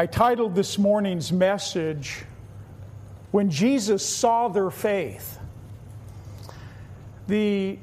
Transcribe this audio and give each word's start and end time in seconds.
I 0.00 0.06
titled 0.06 0.54
this 0.54 0.78
morning's 0.78 1.30
message, 1.30 2.24
When 3.32 3.50
Jesus 3.50 4.02
Saw 4.02 4.48
Their 4.48 4.70
Faith. 4.70 5.38
The 7.26 7.78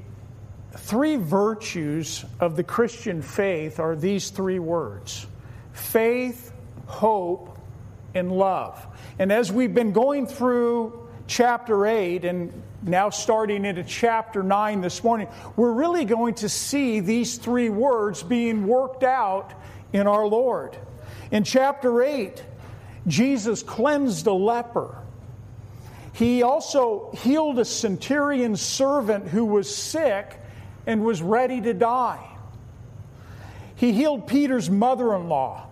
three 0.75 1.17
virtues 1.17 2.25
of 2.39 2.55
the 2.55 2.63
Christian 2.63 3.21
faith 3.21 3.79
are 3.79 3.95
these 3.95 4.31
three 4.31 4.57
words 4.57 5.27
faith, 5.73 6.51
hope, 6.87 7.55
and 8.15 8.31
love. 8.31 8.83
And 9.19 9.31
as 9.31 9.51
we've 9.51 9.75
been 9.75 9.91
going 9.91 10.25
through 10.25 11.07
chapter 11.27 11.85
8 11.85 12.25
and 12.25 12.51
now 12.81 13.11
starting 13.11 13.63
into 13.63 13.83
chapter 13.83 14.41
9 14.41 14.81
this 14.81 15.03
morning, 15.03 15.27
we're 15.55 15.71
really 15.71 16.03
going 16.03 16.33
to 16.33 16.49
see 16.49 16.99
these 16.99 17.37
three 17.37 17.69
words 17.69 18.23
being 18.23 18.65
worked 18.65 19.03
out 19.03 19.53
in 19.93 20.07
our 20.07 20.25
Lord. 20.25 20.79
In 21.31 21.43
chapter 21.43 22.01
8, 22.01 22.43
Jesus 23.07 23.63
cleansed 23.63 24.27
a 24.27 24.33
leper. 24.33 24.97
He 26.13 26.41
also 26.41 27.11
healed 27.13 27.59
a 27.59 27.65
centurion's 27.65 28.61
servant 28.61 29.27
who 29.27 29.45
was 29.45 29.73
sick 29.73 30.39
and 30.85 31.03
was 31.03 31.21
ready 31.21 31.61
to 31.61 31.73
die. 31.73 32.25
He 33.75 33.93
healed 33.93 34.25
Peter's 34.25 34.69
mother 34.69 35.13
in 35.15 35.29
law 35.29 35.67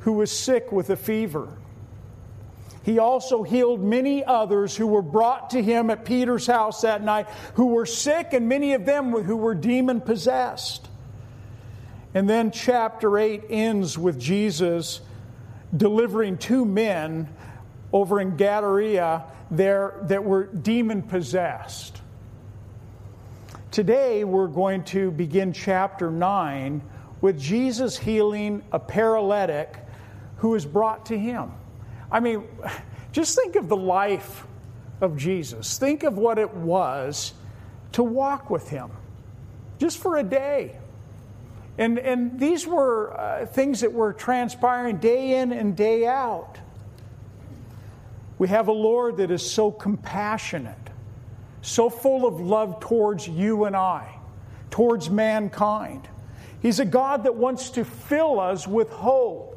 who 0.00 0.12
was 0.12 0.30
sick 0.30 0.70
with 0.72 0.90
a 0.90 0.96
fever. 0.96 1.48
He 2.82 2.98
also 2.98 3.42
healed 3.42 3.82
many 3.82 4.24
others 4.24 4.76
who 4.76 4.86
were 4.86 5.02
brought 5.02 5.50
to 5.50 5.62
him 5.62 5.90
at 5.90 6.04
Peter's 6.04 6.46
house 6.46 6.82
that 6.82 7.02
night 7.02 7.28
who 7.54 7.66
were 7.66 7.86
sick, 7.86 8.32
and 8.32 8.48
many 8.48 8.72
of 8.74 8.86
them 8.86 9.12
who 9.12 9.36
were 9.36 9.54
demon 9.54 10.00
possessed. 10.00 10.87
And 12.14 12.28
then 12.28 12.50
chapter 12.50 13.18
8 13.18 13.44
ends 13.50 13.98
with 13.98 14.18
Jesus 14.18 15.00
delivering 15.76 16.38
two 16.38 16.64
men 16.64 17.28
over 17.92 18.20
in 18.20 18.36
Gadara 18.36 19.24
there 19.50 19.94
that 20.02 20.24
were 20.24 20.44
demon 20.44 21.02
possessed. 21.02 22.00
Today 23.70 24.24
we're 24.24 24.46
going 24.46 24.84
to 24.84 25.10
begin 25.10 25.52
chapter 25.52 26.10
9 26.10 26.82
with 27.20 27.38
Jesus 27.38 27.98
healing 27.98 28.62
a 28.72 28.78
paralytic 28.78 29.76
who 30.38 30.54
is 30.54 30.64
brought 30.64 31.06
to 31.06 31.18
him. 31.18 31.52
I 32.10 32.20
mean, 32.20 32.48
just 33.12 33.36
think 33.36 33.56
of 33.56 33.68
the 33.68 33.76
life 33.76 34.46
of 35.00 35.16
Jesus. 35.16 35.78
Think 35.78 36.02
of 36.04 36.16
what 36.16 36.38
it 36.38 36.54
was 36.54 37.34
to 37.92 38.02
walk 38.02 38.48
with 38.48 38.68
him 38.70 38.90
just 39.78 39.98
for 39.98 40.16
a 40.16 40.22
day. 40.22 40.77
And, 41.78 41.98
and 42.00 42.38
these 42.40 42.66
were 42.66 43.16
uh, 43.18 43.46
things 43.46 43.80
that 43.80 43.92
were 43.92 44.12
transpiring 44.12 44.96
day 44.98 45.40
in 45.40 45.52
and 45.52 45.76
day 45.76 46.06
out. 46.06 46.58
We 48.38 48.48
have 48.48 48.68
a 48.68 48.72
Lord 48.72 49.18
that 49.18 49.30
is 49.30 49.48
so 49.48 49.70
compassionate, 49.70 50.76
so 51.62 51.88
full 51.88 52.26
of 52.26 52.40
love 52.40 52.80
towards 52.80 53.28
you 53.28 53.64
and 53.64 53.76
I, 53.76 54.12
towards 54.70 55.08
mankind. 55.08 56.08
He's 56.60 56.80
a 56.80 56.84
God 56.84 57.24
that 57.24 57.36
wants 57.36 57.70
to 57.70 57.84
fill 57.84 58.40
us 58.40 58.66
with 58.66 58.90
hope 58.90 59.54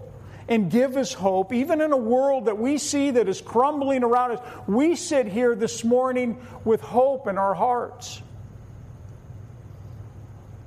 and 0.48 0.70
give 0.70 0.98
us 0.98 1.14
hope, 1.14 1.54
even 1.54 1.82
in 1.82 1.92
a 1.92 1.98
world 1.98 2.46
that 2.46 2.58
we 2.58 2.78
see 2.78 3.12
that 3.12 3.30
is 3.30 3.42
crumbling 3.42 4.04
around 4.04 4.32
us. 4.32 4.40
We 4.68 4.96
sit 4.96 5.28
here 5.28 5.56
this 5.56 5.84
morning 5.84 6.40
with 6.66 6.82
hope 6.82 7.28
in 7.28 7.38
our 7.38 7.54
hearts. 7.54 8.22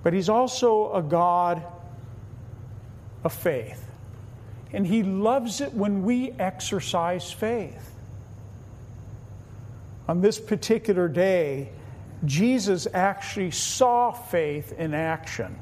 But 0.04 0.12
He's 0.12 0.28
also 0.28 0.92
a 0.92 1.02
God 1.02 1.64
of 3.24 3.32
faith. 3.32 3.84
And 4.72 4.86
He 4.86 5.02
loves 5.02 5.60
it 5.60 5.74
when 5.74 6.04
we 6.04 6.30
exercise 6.32 7.32
faith. 7.32 7.90
On 10.06 10.20
this 10.20 10.38
particular 10.38 11.08
day, 11.08 11.70
Jesus 12.24 12.86
actually 12.92 13.50
saw 13.50 14.12
faith 14.12 14.72
in 14.78 14.94
action. 14.94 15.56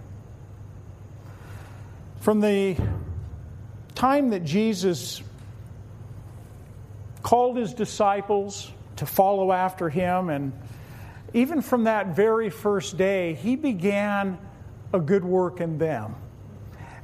From 2.21 2.41
the 2.41 2.77
time 3.95 4.31
that 4.31 4.45
Jesus 4.45 5.23
called 7.23 7.57
his 7.57 7.73
disciples 7.75 8.71
to 8.97 9.07
follow 9.07 9.53
after 9.53 9.89
him 9.89 10.29
and 10.29 10.53
even 11.35 11.63
from 11.63 11.85
that 11.85 12.09
very 12.09 12.51
first 12.51 12.97
day, 12.97 13.35
he 13.35 13.57
began 13.57 14.39
a 14.93 15.01
good 15.01 15.25
work 15.25 15.61
in 15.61 15.79
them. 15.79 16.15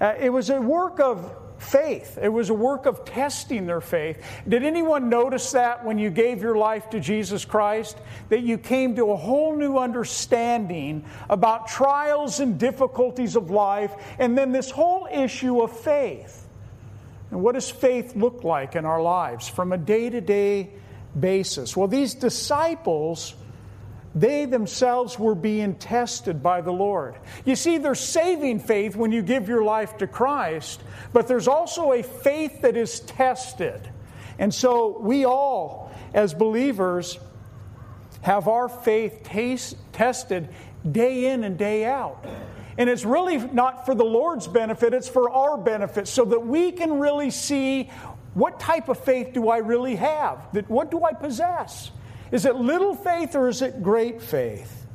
Uh, 0.01 0.15
it 0.21 0.31
was 0.31 0.51
a 0.51 0.61
work 0.61 1.01
of 1.01 1.35
faith, 1.59 2.19
it 2.23 2.29
was 2.29 2.51
a 2.51 2.55
work 2.55 2.87
of 2.87 3.05
testing 3.05 3.67
their 3.67 3.81
faith. 3.81 4.25
Did 4.47 4.63
anyone 4.63 5.09
notice 5.09 5.53
that 5.53 5.85
when 5.85 5.99
you 5.99 6.09
gave 6.11 6.41
your 6.41 6.57
life 6.57 6.91
to 6.91 7.01
Jesus 7.01 7.45
Christ? 7.45 7.99
That 8.29 8.43
you 8.43 8.59
came 8.59 8.95
to 8.97 9.11
a 9.11 9.17
whole 9.17 9.57
new 9.57 9.77
understanding 9.77 11.05
about 11.29 11.67
trials 11.67 12.39
and 12.39 12.59
difficulties 12.59 13.35
of 13.35 13.51
life, 13.51 13.93
and 14.19 14.39
then 14.39 14.53
this 14.53 14.71
whole 14.71 15.09
issue 15.11 15.61
of 15.61 15.77
faith. 15.77 16.47
And 17.31 17.43
what 17.43 17.55
does 17.55 17.69
faith 17.69 18.15
look 18.15 18.45
like 18.45 18.77
in 18.77 18.85
our 18.85 19.03
lives 19.03 19.49
from 19.49 19.73
a 19.73 19.79
day 19.79 20.11
to 20.11 20.21
day 20.21 20.71
basis? 21.19 21.77
Well, 21.77 21.89
these 21.89 22.15
disciples 22.15 23.35
they 24.21 24.45
themselves 24.45 25.19
were 25.19 25.35
being 25.35 25.75
tested 25.75 26.43
by 26.43 26.61
the 26.61 26.73
Lord. 26.73 27.15
You 27.45 27.57
see, 27.57 27.79
there's 27.79 28.01
saving 28.01 28.61
faith 28.61 28.97
when 28.97 29.13
you 29.13 29.23
give 29.23 29.49
your 29.49 29.63
life 29.63 29.99
to 29.99 30.07
Christ, 30.07 30.83
but 31.13 31.29
there's 31.29 31.49
also 31.49 31.93
a 31.93 32.03
faith 32.03 32.63
that 32.63 32.77
is 32.77 33.01
tested. 33.01 33.81
And 34.39 34.53
so 34.53 34.99
we 35.01 35.25
all, 35.25 35.93
as 36.15 36.35
believers, 36.35 37.19
have 38.23 38.49
our 38.49 38.69
faith 38.69 39.23
taste, 39.23 39.77
tested 39.93 40.49
day 40.91 41.27
in 41.27 41.45
and 41.45 41.59
day 41.59 41.85
out. 41.85 42.25
And 42.77 42.89
it's 42.89 43.05
really 43.05 43.39
not 43.39 43.87
for 43.87 43.95
the 43.95 44.05
Lord's 44.05 44.47
benefit, 44.47 44.95
it's 44.95 45.09
for 45.09 45.31
our 45.31 45.57
benefit, 45.57 46.07
so 46.07 46.25
that 46.25 46.47
we 46.47 46.73
can 46.73 46.99
really 46.99 47.31
see 47.31 47.91
what 48.35 48.61
type 48.61 48.89
of 48.89 48.99
faith 48.99 49.33
do 49.33 49.49
I 49.49 49.59
really 49.59 49.97
have? 49.97 50.39
What 50.69 50.91
do 50.91 51.03
I 51.05 51.13
possess? 51.13 51.91
Is 52.31 52.45
it 52.45 52.57
little 52.57 52.95
faith 52.95 53.35
or 53.35 53.49
is 53.49 53.63
it 53.63 53.83
great 53.83 54.21
faith? 54.21 54.87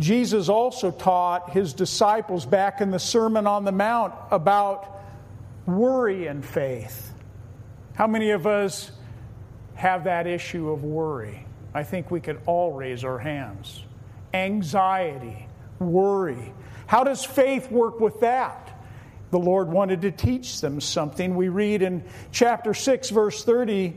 Jesus 0.00 0.48
also 0.48 0.90
taught 0.90 1.50
his 1.50 1.72
disciples 1.72 2.46
back 2.46 2.80
in 2.80 2.90
the 2.90 2.98
Sermon 2.98 3.46
on 3.46 3.64
the 3.64 3.72
Mount 3.72 4.14
about 4.30 5.00
worry 5.66 6.26
and 6.26 6.44
faith. 6.44 7.12
How 7.94 8.06
many 8.06 8.30
of 8.30 8.46
us 8.46 8.90
have 9.74 10.04
that 10.04 10.26
issue 10.26 10.70
of 10.70 10.82
worry? 10.82 11.46
I 11.72 11.84
think 11.84 12.10
we 12.10 12.20
could 12.20 12.40
all 12.46 12.72
raise 12.72 13.04
our 13.04 13.18
hands. 13.18 13.82
Anxiety, 14.32 15.46
worry. 15.78 16.52
How 16.86 17.04
does 17.04 17.24
faith 17.24 17.70
work 17.70 18.00
with 18.00 18.20
that? 18.20 18.70
The 19.30 19.38
Lord 19.38 19.68
wanted 19.68 20.02
to 20.02 20.10
teach 20.10 20.60
them 20.60 20.80
something. 20.80 21.36
We 21.36 21.48
read 21.48 21.82
in 21.82 22.04
chapter 22.32 22.74
6, 22.74 23.10
verse 23.10 23.44
30 23.44 23.96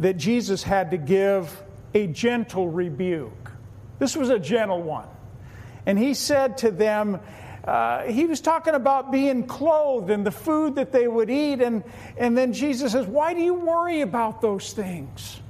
that 0.00 0.16
Jesus 0.16 0.62
had 0.62 0.90
to 0.92 0.96
give 0.96 1.62
a 1.94 2.06
gentle 2.06 2.68
rebuke. 2.68 3.50
This 3.98 4.16
was 4.16 4.30
a 4.30 4.38
gentle 4.38 4.82
one. 4.82 5.08
And 5.86 5.98
he 5.98 6.14
said 6.14 6.58
to 6.58 6.70
them, 6.70 7.20
uh, 7.64 8.04
he 8.04 8.24
was 8.24 8.40
talking 8.40 8.74
about 8.74 9.12
being 9.12 9.46
clothed 9.46 10.10
and 10.10 10.24
the 10.24 10.30
food 10.30 10.76
that 10.76 10.92
they 10.92 11.06
would 11.06 11.28
eat. 11.28 11.60
And, 11.60 11.84
and 12.16 12.36
then 12.36 12.52
Jesus 12.52 12.92
says, 12.92 13.06
Why 13.06 13.34
do 13.34 13.40
you 13.40 13.54
worry 13.54 14.00
about 14.00 14.40
those 14.40 14.72
things? 14.72 15.40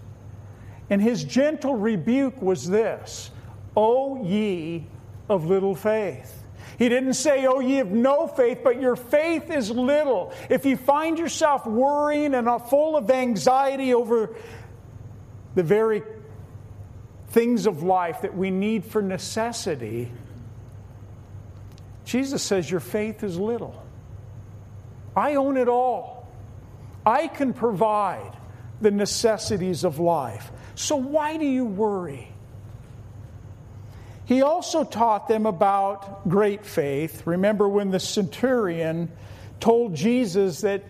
And 0.90 1.00
his 1.02 1.22
gentle 1.22 1.76
rebuke 1.76 2.40
was 2.42 2.68
this 2.68 3.30
O 3.76 4.24
ye 4.24 4.86
of 5.28 5.44
little 5.44 5.74
faith. 5.74 6.37
He 6.78 6.88
didn't 6.88 7.14
say, 7.14 7.44
Oh, 7.46 7.58
ye 7.58 7.74
have 7.74 7.90
no 7.90 8.28
faith, 8.28 8.60
but 8.62 8.80
your 8.80 8.94
faith 8.94 9.50
is 9.50 9.70
little. 9.70 10.32
If 10.48 10.64
you 10.64 10.76
find 10.76 11.18
yourself 11.18 11.66
worrying 11.66 12.34
and 12.34 12.48
uh, 12.48 12.58
full 12.58 12.96
of 12.96 13.10
anxiety 13.10 13.92
over 13.92 14.36
the 15.56 15.64
very 15.64 16.02
things 17.30 17.66
of 17.66 17.82
life 17.82 18.22
that 18.22 18.36
we 18.36 18.50
need 18.50 18.84
for 18.84 19.02
necessity, 19.02 20.12
Jesus 22.04 22.44
says, 22.44 22.70
Your 22.70 22.80
faith 22.80 23.24
is 23.24 23.36
little. 23.36 23.82
I 25.16 25.34
own 25.34 25.56
it 25.56 25.68
all. 25.68 26.28
I 27.04 27.26
can 27.26 27.54
provide 27.54 28.36
the 28.80 28.92
necessities 28.92 29.82
of 29.82 29.98
life. 29.98 30.52
So 30.76 30.94
why 30.94 31.38
do 31.38 31.44
you 31.44 31.64
worry? 31.64 32.32
He 34.28 34.42
also 34.42 34.84
taught 34.84 35.26
them 35.26 35.46
about 35.46 36.28
great 36.28 36.66
faith. 36.66 37.26
Remember 37.26 37.66
when 37.66 37.90
the 37.90 37.98
centurion 37.98 39.10
told 39.58 39.94
Jesus 39.94 40.60
that 40.60 40.84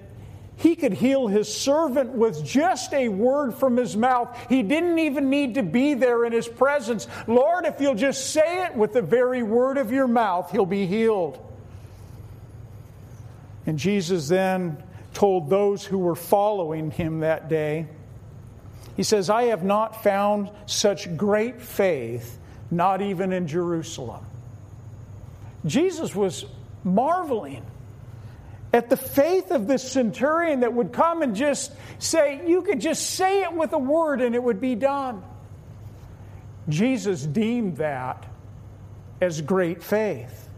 he 0.57 0.75
could 0.75 0.93
heal 0.93 1.29
his 1.29 1.47
servant 1.53 2.11
with 2.11 2.45
just 2.45 2.93
a 2.93 3.09
word 3.09 3.55
from 3.55 3.77
his 3.77 3.97
mouth. 3.97 4.37
He 4.49 4.65
didn't 4.65 4.99
even 4.99 5.31
need 5.31 5.55
to 5.55 5.63
be 5.63 5.95
there 5.95 6.25
in 6.25 6.33
his 6.33 6.49
presence. 6.49 7.07
Lord, 7.29 7.65
if 7.65 7.81
you'll 7.81 7.95
just 7.95 8.33
say 8.33 8.65
it 8.65 8.75
with 8.75 8.93
the 8.93 9.03
very 9.03 9.45
word 9.45 9.79
of 9.79 9.93
your 9.93 10.09
mouth, 10.09 10.51
he'll 10.51 10.67
be 10.67 10.89
healed. 10.89 11.39
And 13.67 13.79
Jesus 13.79 14.27
then 14.27 14.83
told 15.15 15.49
those 15.49 15.85
who 15.85 15.99
were 15.99 16.17
following 16.17 16.91
him 16.91 17.21
that 17.21 17.49
day, 17.49 17.87
He 18.97 19.05
says, 19.05 19.31
I 19.31 19.45
have 19.45 19.63
not 19.63 20.03
found 20.03 20.51
such 20.67 21.17
great 21.17 21.61
faith, 21.61 22.38
not 22.71 23.01
even 23.01 23.33
in 23.33 23.47
Jerusalem. 23.47 24.25
Jesus 25.67 26.15
was 26.15 26.45
marveling 26.85 27.65
at 28.73 28.91
the 28.91 28.97
faith 28.97 29.51
of 29.51 29.67
this 29.67 29.91
centurion 29.91 30.61
that 30.61 30.73
would 30.73 30.93
come 30.93 31.23
and 31.23 31.35
just 31.35 31.73
say, 31.99 32.43
You 32.47 32.63
could 32.63 32.81
just 32.81 33.11
say 33.11 33.43
it 33.43 33.53
with 33.53 33.73
a 33.73 33.79
word 33.79 34.21
and 34.21 34.35
it 34.35 34.43
would 34.43 34.61
be 34.61 34.75
done. 34.75 35.23
Jesus 36.69 37.25
deemed 37.25 37.79
that 37.79 38.27
as 39.21 39.41
great 39.41 39.83
faith. 39.83 40.49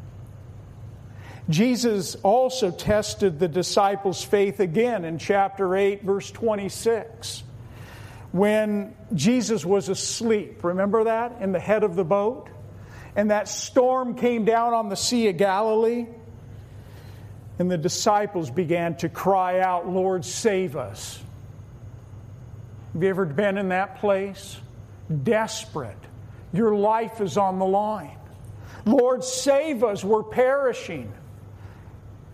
Jesus 1.49 2.15
also 2.17 2.71
tested 2.71 3.39
the 3.39 3.49
disciples' 3.49 4.23
faith 4.23 4.61
again 4.61 5.05
in 5.05 5.19
chapter 5.19 5.75
8, 5.75 6.03
verse 6.03 6.31
26, 6.31 7.43
when 8.33 8.95
Jesus 9.15 9.65
was 9.65 9.89
asleep. 9.89 10.63
Remember 10.63 11.05
that? 11.05 11.41
In 11.41 11.53
the 11.53 11.61
head 11.61 11.83
of 11.83 11.97
the 11.97 12.05
boat? 12.05 12.49
And 13.17 13.31
that 13.31 13.49
storm 13.49 14.15
came 14.15 14.45
down 14.45 14.73
on 14.73 14.89
the 14.89 14.97
Sea 14.97 15.29
of 15.29 15.37
Galilee. 15.37 16.07
And 17.59 17.71
the 17.71 17.79
disciples 17.79 18.51
began 18.51 18.97
to 18.99 19.09
cry 19.09 19.61
out, 19.61 19.89
Lord, 19.89 20.25
save 20.25 20.77
us. 20.77 21.21
Have 22.93 23.03
you 23.03 23.09
ever 23.09 23.27
been 23.27 23.59
in 23.59 23.69
that 23.69 23.97
place? 23.97 24.57
Desperate. 25.23 25.99
Your 26.53 26.75
life 26.75 27.21
is 27.21 27.37
on 27.37 27.59
the 27.59 27.67
line. 27.67 28.17
Lord, 28.85 29.23
save 29.23 29.85
us. 29.85 30.03
We're 30.03 30.23
perishing 30.23 31.13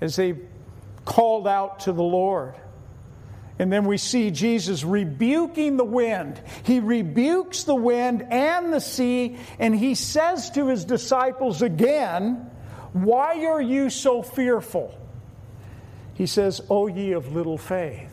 as 0.00 0.16
they 0.16 0.36
called 1.04 1.48
out 1.48 1.80
to 1.80 1.92
the 1.92 2.02
Lord. 2.02 2.54
And 3.58 3.72
then 3.72 3.86
we 3.86 3.96
see 3.96 4.30
Jesus 4.30 4.84
rebuking 4.84 5.76
the 5.76 5.84
wind. 5.84 6.40
He 6.64 6.80
rebukes 6.80 7.64
the 7.64 7.74
wind 7.74 8.26
and 8.30 8.72
the 8.72 8.80
sea, 8.80 9.38
and 9.58 9.74
he 9.74 9.94
says 9.94 10.50
to 10.50 10.68
his 10.68 10.84
disciples 10.84 11.62
again, 11.62 12.50
Why 12.92 13.46
are 13.46 13.60
you 13.60 13.88
so 13.88 14.22
fearful? 14.22 14.94
He 16.14 16.26
says, 16.26 16.60
O 16.68 16.86
ye 16.86 17.12
of 17.12 17.34
little 17.34 17.58
faith. 17.58 18.12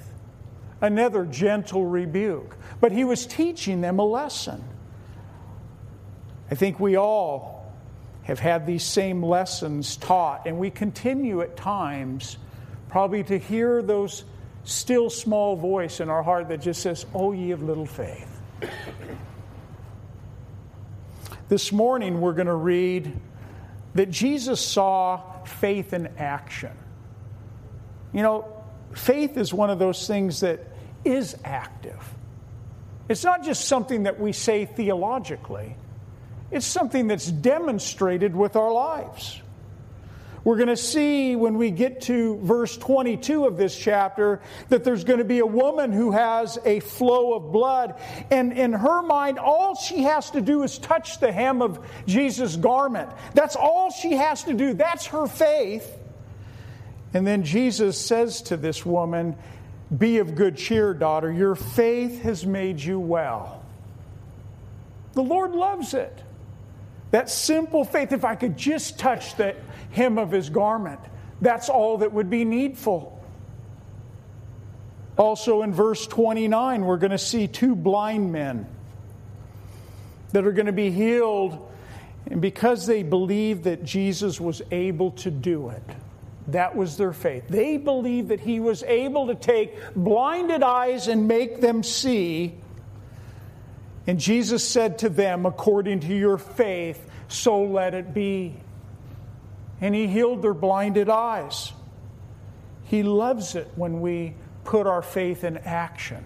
Another 0.79 1.25
gentle 1.25 1.85
rebuke. 1.85 2.57
But 2.79 2.91
he 2.91 3.03
was 3.03 3.25
teaching 3.25 3.81
them 3.81 3.99
a 3.99 4.05
lesson. 4.05 4.63
I 6.51 6.55
think 6.55 6.79
we 6.79 6.97
all 6.97 7.73
have 8.23 8.39
had 8.39 8.65
these 8.65 8.83
same 8.83 9.23
lessons 9.23 9.97
taught, 9.97 10.45
and 10.45 10.57
we 10.57 10.69
continue 10.69 11.41
at 11.41 11.57
times 11.57 12.37
probably 12.89 13.23
to 13.23 13.37
hear 13.37 13.81
those 13.81 14.23
still 14.63 15.09
small 15.09 15.55
voice 15.55 15.99
in 15.99 16.09
our 16.09 16.23
heart 16.23 16.49
that 16.49 16.61
just 16.61 16.81
says, 16.81 17.05
Oh, 17.13 17.31
ye 17.31 17.51
of 17.51 17.61
little 17.63 17.85
faith. 17.85 18.29
this 21.49 21.71
morning 21.71 22.21
we're 22.21 22.33
going 22.33 22.47
to 22.47 22.55
read 22.55 23.19
that 23.95 24.09
Jesus 24.09 24.59
saw 24.59 25.43
faith 25.43 25.93
in 25.93 26.07
action. 26.17 26.71
You 28.11 28.23
know, 28.23 28.63
faith 28.93 29.37
is 29.37 29.53
one 29.53 29.69
of 29.69 29.79
those 29.79 30.07
things 30.07 30.39
that 30.39 30.59
is 31.03 31.35
active. 31.43 32.01
It's 33.09 33.23
not 33.23 33.43
just 33.43 33.65
something 33.65 34.03
that 34.03 34.19
we 34.19 34.31
say 34.31 34.65
theologically. 34.65 35.75
It's 36.51 36.65
something 36.65 37.07
that's 37.07 37.29
demonstrated 37.29 38.35
with 38.35 38.55
our 38.55 38.71
lives. 38.71 39.41
We're 40.43 40.57
going 40.57 40.67
to 40.67 40.77
see 40.77 41.37
when 41.37 41.57
we 41.57 41.71
get 41.71 42.01
to 42.01 42.37
verse 42.41 42.75
22 42.75 43.45
of 43.45 43.55
this 43.55 43.77
chapter 43.77 44.41
that 44.67 44.83
there's 44.83 45.05
going 45.05 45.19
to 45.19 45.25
be 45.25 45.39
a 45.39 45.45
woman 45.45 45.93
who 45.93 46.11
has 46.11 46.59
a 46.65 46.81
flow 46.81 47.33
of 47.33 47.53
blood. 47.53 47.99
And 48.29 48.51
in 48.51 48.73
her 48.73 49.01
mind, 49.01 49.39
all 49.39 49.75
she 49.75 50.03
has 50.03 50.31
to 50.31 50.41
do 50.41 50.63
is 50.63 50.77
touch 50.77 51.19
the 51.21 51.31
hem 51.31 51.61
of 51.61 51.85
Jesus' 52.07 52.57
garment. 52.57 53.09
That's 53.33 53.55
all 53.55 53.89
she 53.89 54.13
has 54.13 54.43
to 54.43 54.53
do. 54.53 54.73
That's 54.73 55.05
her 55.07 55.27
faith. 55.27 55.89
And 57.13 57.25
then 57.25 57.43
Jesus 57.43 57.97
says 57.97 58.41
to 58.43 58.57
this 58.57 58.85
woman, 58.85 59.37
Be 59.97 60.17
of 60.17 60.35
good 60.35 60.57
cheer, 60.57 60.93
daughter. 60.93 61.31
Your 61.31 61.55
faith 61.55 62.23
has 62.23 62.45
made 62.45 62.81
you 62.81 62.99
well. 62.99 63.63
The 65.13 65.23
Lord 65.23 65.51
loves 65.51 65.93
it. 65.93 66.21
That 67.13 67.29
simple 67.29 67.85
faith, 67.85 68.11
if 68.11 68.25
I 68.25 68.33
could 68.33 68.57
just 68.57 68.97
touch 68.97 69.35
the 69.35 69.55
hem 69.91 70.17
of 70.17 70.31
his 70.31 70.49
garment, 70.49 70.99
that's 71.41 71.69
all 71.69 71.99
that 71.99 72.11
would 72.11 72.27
be 72.27 72.43
needful. 72.43 73.23
Also 75.15 75.61
in 75.61 75.71
verse 75.71 76.07
29, 76.07 76.83
we're 76.83 76.97
going 76.97 77.11
to 77.11 77.19
see 77.19 77.47
two 77.47 77.75
blind 77.75 78.31
men 78.31 78.65
that 80.31 80.47
are 80.47 80.51
going 80.51 80.65
to 80.65 80.71
be 80.71 80.89
healed. 80.89 81.71
And 82.31 82.41
because 82.41 82.87
they 82.87 83.03
believed 83.03 83.65
that 83.65 83.83
Jesus 83.83 84.41
was 84.41 84.63
able 84.71 85.11
to 85.11 85.29
do 85.29 85.69
it, 85.69 85.83
that 86.47 86.75
was 86.75 86.97
their 86.97 87.13
faith. 87.13 87.47
They 87.47 87.77
believed 87.77 88.29
that 88.29 88.39
he 88.39 88.59
was 88.59 88.81
able 88.81 89.27
to 89.27 89.35
take 89.35 89.75
blinded 89.95 90.63
eyes 90.63 91.07
and 91.07 91.27
make 91.27 91.61
them 91.61 91.83
see. 91.83 92.55
And 94.05 94.19
Jesus 94.19 94.67
said 94.67 94.99
to 94.99 95.09
them, 95.09 95.45
According 95.45 96.01
to 96.01 96.15
your 96.15 96.37
faith, 96.37 97.03
so 97.27 97.63
let 97.63 97.93
it 97.93 98.13
be. 98.13 98.55
And 99.81 99.95
he 99.95 100.07
healed 100.07 100.41
their 100.41 100.53
blinded 100.53 101.09
eyes. 101.09 101.73
He 102.85 103.03
loves 103.03 103.55
it 103.55 103.69
when 103.75 104.01
we 104.01 104.35
put 104.63 104.87
our 104.87 105.01
faith 105.01 105.43
in 105.43 105.57
action. 105.57 106.23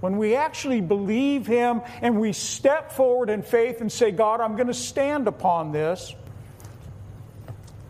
When 0.00 0.18
we 0.18 0.36
actually 0.36 0.80
believe 0.80 1.46
Him 1.46 1.82
and 2.02 2.20
we 2.20 2.32
step 2.32 2.92
forward 2.92 3.30
in 3.30 3.42
faith 3.42 3.80
and 3.80 3.90
say, 3.90 4.10
God, 4.10 4.40
I'm 4.40 4.54
going 4.54 4.66
to 4.68 4.74
stand 4.74 5.26
upon 5.26 5.72
this. 5.72 6.14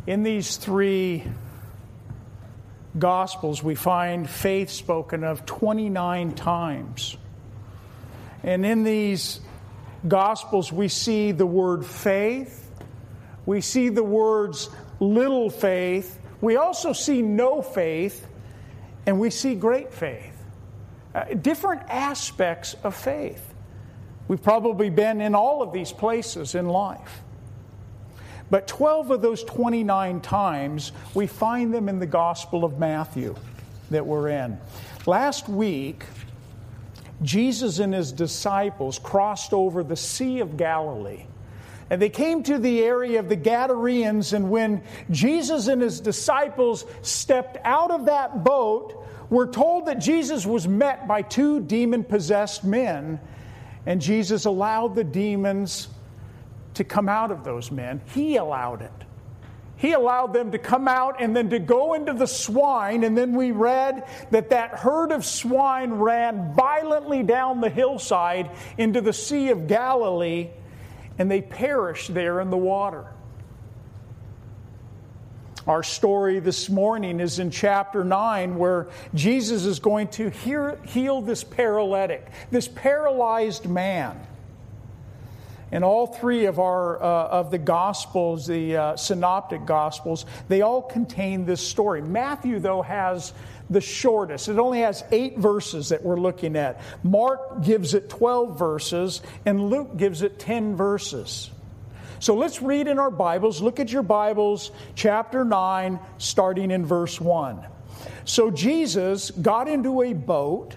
In 0.07 0.23
these 0.23 0.57
three 0.57 1.25
Gospels, 2.99 3.63
we 3.63 3.75
find 3.75 4.29
faith 4.29 4.71
spoken 4.71 5.25
of 5.25 5.45
29 5.45 6.33
times. 6.33 7.17
And 8.47 8.65
in 8.65 8.85
these 8.85 9.41
Gospels, 10.07 10.73
we 10.73 10.87
see 10.87 11.33
the 11.33 11.47
word 11.47 11.85
faith, 11.85 12.71
we 13.45 13.61
see 13.61 13.89
the 13.89 14.05
words 14.05 14.71
little 15.01 15.51
faith, 15.51 16.19
we 16.41 16.57
also 16.57 16.93
see 16.93 17.23
no 17.23 17.61
faith, 17.61 18.27
and 19.05 19.19
we 19.19 19.31
see 19.31 19.57
great 19.57 19.93
faith. 19.93 20.33
Uh, 21.13 21.25
different 21.35 21.83
aspects 21.89 22.75
of 22.85 22.95
faith. 22.95 23.55
We've 24.29 24.43
probably 24.43 24.91
been 24.91 25.21
in 25.21 25.35
all 25.35 25.63
of 25.63 25.73
these 25.73 25.91
places 25.91 26.55
in 26.55 26.69
life. 26.69 27.23
But 28.49 28.69
12 28.69 29.11
of 29.11 29.23
those 29.23 29.43
29 29.43 30.21
times, 30.21 30.93
we 31.15 31.27
find 31.27 31.75
them 31.75 31.89
in 31.89 31.99
the 31.99 32.07
Gospel 32.07 32.65
of 32.65 32.79
Matthew 32.79 33.35
that 33.91 34.07
we're 34.07 34.29
in. 34.29 34.59
Last 35.05 35.49
week, 35.49 36.05
Jesus 37.23 37.79
and 37.79 37.95
his 37.95 38.13
disciples 38.13 38.99
crossed 38.99 39.53
over 39.53 39.83
the 39.83 39.97
Sea 39.97 40.41
of 40.41 40.57
Galilee. 40.57 41.25
And 41.89 42.03
they 42.03 42.11
came 42.11 42.43
to 42.45 42.59
the 42.59 42.83
area 42.83 43.21
of 43.21 43.29
the 43.29 43.37
Gadareans, 43.37 44.33
and 44.33 44.51
when 44.51 44.83
Jesus 45.11 45.69
and 45.69 45.81
his 45.81 46.01
disciples 46.01 46.85
stepped 47.03 47.59
out 47.65 47.91
of 47.91 48.07
that 48.07 48.43
boat, 48.43 49.05
we're 49.31 49.51
told 49.51 49.87
that 49.87 49.99
Jesus 49.99 50.45
was 50.45 50.67
met 50.67 51.07
by 51.07 51.23
two 51.23 51.61
demon 51.61 52.03
possessed 52.03 52.65
men, 52.65 53.21
and 53.87 54.01
Jesus 54.01 54.45
allowed 54.45 54.95
the 54.97 55.05
demons 55.05 55.89
to 56.75 56.85
come 56.85 57.09
out 57.09 57.31
of 57.31 57.45
those 57.45 57.71
men. 57.71 58.01
He 58.13 58.37
allowed 58.37 58.83
it 58.83 59.06
he 59.77 59.93
allowed 59.93 60.33
them 60.33 60.53
to 60.53 60.59
come 60.59 60.89
out 60.89 61.21
and 61.21 61.37
then 61.37 61.51
to 61.51 61.59
go 61.59 61.95
into 61.95 62.15
the 62.15 62.27
swine. 62.27 63.05
And 63.05 63.17
then 63.17 63.35
we 63.35 63.53
read 63.53 64.09
that 64.31 64.51
that 64.51 64.71
herd 64.79 65.13
of 65.13 65.25
swine 65.25 65.93
ran 65.93 66.55
violently 66.55 67.23
down 67.23 67.61
the 67.61 67.69
hillside 67.69 68.51
into 68.79 69.01
the 69.01 69.13
Sea 69.13 69.51
of 69.51 69.67
Galilee 69.67 70.51
and 71.19 71.31
they 71.31 71.43
perished 71.43 72.13
there 72.13 72.41
in 72.41 72.51
the 72.51 72.57
water. 72.57 73.07
Our 75.67 75.83
story 75.83 76.39
this 76.39 76.71
morning 76.71 77.19
is 77.19 77.41
in 77.41 77.51
chapter 77.51 78.05
9, 78.05 78.57
where 78.57 78.87
Jesus 79.15 79.65
is 79.65 79.81
going 79.81 80.09
to 80.09 80.31
heal 80.31 81.23
this 81.23 81.43
paralytic, 81.43 82.29
this 82.53 82.69
paralyzed 82.69 83.69
man. 83.69 84.17
And 85.73 85.83
all 85.83 86.07
three 86.07 86.45
of 86.45 86.61
our 86.61 87.03
uh, 87.03 87.29
of 87.29 87.51
the 87.51 87.59
gospels, 87.59 88.47
the 88.47 88.77
uh, 88.77 88.97
synoptic 88.97 89.67
gospels, 89.67 90.25
they 90.49 90.63
all 90.63 90.83
contain 90.83 91.45
this 91.45 91.61
story. 91.61 92.01
Matthew, 92.03 92.61
though, 92.61 92.83
has 92.83 93.33
the 93.69 93.81
shortest. 93.81 94.49
It 94.49 94.59
only 94.59 94.81
has 94.81 95.03
eight 95.11 95.39
verses 95.39 95.89
that 95.89 96.05
we're 96.05 96.21
looking 96.21 96.57
at. 96.57 96.81
Mark 97.03 97.65
gives 97.65 97.95
it 97.95 98.09
12 98.09 98.59
verses, 98.59 99.23
and 99.45 99.69
Luke 99.69 99.97
gives 99.97 100.23
it 100.23 100.39
10 100.39 100.77
verses. 100.77 101.51
So 102.19 102.35
let's 102.35 102.63
read 102.63 102.89
in 102.89 102.99
our 102.99 103.11
Bibles. 103.11 103.61
Look 103.61 103.81
at 103.81 103.93
your 103.93 104.03
Bibles, 104.03 104.71
chapter 104.95 105.45
9, 105.45 105.99
starting 106.19 106.71
in 106.71 106.87
verse 106.87 107.21
1. 107.21 107.67
So 108.25 108.51
Jesus 108.51 109.31
got 109.31 109.69
into 109.69 110.03
a 110.03 110.13
boat 110.13 110.77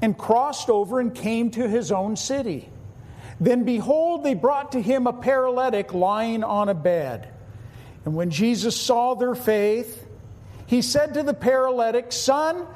and 0.00 0.16
crossed 0.16 0.70
over 0.70 1.00
and 1.00 1.14
came 1.14 1.50
to 1.52 1.68
his 1.68 1.90
own 1.90 2.16
city. 2.16 2.68
Then 3.40 3.64
behold, 3.64 4.24
they 4.24 4.34
brought 4.34 4.72
to 4.72 4.80
him 4.80 5.06
a 5.06 5.12
paralytic 5.12 5.92
lying 5.92 6.42
on 6.42 6.68
a 6.68 6.74
bed. 6.74 7.28
And 8.04 8.14
when 8.14 8.30
Jesus 8.30 8.80
saw 8.80 9.14
their 9.14 9.34
faith, 9.34 10.06
he 10.66 10.82
said 10.82 11.14
to 11.14 11.22
the 11.22 11.34
paralytic, 11.34 12.12
Son, 12.12 12.66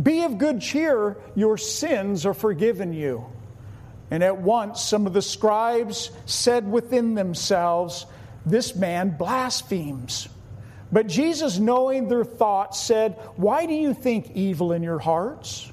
be 0.00 0.22
of 0.22 0.38
good 0.38 0.60
cheer, 0.60 1.16
your 1.34 1.56
sins 1.56 2.26
are 2.26 2.34
forgiven 2.34 2.92
you. 2.92 3.26
And 4.10 4.22
at 4.22 4.38
once 4.38 4.80
some 4.82 5.06
of 5.06 5.12
the 5.12 5.22
scribes 5.22 6.10
said 6.26 6.70
within 6.70 7.14
themselves, 7.14 8.06
This 8.46 8.74
man 8.74 9.16
blasphemes. 9.16 10.28
But 10.90 11.06
Jesus, 11.06 11.58
knowing 11.58 12.08
their 12.08 12.24
thoughts, 12.24 12.80
said, 12.80 13.18
Why 13.36 13.66
do 13.66 13.74
you 13.74 13.92
think 13.92 14.32
evil 14.34 14.72
in 14.72 14.82
your 14.82 14.98
hearts? 14.98 15.70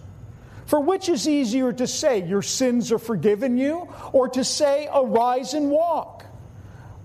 For 0.65 0.79
which 0.79 1.09
is 1.09 1.27
easier 1.27 1.71
to 1.73 1.87
say, 1.87 2.25
Your 2.25 2.41
sins 2.41 2.91
are 2.91 2.99
forgiven 2.99 3.57
you, 3.57 3.87
or 4.11 4.29
to 4.29 4.43
say, 4.43 4.89
Arise 4.93 5.53
and 5.53 5.69
walk? 5.69 6.25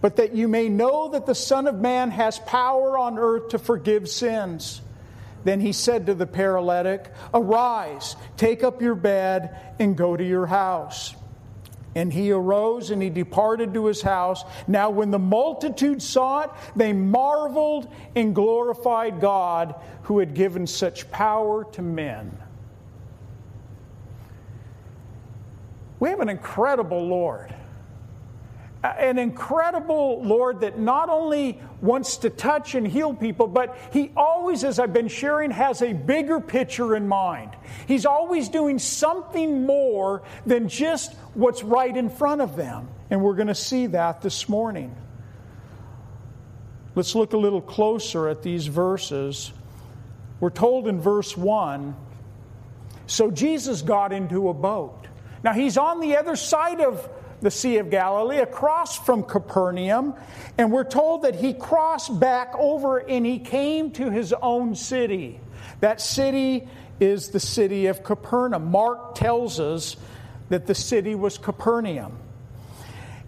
But 0.00 0.16
that 0.16 0.34
you 0.34 0.48
may 0.48 0.68
know 0.68 1.10
that 1.10 1.26
the 1.26 1.34
Son 1.34 1.66
of 1.66 1.74
Man 1.74 2.10
has 2.10 2.38
power 2.38 2.96
on 2.96 3.18
earth 3.18 3.48
to 3.48 3.58
forgive 3.58 4.08
sins. 4.08 4.80
Then 5.44 5.60
he 5.60 5.72
said 5.72 6.06
to 6.06 6.14
the 6.14 6.26
paralytic, 6.26 7.12
Arise, 7.34 8.16
take 8.36 8.64
up 8.64 8.80
your 8.80 8.94
bed, 8.94 9.56
and 9.78 9.96
go 9.96 10.16
to 10.16 10.24
your 10.24 10.46
house. 10.46 11.14
And 11.94 12.12
he 12.12 12.30
arose 12.30 12.90
and 12.90 13.02
he 13.02 13.10
departed 13.10 13.74
to 13.74 13.86
his 13.86 14.00
house. 14.00 14.44
Now, 14.68 14.90
when 14.90 15.10
the 15.10 15.18
multitude 15.18 16.02
saw 16.02 16.42
it, 16.42 16.50
they 16.76 16.92
marveled 16.92 17.92
and 18.14 18.34
glorified 18.34 19.20
God 19.20 19.74
who 20.04 20.20
had 20.20 20.34
given 20.34 20.66
such 20.66 21.10
power 21.10 21.64
to 21.72 21.82
men. 21.82 22.39
We 26.00 26.08
have 26.08 26.20
an 26.20 26.28
incredible 26.28 27.06
Lord 27.06 27.54
an 28.82 29.18
incredible 29.18 30.22
Lord 30.22 30.60
that 30.60 30.78
not 30.78 31.10
only 31.10 31.60
wants 31.82 32.18
to 32.18 32.30
touch 32.30 32.74
and 32.74 32.86
heal 32.86 33.12
people, 33.12 33.46
but 33.46 33.76
He 33.92 34.10
always, 34.16 34.64
as 34.64 34.78
I've 34.78 34.92
been 34.92 35.08
sharing, 35.08 35.50
has 35.50 35.82
a 35.82 35.92
bigger 35.92 36.40
picture 36.40 36.96
in 36.96 37.06
mind. 37.06 37.50
He's 37.86 38.06
always 38.06 38.48
doing 38.48 38.78
something 38.78 39.66
more 39.66 40.22
than 40.46 40.68
just 40.68 41.14
what's 41.34 41.62
right 41.62 41.94
in 41.94 42.08
front 42.08 42.40
of 42.40 42.56
them. 42.56 42.88
And 43.10 43.22
we're 43.22 43.34
going 43.34 43.48
to 43.48 43.54
see 43.54 43.88
that 43.88 44.22
this 44.22 44.48
morning. 44.48 44.96
Let's 46.94 47.14
look 47.14 47.34
a 47.34 47.38
little 47.38 47.62
closer 47.62 48.28
at 48.28 48.42
these 48.42 48.66
verses. 48.66 49.52
We're 50.40 50.50
told 50.50 50.88
in 50.88 51.00
verse 51.02 51.36
1 51.36 51.94
So 53.06 53.30
Jesus 53.30 53.82
got 53.82 54.14
into 54.14 54.48
a 54.48 54.54
boat. 54.54 54.99
Now, 55.42 55.52
he's 55.52 55.78
on 55.78 56.00
the 56.00 56.16
other 56.16 56.36
side 56.36 56.80
of 56.80 57.08
the 57.40 57.50
Sea 57.50 57.78
of 57.78 57.88
Galilee, 57.88 58.38
across 58.38 58.98
from 58.98 59.22
Capernaum, 59.22 60.14
and 60.58 60.70
we're 60.70 60.84
told 60.84 61.22
that 61.22 61.34
he 61.34 61.54
crossed 61.54 62.20
back 62.20 62.54
over 62.58 62.98
and 62.98 63.24
he 63.24 63.38
came 63.38 63.92
to 63.92 64.10
his 64.10 64.34
own 64.34 64.74
city. 64.74 65.40
That 65.80 66.02
city 66.02 66.68
is 66.98 67.30
the 67.30 67.40
city 67.40 67.86
of 67.86 68.04
Capernaum. 68.04 68.70
Mark 68.70 69.14
tells 69.14 69.58
us 69.58 69.96
that 70.50 70.66
the 70.66 70.74
city 70.74 71.14
was 71.14 71.38
Capernaum. 71.38 72.18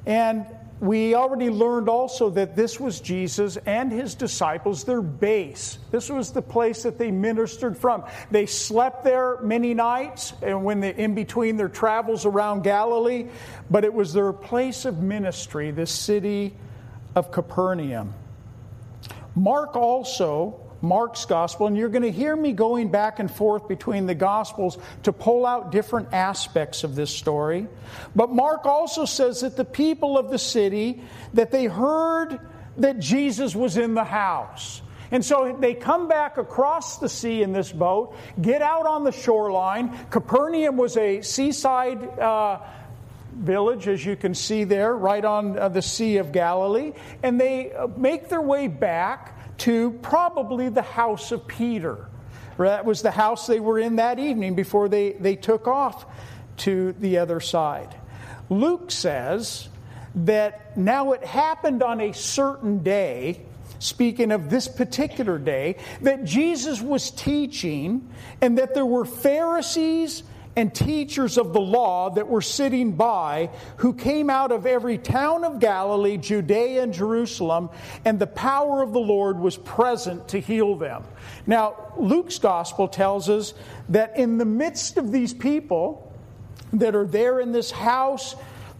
And 0.04 0.44
we 0.82 1.14
already 1.14 1.48
learned 1.48 1.88
also 1.88 2.28
that 2.30 2.56
this 2.56 2.80
was 2.80 3.00
Jesus 3.00 3.56
and 3.66 3.92
his 3.92 4.16
disciples, 4.16 4.82
their 4.82 5.00
base. 5.00 5.78
This 5.92 6.10
was 6.10 6.32
the 6.32 6.42
place 6.42 6.82
that 6.82 6.98
they 6.98 7.12
ministered 7.12 7.78
from. 7.78 8.02
They 8.32 8.46
slept 8.46 9.04
there 9.04 9.40
many 9.42 9.74
nights 9.74 10.32
and 10.42 10.64
when 10.64 10.80
they 10.80 10.92
in 10.92 11.14
between 11.14 11.56
their 11.56 11.68
travels 11.68 12.26
around 12.26 12.64
Galilee, 12.64 13.28
but 13.70 13.84
it 13.84 13.94
was 13.94 14.12
their 14.12 14.32
place 14.32 14.84
of 14.84 14.98
ministry, 14.98 15.70
the 15.70 15.86
city 15.86 16.52
of 17.14 17.30
Capernaum. 17.30 18.12
Mark 19.36 19.76
also 19.76 20.58
Mark's 20.82 21.24
gospel, 21.24 21.68
and 21.68 21.76
you're 21.76 21.88
going 21.88 22.02
to 22.02 22.10
hear 22.10 22.34
me 22.34 22.52
going 22.52 22.90
back 22.90 23.20
and 23.20 23.30
forth 23.30 23.68
between 23.68 24.06
the 24.06 24.14
gospels 24.14 24.76
to 25.04 25.12
pull 25.12 25.46
out 25.46 25.70
different 25.70 26.12
aspects 26.12 26.82
of 26.82 26.96
this 26.96 27.14
story. 27.14 27.68
But 28.14 28.30
Mark 28.30 28.66
also 28.66 29.04
says 29.04 29.40
that 29.40 29.56
the 29.56 29.64
people 29.64 30.18
of 30.18 30.30
the 30.30 30.38
city 30.38 31.02
that 31.34 31.52
they 31.52 31.66
heard 31.66 32.40
that 32.78 32.98
Jesus 32.98 33.54
was 33.54 33.76
in 33.76 33.94
the 33.94 34.04
house. 34.04 34.82
And 35.12 35.24
so 35.24 35.56
they 35.60 35.74
come 35.74 36.08
back 36.08 36.38
across 36.38 36.98
the 36.98 37.08
sea 37.08 37.42
in 37.42 37.52
this 37.52 37.70
boat, 37.70 38.16
get 38.40 38.62
out 38.62 38.86
on 38.86 39.04
the 39.04 39.12
shoreline. 39.12 39.96
Capernaum 40.10 40.78
was 40.78 40.96
a 40.96 41.20
seaside 41.20 42.02
uh, 42.18 42.60
village, 43.34 43.88
as 43.88 44.04
you 44.04 44.16
can 44.16 44.34
see 44.34 44.64
there, 44.64 44.96
right 44.96 45.24
on 45.24 45.58
uh, 45.58 45.68
the 45.68 45.82
Sea 45.82 46.16
of 46.16 46.32
Galilee. 46.32 46.92
And 47.22 47.38
they 47.38 47.72
uh, 47.72 47.88
make 47.88 48.30
their 48.30 48.40
way 48.40 48.68
back 48.68 49.38
to 49.62 49.92
probably 50.02 50.68
the 50.68 50.82
house 50.82 51.30
of 51.30 51.46
Peter. 51.46 52.08
That 52.58 52.84
was 52.84 53.02
the 53.02 53.12
house 53.12 53.46
they 53.46 53.60
were 53.60 53.78
in 53.78 53.96
that 53.96 54.18
evening 54.18 54.56
before 54.56 54.88
they, 54.88 55.12
they 55.12 55.36
took 55.36 55.68
off 55.68 56.04
to 56.58 56.92
the 56.98 57.18
other 57.18 57.38
side. 57.38 57.94
Luke 58.50 58.90
says 58.90 59.68
that 60.16 60.76
now 60.76 61.12
it 61.12 61.24
happened 61.24 61.82
on 61.84 62.00
a 62.00 62.12
certain 62.12 62.82
day, 62.82 63.42
speaking 63.78 64.32
of 64.32 64.50
this 64.50 64.66
particular 64.66 65.38
day, 65.38 65.76
that 66.00 66.24
Jesus 66.24 66.82
was 66.82 67.12
teaching 67.12 68.10
and 68.40 68.58
that 68.58 68.74
there 68.74 68.86
were 68.86 69.04
Pharisees 69.04 70.24
and 70.54 70.74
teachers 70.74 71.38
of 71.38 71.52
the 71.52 71.60
law 71.60 72.10
that 72.10 72.28
were 72.28 72.42
sitting 72.42 72.92
by, 72.92 73.50
who 73.78 73.94
came 73.94 74.28
out 74.28 74.52
of 74.52 74.66
every 74.66 74.98
town 74.98 75.44
of 75.44 75.60
Galilee, 75.60 76.18
Judea, 76.18 76.82
and 76.82 76.92
Jerusalem, 76.92 77.70
and 78.04 78.18
the 78.18 78.26
power 78.26 78.82
of 78.82 78.92
the 78.92 79.00
Lord 79.00 79.38
was 79.38 79.56
present 79.56 80.28
to 80.28 80.40
heal 80.40 80.76
them. 80.76 81.04
Now, 81.46 81.92
Luke's 81.96 82.38
gospel 82.38 82.88
tells 82.88 83.30
us 83.30 83.54
that 83.88 84.18
in 84.18 84.38
the 84.38 84.44
midst 84.44 84.98
of 84.98 85.10
these 85.10 85.32
people 85.32 86.12
that 86.74 86.94
are 86.94 87.06
there 87.06 87.40
in 87.40 87.52
this 87.52 87.70
house, 87.70 88.34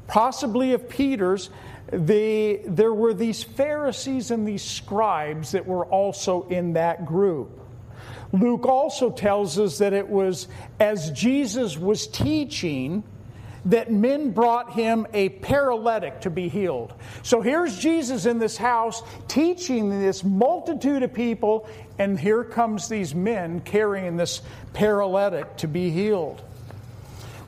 possibly 0.07 0.75
of 0.75 0.89
Peter's, 0.89 1.49
the, 1.91 2.61
there 2.67 2.93
were 2.93 3.15
these 3.15 3.43
Pharisees 3.43 4.31
and 4.31 4.47
these 4.47 4.63
scribes 4.63 5.53
that 5.53 5.67
were 5.67 5.87
also 5.87 6.47
in 6.49 6.75
that 6.75 7.07
group. 7.07 7.62
Luke 8.33 8.67
also 8.67 9.11
tells 9.11 9.59
us 9.59 9.79
that 9.79 9.93
it 9.93 10.09
was 10.09 10.49
as 10.81 11.11
Jesus 11.11 11.77
was 11.77 12.07
teaching 12.07 13.05
that 13.67 13.93
men 13.93 14.31
brought 14.31 14.73
him 14.73 15.07
a 15.13 15.29
paralytic 15.29 16.23
to 16.23 16.31
be 16.31 16.49
healed. 16.49 16.93
So 17.23 17.41
here's 17.41 17.79
Jesus 17.79 18.27
in 18.27 18.39
this 18.39 18.57
house 18.57 19.03
teaching 19.29 20.01
this 20.01 20.25
multitude 20.25 21.03
of 21.03 21.15
people, 21.15 21.69
and 21.99 22.19
here 22.19 22.43
comes 22.43 22.89
these 22.89 23.15
men 23.15 23.61
carrying 23.61 24.17
this 24.17 24.41
paralytic 24.73 25.59
to 25.59 25.69
be 25.69 25.91
healed. 25.91 26.43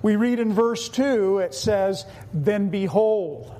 We 0.02 0.16
read 0.16 0.38
in 0.38 0.52
verse 0.52 0.88
2, 0.90 1.38
it 1.38 1.54
says, 1.54 2.04
Then 2.32 2.68
behold, 2.68 3.52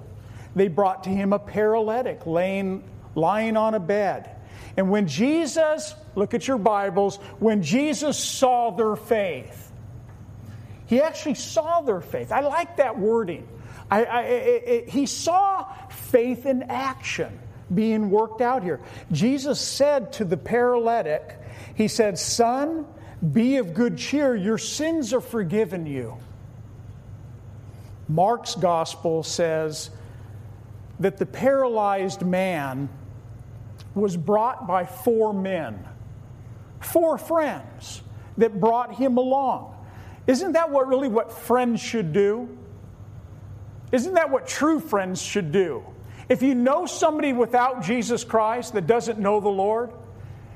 they 0.55 0.69
brought 0.69 1.05
to 1.05 1.11
him 1.11 1.33
a 1.33 1.39
paralytic 1.39 2.27
laying, 2.27 2.85
lying 3.15 3.57
on 3.57 3.75
a 3.75 3.81
bed. 3.81 4.31
And 4.77 4.91
when 4.91 5.09
Jesus, 5.09 5.95
look 6.15 6.35
at 6.35 6.47
your 6.47 6.59
Bibles, 6.59 7.17
when 7.39 7.63
Jesus 7.63 8.19
saw 8.19 8.71
their 8.71 8.97
faith, 8.97 9.73
he 10.87 11.01
actually 11.01 11.35
saw 11.35 11.81
their 11.81 12.01
faith. 12.01 12.31
I 12.31 12.41
like 12.41 12.77
that 12.77 12.99
wording. 12.99 13.49
I, 13.91 14.05
I, 14.05 14.85
he 14.89 15.07
saw 15.07 15.67
faith 15.89 16.47
in 16.47 16.65
action 16.65 17.39
being 17.73 18.11
worked 18.11 18.41
out 18.41 18.63
here. 18.63 18.81
Jesus 19.13 19.61
said 19.61 20.13
to 20.15 20.25
the 20.25 20.37
paralytic, 20.37 21.39
He 21.75 21.89
said, 21.89 22.19
Son, 22.19 22.87
be 23.33 23.57
of 23.57 23.75
good 23.75 23.97
cheer, 23.97 24.35
your 24.35 24.59
sins 24.59 25.13
are 25.13 25.21
forgiven 25.21 25.87
you. 25.87 26.17
Mark's 28.09 28.55
gospel 28.55 29.23
says 29.23 29.91
that 31.01 31.17
the 31.17 31.27
paralyzed 31.27 32.25
man 32.25 32.89
was 33.95 34.17
brought 34.17 34.67
by 34.67 34.85
four 34.85 35.33
men, 35.33 35.87
four 36.85 37.19
friends 37.19 38.03
that 38.39 38.61
brought 38.61 38.95
him 38.95 39.17
along. 39.17 39.75
Isn't 40.27 40.53
that 40.53 40.71
what 40.71 40.89
really 40.89 41.09
what 41.09 41.33
friends 41.33 41.81
should 41.81 42.13
do? 42.13 42.57
Isn't 43.93 44.15
that 44.15 44.31
what 44.31 44.47
true 44.47 44.81
friends 44.81 45.21
should 45.21 45.53
do? 45.53 45.85
If 46.29 46.43
you 46.43 46.55
know 46.55 46.87
somebody 46.87 47.33
without 47.33 47.83
Jesus 47.83 48.25
Christ 48.25 48.73
that 48.73 48.87
doesn't 48.87 49.19
know 49.19 49.41
the 49.41 49.51
Lord, 49.51 49.93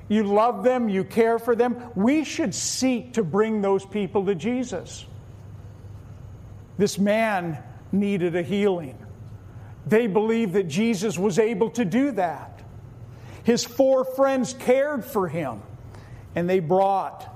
you 0.08 0.24
love 0.24 0.64
them, 0.64 0.88
you 0.88 1.04
care 1.04 1.38
for 1.38 1.54
them, 1.54 1.90
we 1.94 2.24
should 2.24 2.54
seek 2.54 3.14
to 3.14 3.22
bring 3.22 3.60
those 3.60 3.84
people 3.84 4.24
to 4.26 4.34
Jesus. 4.34 5.04
This 6.78 6.98
man 6.98 7.62
needed 7.92 8.34
a 8.34 8.42
healing. 8.42 8.98
They 9.86 10.06
believed 10.06 10.54
that 10.54 10.68
Jesus 10.68 11.18
was 11.18 11.38
able 11.38 11.70
to 11.70 11.84
do 11.84 12.12
that. 12.12 12.62
His 13.44 13.64
four 13.64 14.04
friends 14.04 14.54
cared 14.54 15.04
for 15.04 15.28
him. 15.28 15.62
And 16.34 16.48
they 16.48 16.60
brought 16.60 17.26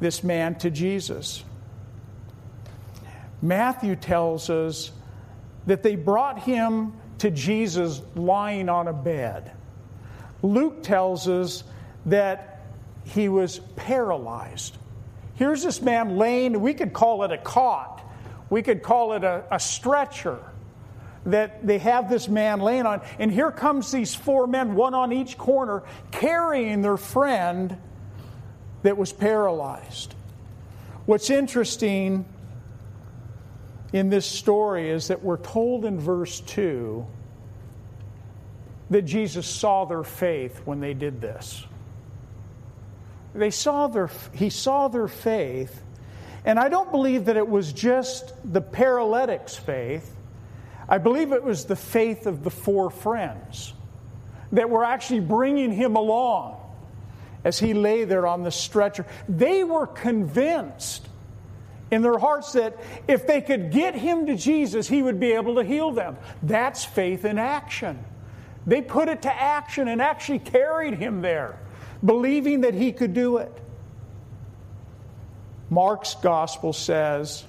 this 0.00 0.22
man 0.22 0.54
to 0.56 0.70
Jesus. 0.70 1.44
Matthew 3.40 3.96
tells 3.96 4.50
us 4.50 4.92
that 5.66 5.82
they 5.82 5.96
brought 5.96 6.40
him 6.40 6.92
to 7.18 7.30
Jesus 7.30 8.02
lying 8.14 8.68
on 8.68 8.88
a 8.88 8.92
bed. 8.92 9.52
Luke 10.42 10.82
tells 10.82 11.28
us 11.28 11.64
that 12.06 12.62
he 13.04 13.28
was 13.28 13.60
paralyzed. 13.76 14.76
Here's 15.34 15.62
this 15.62 15.80
man 15.80 16.16
laying, 16.16 16.60
we 16.60 16.74
could 16.74 16.92
call 16.92 17.24
it 17.24 17.32
a 17.32 17.38
cot, 17.38 18.00
we 18.50 18.62
could 18.62 18.82
call 18.82 19.14
it 19.14 19.24
a, 19.24 19.44
a 19.50 19.58
stretcher 19.58 20.38
that 21.26 21.64
they 21.66 21.78
have 21.78 22.10
this 22.10 22.28
man 22.28 22.60
laying 22.60 22.86
on. 22.86 23.00
And 23.18 23.30
here 23.30 23.52
comes 23.52 23.92
these 23.92 24.14
four 24.14 24.46
men, 24.46 24.74
one 24.74 24.94
on 24.94 25.12
each 25.12 25.38
corner, 25.38 25.84
carrying 26.10 26.82
their 26.82 26.96
friend 26.96 27.78
that 28.82 28.96
was 28.96 29.12
paralyzed. 29.12 30.14
What's 31.06 31.30
interesting 31.30 32.24
in 33.92 34.08
this 34.08 34.26
story 34.26 34.90
is 34.90 35.08
that 35.08 35.22
we're 35.22 35.36
told 35.36 35.84
in 35.84 35.98
verse 35.98 36.40
2 36.40 37.06
that 38.90 39.02
Jesus 39.02 39.46
saw 39.46 39.84
their 39.84 40.04
faith 40.04 40.60
when 40.64 40.80
they 40.80 40.94
did 40.94 41.20
this. 41.20 41.64
They 43.34 43.50
saw 43.50 43.86
their, 43.86 44.10
he 44.34 44.50
saw 44.50 44.88
their 44.88 45.08
faith, 45.08 45.82
and 46.44 46.58
I 46.58 46.68
don't 46.68 46.90
believe 46.90 47.26
that 47.26 47.36
it 47.36 47.48
was 47.48 47.72
just 47.72 48.32
the 48.44 48.60
paralytic's 48.60 49.56
faith. 49.56 50.14
I 50.88 50.98
believe 50.98 51.32
it 51.32 51.42
was 51.42 51.64
the 51.64 51.76
faith 51.76 52.26
of 52.26 52.44
the 52.44 52.50
four 52.50 52.90
friends 52.90 53.72
that 54.52 54.68
were 54.68 54.84
actually 54.84 55.20
bringing 55.20 55.72
him 55.72 55.96
along 55.96 56.61
as 57.44 57.58
he 57.58 57.74
lay 57.74 58.04
there 58.04 58.26
on 58.26 58.42
the 58.42 58.50
stretcher. 58.50 59.06
They 59.28 59.64
were 59.64 59.86
convinced 59.86 61.08
in 61.90 62.02
their 62.02 62.18
hearts 62.18 62.52
that 62.52 62.76
if 63.06 63.26
they 63.26 63.40
could 63.40 63.70
get 63.70 63.94
him 63.94 64.26
to 64.26 64.36
Jesus, 64.36 64.88
he 64.88 65.02
would 65.02 65.20
be 65.20 65.32
able 65.32 65.56
to 65.56 65.64
heal 65.64 65.90
them. 65.90 66.16
That's 66.42 66.84
faith 66.84 67.24
in 67.24 67.38
action. 67.38 68.02
They 68.66 68.80
put 68.80 69.08
it 69.08 69.22
to 69.22 69.32
action 69.32 69.88
and 69.88 70.00
actually 70.00 70.38
carried 70.38 70.94
him 70.94 71.20
there, 71.20 71.58
believing 72.04 72.62
that 72.62 72.74
he 72.74 72.92
could 72.92 73.12
do 73.12 73.38
it. 73.38 73.52
Mark's 75.68 76.14
gospel 76.14 76.72
says 76.72 77.44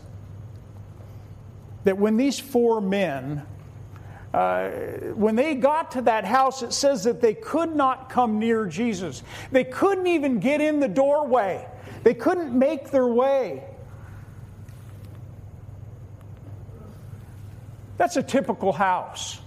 that 1.84 1.98
when 1.98 2.18
these 2.18 2.40
four 2.40 2.82
men 2.82 3.44
uh, 4.34 4.70
when 5.14 5.36
they 5.36 5.54
got 5.54 5.92
to 5.92 6.02
that 6.02 6.26
house, 6.26 6.64
it 6.64 6.74
says 6.74 7.04
that 7.04 7.22
they 7.22 7.36
could 7.36 7.76
not 7.76 8.10
come 8.10 8.40
near 8.40 8.66
Jesus. 8.66 9.22
They 9.52 9.64
couldn't 9.64 10.08
even 10.08 10.40
get 10.40 10.60
in 10.60 10.80
the 10.80 10.88
doorway, 10.88 11.68
they 12.04 12.16
couldn't 12.16 12.58
make 12.58 12.90
their 12.90 13.08
way. 13.08 13.64
That's 17.98 18.18
a 18.18 18.24
typical 18.24 18.74
house. 18.74 19.40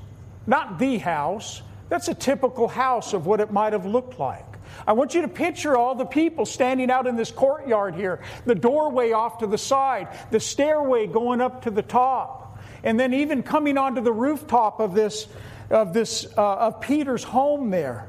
Not 0.47 0.79
the 0.79 0.99
house, 0.99 1.63
that's 1.89 2.07
a 2.07 2.15
typical 2.15 2.69
house 2.69 3.13
of 3.13 3.27
what 3.27 3.41
it 3.41 3.51
might 3.51 3.73
have 3.73 3.87
looked 3.87 4.21
like. 4.21 4.45
I 4.87 4.93
want 4.93 5.15
you 5.15 5.23
to 5.23 5.29
picture 5.29 5.77
all 5.77 5.97
the 5.97 6.05
people 6.05 6.47
standing 6.47 6.91
out 6.91 7.09
in 7.09 7.17
this 7.17 7.33
courtyard 7.33 7.97
here, 7.97 8.21
the 8.45 8.55
doorway 8.55 9.11
off 9.11 9.39
to 9.39 9.49
the 9.49 9.59
side, 9.59 10.17
the 10.31 10.39
stairway 10.39 11.09
going 11.09 11.41
up 11.41 11.63
to 11.63 11.73
the 11.73 11.83
top 11.83 12.46
and 12.87 12.99
then 12.99 13.13
even 13.13 13.43
coming 13.43 13.77
onto 13.77 14.01
the 14.01 14.13
rooftop 14.13 14.79
of 14.81 14.95
this 14.95 15.27
of 15.69 15.93
this 15.93 16.25
uh, 16.39 16.55
of 16.55 16.81
Peter's 16.81 17.25
home 17.25 17.71
there. 17.71 18.09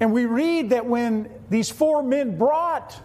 And 0.00 0.12
we 0.12 0.24
read 0.24 0.70
that 0.70 0.86
when 0.86 1.30
these 1.50 1.70
four 1.70 2.02
men 2.02 2.38
brought 2.38 2.98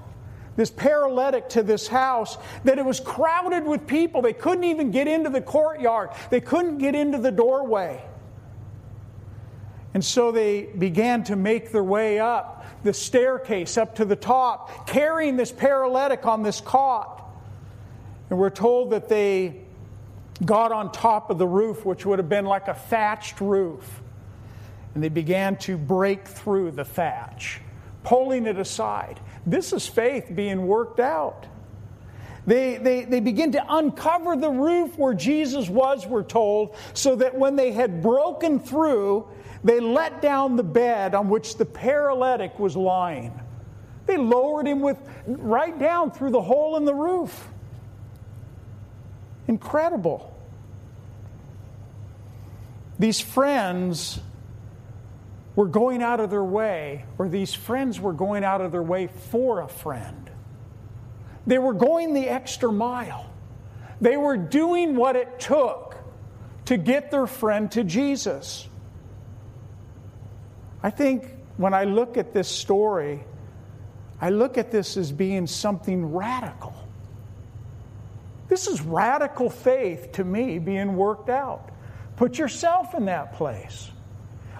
this 0.56 0.72
paralytic 0.72 1.50
to 1.50 1.62
this 1.62 1.88
house, 1.88 2.38
that 2.64 2.80
it 2.80 2.86
was 2.86 3.02
crowded 3.02 3.66
with 3.66 3.86
people. 3.86 4.22
They 4.22 4.34
couldn't 4.34 4.64
even 4.64 4.92
get 4.92 5.08
into 5.08 5.30
the 5.30 5.42
courtyard. 5.42 6.12
They 6.30 6.42
couldn't 6.42 6.78
get 6.78 6.96
into 6.96 7.18
the 7.18 7.32
doorway. 7.32 8.02
And 9.94 10.04
so 10.04 10.32
they 10.32 10.64
began 10.64 11.24
to 11.26 11.36
make 11.36 11.72
their 11.72 11.84
way 11.84 12.20
up 12.20 12.66
the 12.84 12.94
staircase 12.94 13.78
up 13.78 13.96
to 13.96 14.06
the 14.06 14.16
top, 14.16 14.88
carrying 14.88 15.36
this 15.36 15.52
paralytic 15.52 16.26
on 16.26 16.44
this 16.44 16.62
cot. 16.62 17.30
And 18.30 18.40
we're 18.40 18.50
told 18.50 18.92
that 18.92 19.10
they 19.10 19.66
got 20.46 20.72
on 20.72 20.92
top 20.92 21.30
of 21.30 21.38
the 21.38 21.48
roof, 21.48 21.86
which 21.86 22.06
would 22.06 22.20
have 22.20 22.30
been 22.30 22.46
like 22.46 22.68
a 22.68 22.74
thatched 22.74 23.42
roof. 23.42 24.02
And 24.94 25.04
they 25.04 25.10
began 25.10 25.56
to 25.58 25.78
break 25.78 26.28
through 26.28 26.72
the 26.72 26.86
thatch, 26.86 27.62
pulling 28.04 28.46
it 28.46 28.58
aside. 28.58 29.20
This 29.46 29.74
is 29.74 29.88
faith 29.88 30.32
being 30.34 30.68
worked 30.68 31.00
out. 31.00 31.46
They, 32.48 32.78
they, 32.78 33.06
they 33.06 33.20
begin 33.20 33.52
to 33.52 33.64
uncover 33.68 34.36
the 34.36 34.50
roof 34.50 34.98
where 34.98 35.14
Jesus 35.14 35.70
was, 35.70 36.08
we're 36.08 36.24
told, 36.24 36.76
so 36.94 37.16
that 37.18 37.36
when 37.36 37.56
they 37.56 37.72
had 37.72 38.02
broken 38.02 38.60
through, 38.60 39.28
they 39.64 39.80
let 39.80 40.22
down 40.22 40.56
the 40.56 40.64
bed 40.64 41.14
on 41.14 41.30
which 41.30 41.58
the 41.58 41.66
paralytic 41.66 42.58
was 42.58 42.76
lying. 42.76 43.40
They 44.06 44.18
lowered 44.18 44.68
him 44.68 44.80
with 44.80 44.98
right 45.28 45.78
down 45.78 46.12
through 46.12 46.32
the 46.32 46.42
hole 46.42 46.78
in 46.78 46.86
the 46.86 46.96
roof. 46.96 47.48
Incredible. 49.50 50.32
These 53.00 53.20
friends 53.20 54.20
were 55.56 55.66
going 55.66 56.04
out 56.04 56.20
of 56.20 56.30
their 56.30 56.44
way, 56.44 57.06
or 57.18 57.28
these 57.28 57.52
friends 57.52 58.00
were 58.00 58.14
going 58.14 58.44
out 58.44 58.62
of 58.62 58.72
their 58.72 58.84
way 58.84 59.08
for 59.08 59.62
a 59.62 59.68
friend. 59.68 60.30
They 61.48 61.58
were 61.58 61.74
going 61.74 62.14
the 62.14 62.30
extra 62.30 62.72
mile. 62.72 63.28
They 64.00 64.18
were 64.18 64.38
doing 64.38 64.96
what 64.96 65.16
it 65.16 65.40
took 65.40 65.98
to 66.66 66.78
get 66.78 67.10
their 67.10 67.26
friend 67.26 67.72
to 67.72 67.84
Jesus. 67.84 68.68
I 70.84 70.92
think 70.92 71.28
when 71.58 71.74
I 71.74 71.86
look 71.86 72.18
at 72.18 72.34
this 72.34 72.48
story, 72.48 73.24
I 74.22 74.30
look 74.30 74.60
at 74.60 74.70
this 74.70 74.96
as 74.96 75.12
being 75.12 75.48
something 75.48 76.14
radical. 76.14 76.89
This 78.50 78.68
is 78.68 78.82
radical 78.82 79.50
faith 79.50 80.14
to 80.14 80.24
me 80.24 80.58
being 80.58 80.96
worked 80.96 81.30
out. 81.30 81.70
Put 82.16 82.38
yourself 82.38 82.96
in 82.96 83.06
that 83.06 83.34
place. 83.34 83.92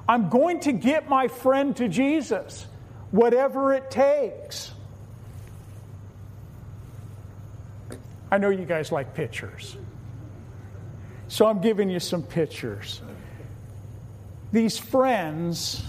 I'm 0.08 0.30
going 0.30 0.60
to 0.62 0.72
get 0.72 1.10
my 1.10 1.28
friend 1.28 1.76
to 1.78 1.90
Jesus, 1.90 2.68
whatever 3.12 3.74
it 3.74 3.92
takes. 3.92 4.72
I 8.32 8.38
know 8.38 8.50
you 8.50 8.66
guys 8.66 8.92
like 8.92 9.16
pictures. 9.16 9.76
So 11.28 11.48
I'm 11.48 11.60
giving 11.60 11.90
you 11.90 12.00
some 12.00 12.22
pictures. 12.22 13.02
These 14.52 14.78
friends 14.78 15.84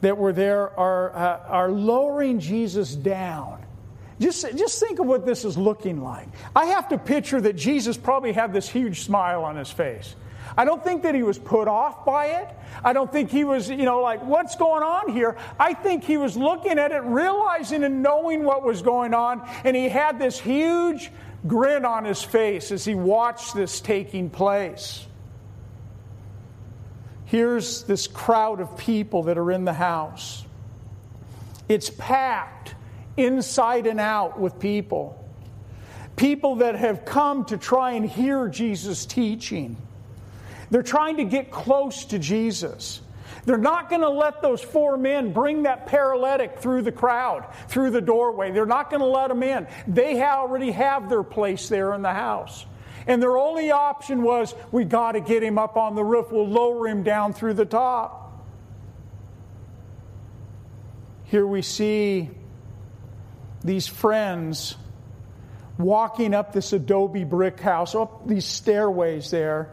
that 0.00 0.16
were 0.16 0.32
there 0.32 0.70
are, 0.78 1.14
uh, 1.14 1.48
are 1.48 1.70
lowering 1.70 2.38
Jesus 2.38 2.94
down 2.94 3.64
just, 4.20 4.56
just 4.56 4.80
think 4.80 4.98
of 4.98 5.06
what 5.06 5.24
this 5.24 5.44
is 5.44 5.56
looking 5.56 6.02
like. 6.02 6.28
I 6.54 6.66
have 6.66 6.88
to 6.88 6.98
picture 6.98 7.40
that 7.40 7.54
Jesus 7.54 7.96
probably 7.96 8.32
had 8.32 8.52
this 8.52 8.68
huge 8.68 9.02
smile 9.02 9.44
on 9.44 9.56
his 9.56 9.70
face. 9.70 10.14
I 10.56 10.64
don't 10.64 10.82
think 10.82 11.02
that 11.02 11.14
he 11.14 11.22
was 11.22 11.38
put 11.38 11.68
off 11.68 12.04
by 12.04 12.26
it. 12.26 12.48
I 12.82 12.92
don't 12.92 13.12
think 13.12 13.30
he 13.30 13.44
was, 13.44 13.68
you 13.68 13.84
know, 13.84 14.00
like, 14.00 14.24
what's 14.24 14.56
going 14.56 14.82
on 14.82 15.12
here? 15.12 15.36
I 15.58 15.74
think 15.74 16.04
he 16.04 16.16
was 16.16 16.36
looking 16.36 16.78
at 16.78 16.90
it, 16.90 17.02
realizing 17.04 17.84
and 17.84 18.02
knowing 18.02 18.44
what 18.44 18.64
was 18.64 18.82
going 18.82 19.14
on, 19.14 19.48
and 19.64 19.76
he 19.76 19.88
had 19.88 20.18
this 20.18 20.38
huge 20.40 21.12
grin 21.46 21.84
on 21.84 22.04
his 22.04 22.22
face 22.22 22.72
as 22.72 22.84
he 22.84 22.94
watched 22.94 23.54
this 23.54 23.80
taking 23.80 24.30
place. 24.30 25.06
Here's 27.26 27.82
this 27.84 28.06
crowd 28.06 28.60
of 28.60 28.76
people 28.78 29.24
that 29.24 29.36
are 29.36 29.52
in 29.52 29.64
the 29.64 29.72
house. 29.72 30.44
It's 31.68 31.90
packed 31.90 32.74
inside 33.18 33.86
and 33.86 34.00
out 34.00 34.38
with 34.38 34.58
people. 34.58 35.14
People 36.16 36.56
that 36.56 36.76
have 36.76 37.04
come 37.04 37.44
to 37.46 37.58
try 37.58 37.92
and 37.92 38.08
hear 38.08 38.48
Jesus' 38.48 39.06
teaching. 39.06 39.76
They're 40.70 40.82
trying 40.82 41.18
to 41.18 41.24
get 41.24 41.50
close 41.50 42.06
to 42.06 42.18
Jesus. 42.18 43.00
They're 43.44 43.56
not 43.56 43.88
going 43.88 44.02
to 44.02 44.10
let 44.10 44.42
those 44.42 44.60
four 44.60 44.96
men 44.96 45.32
bring 45.32 45.62
that 45.62 45.86
paralytic 45.86 46.58
through 46.58 46.82
the 46.82 46.92
crowd, 46.92 47.46
through 47.68 47.90
the 47.90 48.00
doorway. 48.00 48.50
They're 48.50 48.66
not 48.66 48.90
going 48.90 49.00
to 49.00 49.06
let 49.06 49.28
them 49.28 49.42
in. 49.42 49.66
They 49.86 50.22
already 50.22 50.70
have 50.72 51.08
their 51.08 51.22
place 51.22 51.68
there 51.68 51.94
in 51.94 52.02
the 52.02 52.12
house. 52.12 52.66
And 53.06 53.22
their 53.22 53.38
only 53.38 53.70
option 53.70 54.22
was 54.22 54.54
we 54.70 54.84
got 54.84 55.12
to 55.12 55.20
get 55.20 55.42
him 55.42 55.58
up 55.58 55.76
on 55.76 55.94
the 55.94 56.04
roof. 56.04 56.30
We'll 56.30 56.48
lower 56.48 56.86
him 56.86 57.02
down 57.02 57.32
through 57.32 57.54
the 57.54 57.64
top. 57.64 58.26
Here 61.24 61.46
we 61.46 61.62
see 61.62 62.30
these 63.68 63.86
friends 63.86 64.76
walking 65.78 66.34
up 66.34 66.52
this 66.52 66.72
adobe 66.72 67.22
brick 67.22 67.60
house, 67.60 67.94
up 67.94 68.26
these 68.26 68.44
stairways 68.44 69.30
there, 69.30 69.70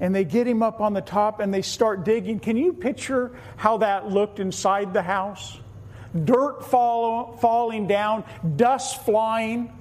and 0.00 0.14
they 0.14 0.24
get 0.24 0.46
him 0.46 0.62
up 0.62 0.80
on 0.80 0.92
the 0.92 1.00
top 1.00 1.40
and 1.40 1.54
they 1.54 1.62
start 1.62 2.04
digging. 2.04 2.40
Can 2.40 2.56
you 2.56 2.72
picture 2.72 3.38
how 3.56 3.78
that 3.78 4.08
looked 4.08 4.40
inside 4.40 4.92
the 4.92 5.02
house? 5.02 5.58
dirt 6.24 6.64
fall, 6.64 7.36
falling 7.36 7.86
down, 7.86 8.24
dust 8.56 9.04
flying. 9.04 9.72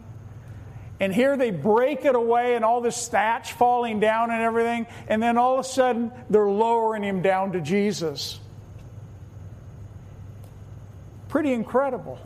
And 0.99 1.13
here 1.13 1.35
they 1.37 1.51
break 1.51 2.05
it 2.05 2.15
away 2.15 2.55
and 2.55 2.63
all 2.63 2.81
this 2.81 3.07
thatch 3.07 3.53
falling 3.53 3.99
down 3.99 4.31
and 4.31 4.41
everything. 4.41 4.87
And 5.07 5.21
then 5.21 5.37
all 5.37 5.59
of 5.59 5.65
a 5.65 5.67
sudden, 5.67 6.11
they're 6.29 6.47
lowering 6.47 7.03
him 7.03 7.21
down 7.21 7.51
to 7.53 7.61
Jesus. 7.61 8.39
Pretty 11.27 11.53
incredible. 11.53 12.19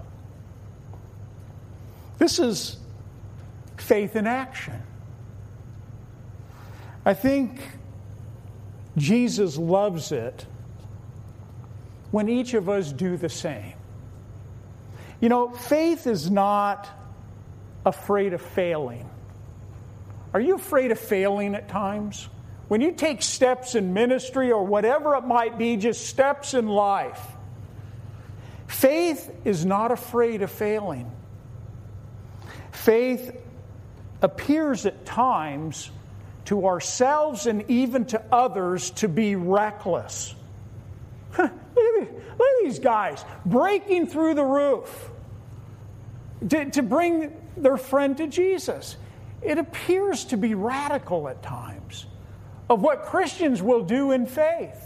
This 2.20 2.38
is 2.38 2.78
faith 3.78 4.16
in 4.16 4.28
action. 4.28 4.84
I 7.06 7.14
think 7.14 7.62
Jesus 8.98 9.58
loves 9.58 10.12
it 10.12 10.46
when 12.12 12.28
each 12.28 12.54
of 12.54 12.70
us 12.70 12.92
do 12.92 13.18
the 13.18 13.30
same. 13.30 13.74
You 15.22 15.30
know, 15.30 15.50
faith 15.50 16.08
is 16.08 16.30
not 16.30 16.90
afraid 17.86 18.34
of 18.34 18.42
failing. 18.42 19.10
Are 20.34 20.40
you 20.40 20.56
afraid 20.56 20.92
of 20.92 21.00
failing 21.00 21.56
at 21.56 21.70
times? 21.70 22.28
When 22.68 22.82
you 22.82 22.92
take 22.92 23.22
steps 23.22 23.76
in 23.76 23.94
ministry 23.94 24.52
or 24.52 24.64
whatever 24.64 25.16
it 25.16 25.24
might 25.24 25.58
be, 25.58 25.78
just 25.78 26.06
steps 26.08 26.54
in 26.54 26.68
life, 26.68 27.22
faith 28.68 29.32
is 29.46 29.66
not 29.66 29.92
afraid 29.92 30.42
of 30.42 30.52
failing. 30.52 31.12
Faith 32.80 33.36
appears 34.22 34.86
at 34.86 35.06
times 35.06 35.92
to 36.46 36.66
ourselves 36.66 37.46
and 37.46 37.70
even 37.70 38.06
to 38.06 38.24
others 38.32 38.92
to 38.92 39.10
be 39.10 39.36
reckless. 39.36 40.34
look, 41.38 41.52
at 41.52 41.54
look, 41.76 42.14
at 42.40 42.64
these 42.64 42.80
guys 42.80 43.26
breaking 43.46 44.08
through 44.08 44.34
the 44.34 44.46
roof 44.46 45.12
to, 46.48 46.70
to 46.72 46.82
bring 46.82 47.36
their 47.58 47.76
friend 47.76 48.16
to 48.16 48.28
Jesus. 48.28 48.96
It 49.42 49.58
appears 49.58 50.24
to 50.26 50.38
be 50.38 50.54
radical 50.54 51.28
at 51.28 51.44
times 51.44 52.06
of 52.70 52.82
what 52.82 53.04
Christians 53.04 53.62
will 53.62 53.84
do 53.84 54.12
in 54.14 54.26
faith. 54.26 54.82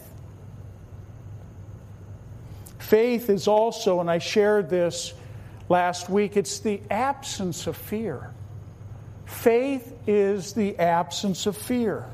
Faith 2.79 3.29
is 3.29 3.47
also, 3.47 3.99
and 3.99 4.10
I 4.10 4.17
shared 4.17 4.67
this 4.67 5.13
last 5.69 6.10
week, 6.10 6.38
it's 6.38 6.60
the 6.60 6.82
absence 6.89 7.67
of 7.67 7.78
fear. 7.78 8.32
Faith 9.26 9.93
is 10.08 10.54
the 10.54 10.78
absence 10.80 11.45
of 11.45 11.58
fear. 11.58 12.06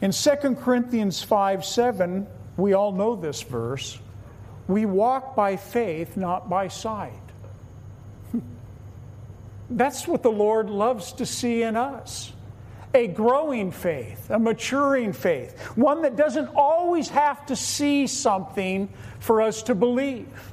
In 0.00 0.10
2 0.10 0.56
Corinthians 0.56 1.22
5 1.22 1.64
7, 1.64 2.26
we 2.56 2.72
all 2.72 2.92
know 2.92 3.16
this 3.16 3.42
verse. 3.42 3.98
We 4.68 4.86
walk 4.86 5.34
by 5.34 5.56
faith, 5.56 6.16
not 6.16 6.48
by 6.48 6.68
sight. 6.68 7.12
That's 9.70 10.06
what 10.06 10.22
the 10.22 10.30
Lord 10.30 10.70
loves 10.70 11.12
to 11.14 11.26
see 11.26 11.62
in 11.62 11.76
us 11.76 12.32
a 12.94 13.06
growing 13.06 13.70
faith, 13.70 14.30
a 14.30 14.38
maturing 14.38 15.12
faith, 15.12 15.58
one 15.76 16.02
that 16.02 16.16
doesn't 16.16 16.48
always 16.54 17.08
have 17.08 17.46
to 17.46 17.56
see 17.56 18.06
something 18.06 18.88
for 19.18 19.40
us 19.40 19.62
to 19.62 19.74
believe. 19.74 20.51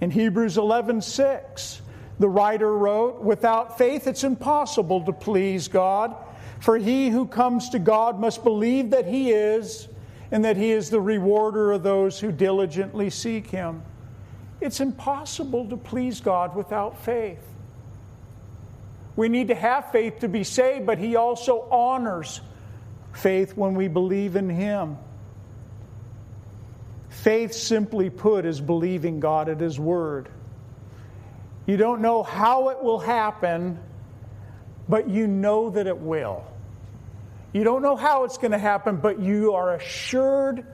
In 0.00 0.10
Hebrews 0.10 0.58
11 0.58 1.00
6, 1.00 1.82
the 2.18 2.28
writer 2.28 2.76
wrote, 2.76 3.22
Without 3.22 3.78
faith, 3.78 4.06
it's 4.06 4.24
impossible 4.24 5.04
to 5.04 5.12
please 5.12 5.68
God, 5.68 6.14
for 6.60 6.76
he 6.76 7.08
who 7.08 7.26
comes 7.26 7.70
to 7.70 7.78
God 7.78 8.20
must 8.20 8.44
believe 8.44 8.90
that 8.90 9.06
he 9.06 9.30
is, 9.30 9.88
and 10.30 10.44
that 10.44 10.56
he 10.56 10.70
is 10.70 10.90
the 10.90 11.00
rewarder 11.00 11.72
of 11.72 11.82
those 11.82 12.20
who 12.20 12.32
diligently 12.32 13.10
seek 13.10 13.46
him. 13.48 13.82
It's 14.60 14.80
impossible 14.80 15.68
to 15.68 15.76
please 15.76 16.20
God 16.20 16.56
without 16.56 17.02
faith. 17.04 17.42
We 19.16 19.30
need 19.30 19.48
to 19.48 19.54
have 19.54 19.90
faith 19.90 20.20
to 20.20 20.28
be 20.28 20.44
saved, 20.44 20.86
but 20.86 20.98
He 20.98 21.16
also 21.16 21.66
honors 21.70 22.40
faith 23.12 23.56
when 23.56 23.74
we 23.74 23.88
believe 23.88 24.36
in 24.36 24.48
Him. 24.48 24.98
Faith, 27.22 27.54
simply 27.54 28.10
put, 28.10 28.44
is 28.44 28.60
believing 28.60 29.20
God 29.20 29.48
at 29.48 29.58
His 29.58 29.80
Word. 29.80 30.28
You 31.66 31.76
don't 31.76 32.00
know 32.00 32.22
how 32.22 32.68
it 32.68 32.82
will 32.82 32.98
happen, 32.98 33.80
but 34.88 35.08
you 35.08 35.26
know 35.26 35.70
that 35.70 35.86
it 35.86 35.98
will. 35.98 36.44
You 37.52 37.64
don't 37.64 37.82
know 37.82 37.96
how 37.96 38.24
it's 38.24 38.38
going 38.38 38.52
to 38.52 38.58
happen, 38.58 38.96
but 38.98 39.18
you 39.18 39.54
are 39.54 39.74
assured 39.74 40.64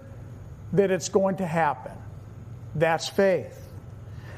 that 0.73 0.91
it's 0.91 1.09
going 1.09 1.37
to 1.37 1.47
happen. 1.47 1.93
That's 2.75 3.09
faith. 3.09 3.59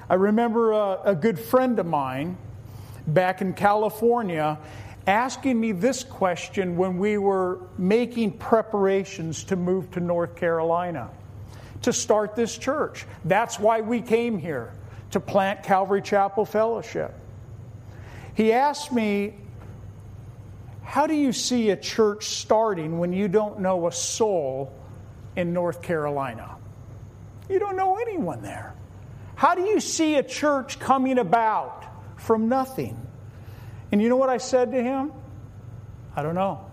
I 0.09 0.14
remember 0.14 0.73
a, 0.73 1.01
a 1.07 1.14
good 1.14 1.38
friend 1.38 1.79
of 1.79 1.87
mine 1.87 2.37
back 3.07 3.40
in 3.40 3.55
California 3.55 4.59
asking 5.07 5.59
me 5.59 5.73
this 5.73 6.05
question 6.05 6.77
when 6.77 6.99
we 6.99 7.19
were 7.19 7.61
making 7.79 8.33
preparations 8.33 9.45
to 9.45 9.57
move 9.57 9.90
to 9.93 10.01
North 10.01 10.37
Carolina 10.37 11.11
to 11.85 11.92
start 11.92 12.37
this 12.37 12.57
church. 12.57 13.07
That's 13.25 13.59
why 13.59 13.81
we 13.81 14.03
came 14.03 14.38
here 14.38 14.73
to 15.12 15.20
plant 15.20 15.62
Calvary 15.62 16.03
Chapel 16.03 16.44
Fellowship. 16.44 17.14
He 18.35 18.53
asked 18.53 18.92
me, 18.92 19.35
How 20.83 21.07
do 21.07 21.14
you 21.14 21.33
see 21.33 21.70
a 21.70 21.77
church 21.77 22.27
starting 22.27 22.99
when 22.99 23.12
you 23.12 23.29
don't 23.29 23.61
know 23.61 23.87
a 23.87 23.92
soul 23.92 24.73
in 25.37 25.53
North 25.53 25.83
Carolina? 25.83 26.57
You 27.49 27.59
don't 27.59 27.77
know 27.77 27.97
anyone 27.97 28.42
there. 28.42 28.75
How 29.37 29.55
do 29.55 29.62
you 29.62 29.81
see 29.81 30.16
a 30.16 30.23
church 30.23 30.79
coming 30.79 31.18
about? 31.18 31.85
from 32.25 32.49
nothing. 32.49 33.07
And 33.92 34.03
you 34.03 34.09
know 34.09 34.16
what 34.16 34.31
I 34.31 34.38
said 34.38 34.73
to 34.73 34.83
him? 34.83 35.12
I 36.16 36.23
don't 36.23 36.35
know. 36.35 36.70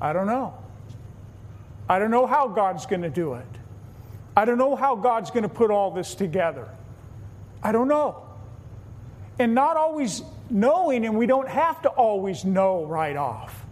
I 0.00 0.12
don't 0.12 0.26
know. 0.26 0.56
I 1.90 1.98
don't 1.98 2.12
know 2.12 2.24
how 2.24 2.46
God's 2.46 2.86
going 2.86 3.02
to 3.02 3.10
do 3.10 3.34
it. 3.34 3.46
I 4.36 4.44
don't 4.44 4.58
know 4.58 4.76
how 4.76 4.94
God's 4.94 5.32
going 5.32 5.42
to 5.42 5.48
put 5.48 5.72
all 5.72 5.90
this 5.90 6.14
together. 6.14 6.68
I 7.64 7.72
don't 7.72 7.88
know. 7.88 8.22
And 9.40 9.56
not 9.56 9.76
always 9.76 10.22
knowing, 10.48 11.04
and 11.04 11.18
we 11.18 11.26
don't 11.26 11.48
have 11.48 11.82
to 11.82 11.88
always 11.88 12.44
know 12.44 12.84
right 12.84 13.16
off. 13.16 13.66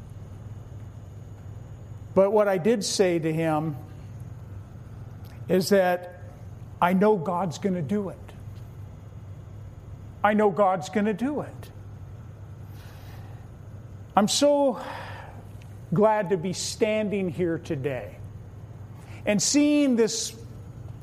But 2.17 2.33
what 2.33 2.49
I 2.49 2.59
did 2.59 2.85
say 2.85 3.21
to 3.21 3.33
him 3.33 3.77
is 5.49 5.69
that 5.69 6.21
I 6.83 6.95
know 6.95 7.17
God's 7.17 7.59
going 7.59 7.77
to 7.77 7.83
do 7.83 8.09
it. 8.09 8.19
I 10.25 10.35
know 10.35 10.51
God's 10.51 10.89
going 10.89 11.07
to 11.07 11.15
do 11.15 11.43
it. 11.43 11.71
I'm 14.17 14.27
so 14.27 14.81
glad 15.93 16.31
to 16.31 16.37
be 16.37 16.53
standing 16.53 17.29
here 17.29 17.59
today 17.59 18.17
and 19.27 19.41
seeing 19.41 19.97
this 19.97 20.35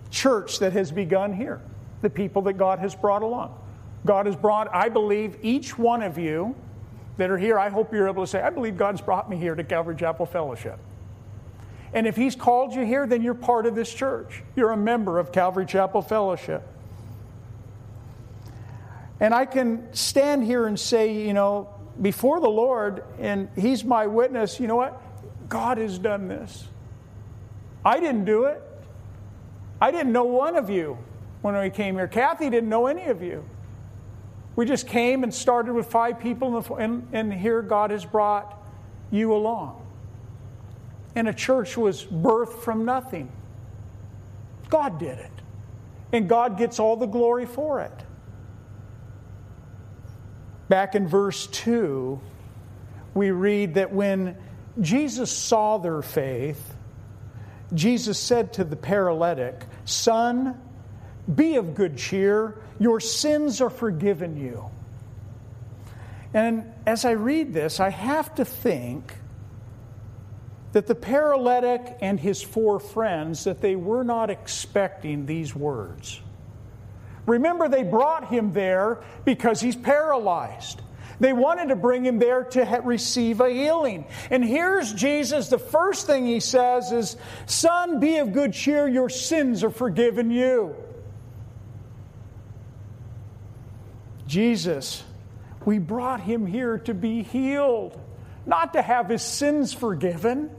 church 0.09 0.59
that 0.59 0.73
has 0.73 0.91
begun 0.91 1.33
here, 1.33 1.61
the 2.01 2.09
people 2.09 2.43
that 2.43 2.53
God 2.53 2.79
has 2.79 2.95
brought 2.95 3.21
along. 3.21 3.57
God 4.05 4.27
has 4.27 4.35
brought, 4.35 4.73
I 4.73 4.89
believe, 4.89 5.37
each 5.41 5.77
one 5.77 6.03
of 6.03 6.17
you 6.17 6.55
that 7.17 7.31
are 7.31 7.37
here, 7.37 7.57
I 7.57 7.69
hope 7.69 7.93
you're 7.93 8.07
able 8.07 8.23
to 8.23 8.27
say, 8.27 8.41
I 8.41 8.49
believe 8.49 8.77
God's 8.77 9.01
brought 9.01 9.29
me 9.29 9.37
here 9.37 9.55
to 9.55 9.63
Calvary 9.63 9.95
Chapel 9.95 10.25
Fellowship. 10.25 10.79
And 11.93 12.05
if 12.05 12.15
He's 12.15 12.35
called 12.35 12.73
you 12.73 12.85
here, 12.85 13.07
then 13.07 13.21
you're 13.21 13.33
part 13.33 13.65
of 13.65 13.73
this 13.73 13.91
church. 13.91 14.43
You're 14.55 14.71
a 14.71 14.77
member 14.77 15.17
of 15.17 15.31
Calvary 15.31 15.65
Chapel 15.65 16.01
Fellowship. 16.01 16.61
And 19.19 19.33
I 19.33 19.45
can 19.45 19.93
stand 19.93 20.43
here 20.43 20.67
and 20.67 20.79
say, 20.79 21.25
you 21.25 21.33
know, 21.33 21.69
before 22.01 22.39
the 22.39 22.49
Lord, 22.49 23.03
and 23.19 23.49
He's 23.55 23.83
my 23.83 24.07
witness, 24.07 24.59
you 24.59 24.67
know 24.67 24.75
what? 24.75 25.01
God 25.49 25.77
has 25.77 25.97
done 25.99 26.27
this. 26.27 26.67
I 27.83 27.99
didn't 27.99 28.25
do 28.25 28.45
it. 28.45 28.61
I 29.79 29.91
didn't 29.91 30.11
know 30.11 30.23
one 30.23 30.55
of 30.55 30.69
you 30.69 30.97
when 31.41 31.55
we 31.55 31.69
came 31.69 31.95
here. 31.95 32.07
Kathy 32.07 32.49
didn't 32.49 32.69
know 32.69 32.87
any 32.87 33.05
of 33.05 33.21
you. 33.21 33.45
We 34.55 34.65
just 34.65 34.87
came 34.87 35.23
and 35.23 35.33
started 35.33 35.73
with 35.73 35.87
five 35.87 36.19
people, 36.19 36.75
and, 36.77 37.07
and 37.11 37.33
here 37.33 37.61
God 37.61 37.91
has 37.91 38.05
brought 38.05 38.57
you 39.11 39.33
along. 39.33 39.85
And 41.13 41.27
a 41.27 41.33
church 41.33 41.77
was 41.77 42.03
birthed 42.03 42.61
from 42.61 42.85
nothing. 42.85 43.31
God 44.69 44.99
did 44.99 45.19
it. 45.19 45.31
And 46.11 46.29
God 46.29 46.57
gets 46.57 46.79
all 46.79 46.95
the 46.95 47.05
glory 47.05 47.45
for 47.45 47.81
it. 47.81 48.04
Back 50.67 50.95
in 50.95 51.07
verse 51.07 51.47
2, 51.47 52.19
we 53.13 53.31
read 53.31 53.75
that 53.75 53.93
when 53.93 54.37
Jesus 54.81 55.31
saw 55.31 55.77
their 55.77 56.01
faith, 56.01 56.75
Jesus 57.73 58.19
said 58.19 58.53
to 58.53 58.63
the 58.63 58.75
paralytic, 58.75 59.65
Son, 59.85 60.59
be 61.33 61.55
of 61.55 61.75
good 61.75 61.97
cheer, 61.97 62.57
your 62.79 62.99
sins 62.99 63.61
are 63.61 63.69
forgiven 63.69 64.37
you. 64.37 64.69
And 66.33 66.71
as 66.85 67.05
I 67.05 67.11
read 67.11 67.53
this, 67.53 67.79
I 67.79 67.89
have 67.89 68.35
to 68.35 68.45
think 68.45 69.13
that 70.73 70.87
the 70.87 70.95
paralytic 70.95 71.97
and 72.01 72.19
his 72.19 72.41
four 72.41 72.79
friends 72.79 73.45
that 73.45 73.61
they 73.61 73.77
were 73.77 74.03
not 74.03 74.29
expecting 74.29 75.25
these 75.25 75.55
words. 75.55 76.19
Remember 77.25 77.67
they 77.67 77.83
brought 77.83 78.27
him 78.29 78.53
there 78.53 79.03
because 79.23 79.59
he's 79.59 79.75
paralyzed. 79.75 80.81
They 81.19 81.33
wanted 81.33 81.69
to 81.69 81.75
bring 81.75 82.05
him 82.05 82.19
there 82.19 82.43
to 82.43 82.81
receive 82.83 83.39
a 83.39 83.49
healing. 83.49 84.05
And 84.29 84.43
here's 84.43 84.93
Jesus. 84.93 85.47
The 85.47 85.57
first 85.57 86.07
thing 86.07 86.25
he 86.25 86.39
says 86.39 86.91
is, 86.91 87.15
Son, 87.45 87.99
be 87.99 88.17
of 88.17 88.33
good 88.33 88.53
cheer, 88.53 88.87
your 88.87 89.09
sins 89.09 89.63
are 89.63 89.69
forgiven 89.69 90.29
you. 90.29 90.75
Jesus, 94.27 95.03
we 95.65 95.79
brought 95.79 96.19
him 96.19 96.45
here 96.45 96.79
to 96.79 96.93
be 96.93 97.23
healed, 97.23 97.99
not 98.45 98.73
to 98.73 98.81
have 98.81 99.09
his 99.09 99.21
sins 99.21 99.71
forgiven. 99.71 100.49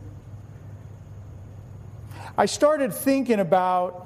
I 2.38 2.46
started 2.46 2.94
thinking 2.94 3.40
about 3.40 4.05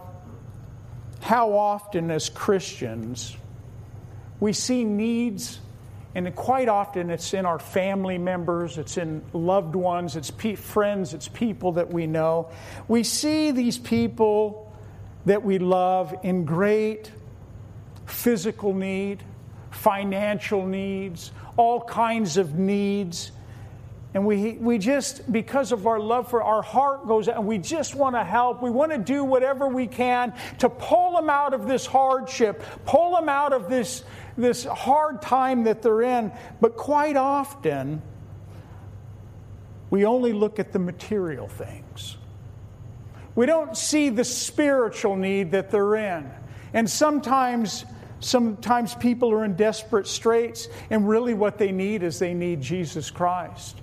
how 1.20 1.52
often, 1.52 2.10
as 2.10 2.28
Christians, 2.28 3.36
we 4.40 4.52
see 4.52 4.84
needs 4.84 5.60
and 6.14 6.34
quite 6.34 6.68
often 6.68 7.10
it's 7.10 7.34
in 7.34 7.46
our 7.46 7.58
family 7.58 8.18
members, 8.18 8.78
it's 8.78 8.96
in 8.96 9.22
loved 9.32 9.76
ones, 9.76 10.16
it's 10.16 10.30
pe- 10.30 10.56
friends, 10.56 11.14
it's 11.14 11.28
people 11.28 11.72
that 11.72 11.92
we 11.92 12.06
know. 12.06 12.50
We 12.88 13.04
see 13.04 13.52
these 13.52 13.78
people 13.78 14.72
that 15.26 15.44
we 15.44 15.58
love 15.58 16.14
in 16.24 16.44
great 16.44 17.12
physical 18.06 18.74
need, 18.74 19.22
financial 19.70 20.66
needs, 20.66 21.30
all 21.56 21.80
kinds 21.80 22.36
of 22.36 22.58
needs. 22.58 23.30
And 24.12 24.26
we, 24.26 24.54
we 24.54 24.78
just, 24.78 25.30
because 25.30 25.70
of 25.70 25.86
our 25.86 26.00
love 26.00 26.28
for 26.28 26.42
our 26.42 26.62
heart 26.62 27.06
goes 27.06 27.28
out, 27.28 27.36
and 27.36 27.46
we 27.46 27.58
just 27.58 27.94
want 27.94 28.16
to 28.16 28.24
help. 28.24 28.60
We 28.60 28.70
want 28.70 28.90
to 28.90 28.98
do 28.98 29.22
whatever 29.22 29.68
we 29.68 29.86
can 29.86 30.34
to 30.58 30.68
pull 30.68 31.14
them 31.14 31.30
out 31.30 31.54
of 31.54 31.68
this 31.68 31.86
hardship, 31.86 32.62
pull 32.86 33.14
them 33.14 33.28
out 33.28 33.52
of 33.52 33.68
this, 33.68 34.02
this 34.36 34.64
hard 34.64 35.22
time 35.22 35.64
that 35.64 35.80
they're 35.80 36.02
in. 36.02 36.32
But 36.60 36.76
quite 36.76 37.16
often, 37.16 38.02
we 39.90 40.04
only 40.04 40.32
look 40.32 40.58
at 40.58 40.72
the 40.72 40.80
material 40.80 41.46
things. 41.46 42.16
We 43.36 43.46
don't 43.46 43.76
see 43.76 44.08
the 44.08 44.24
spiritual 44.24 45.14
need 45.14 45.52
that 45.52 45.70
they're 45.70 45.94
in. 45.94 46.28
And 46.72 46.90
sometimes, 46.90 47.84
sometimes 48.18 48.92
people 48.96 49.32
are 49.32 49.44
in 49.44 49.54
desperate 49.54 50.08
straits, 50.08 50.66
and 50.90 51.08
really 51.08 51.34
what 51.34 51.58
they 51.58 51.70
need 51.70 52.02
is 52.02 52.18
they 52.18 52.34
need 52.34 52.60
Jesus 52.60 53.08
Christ. 53.08 53.80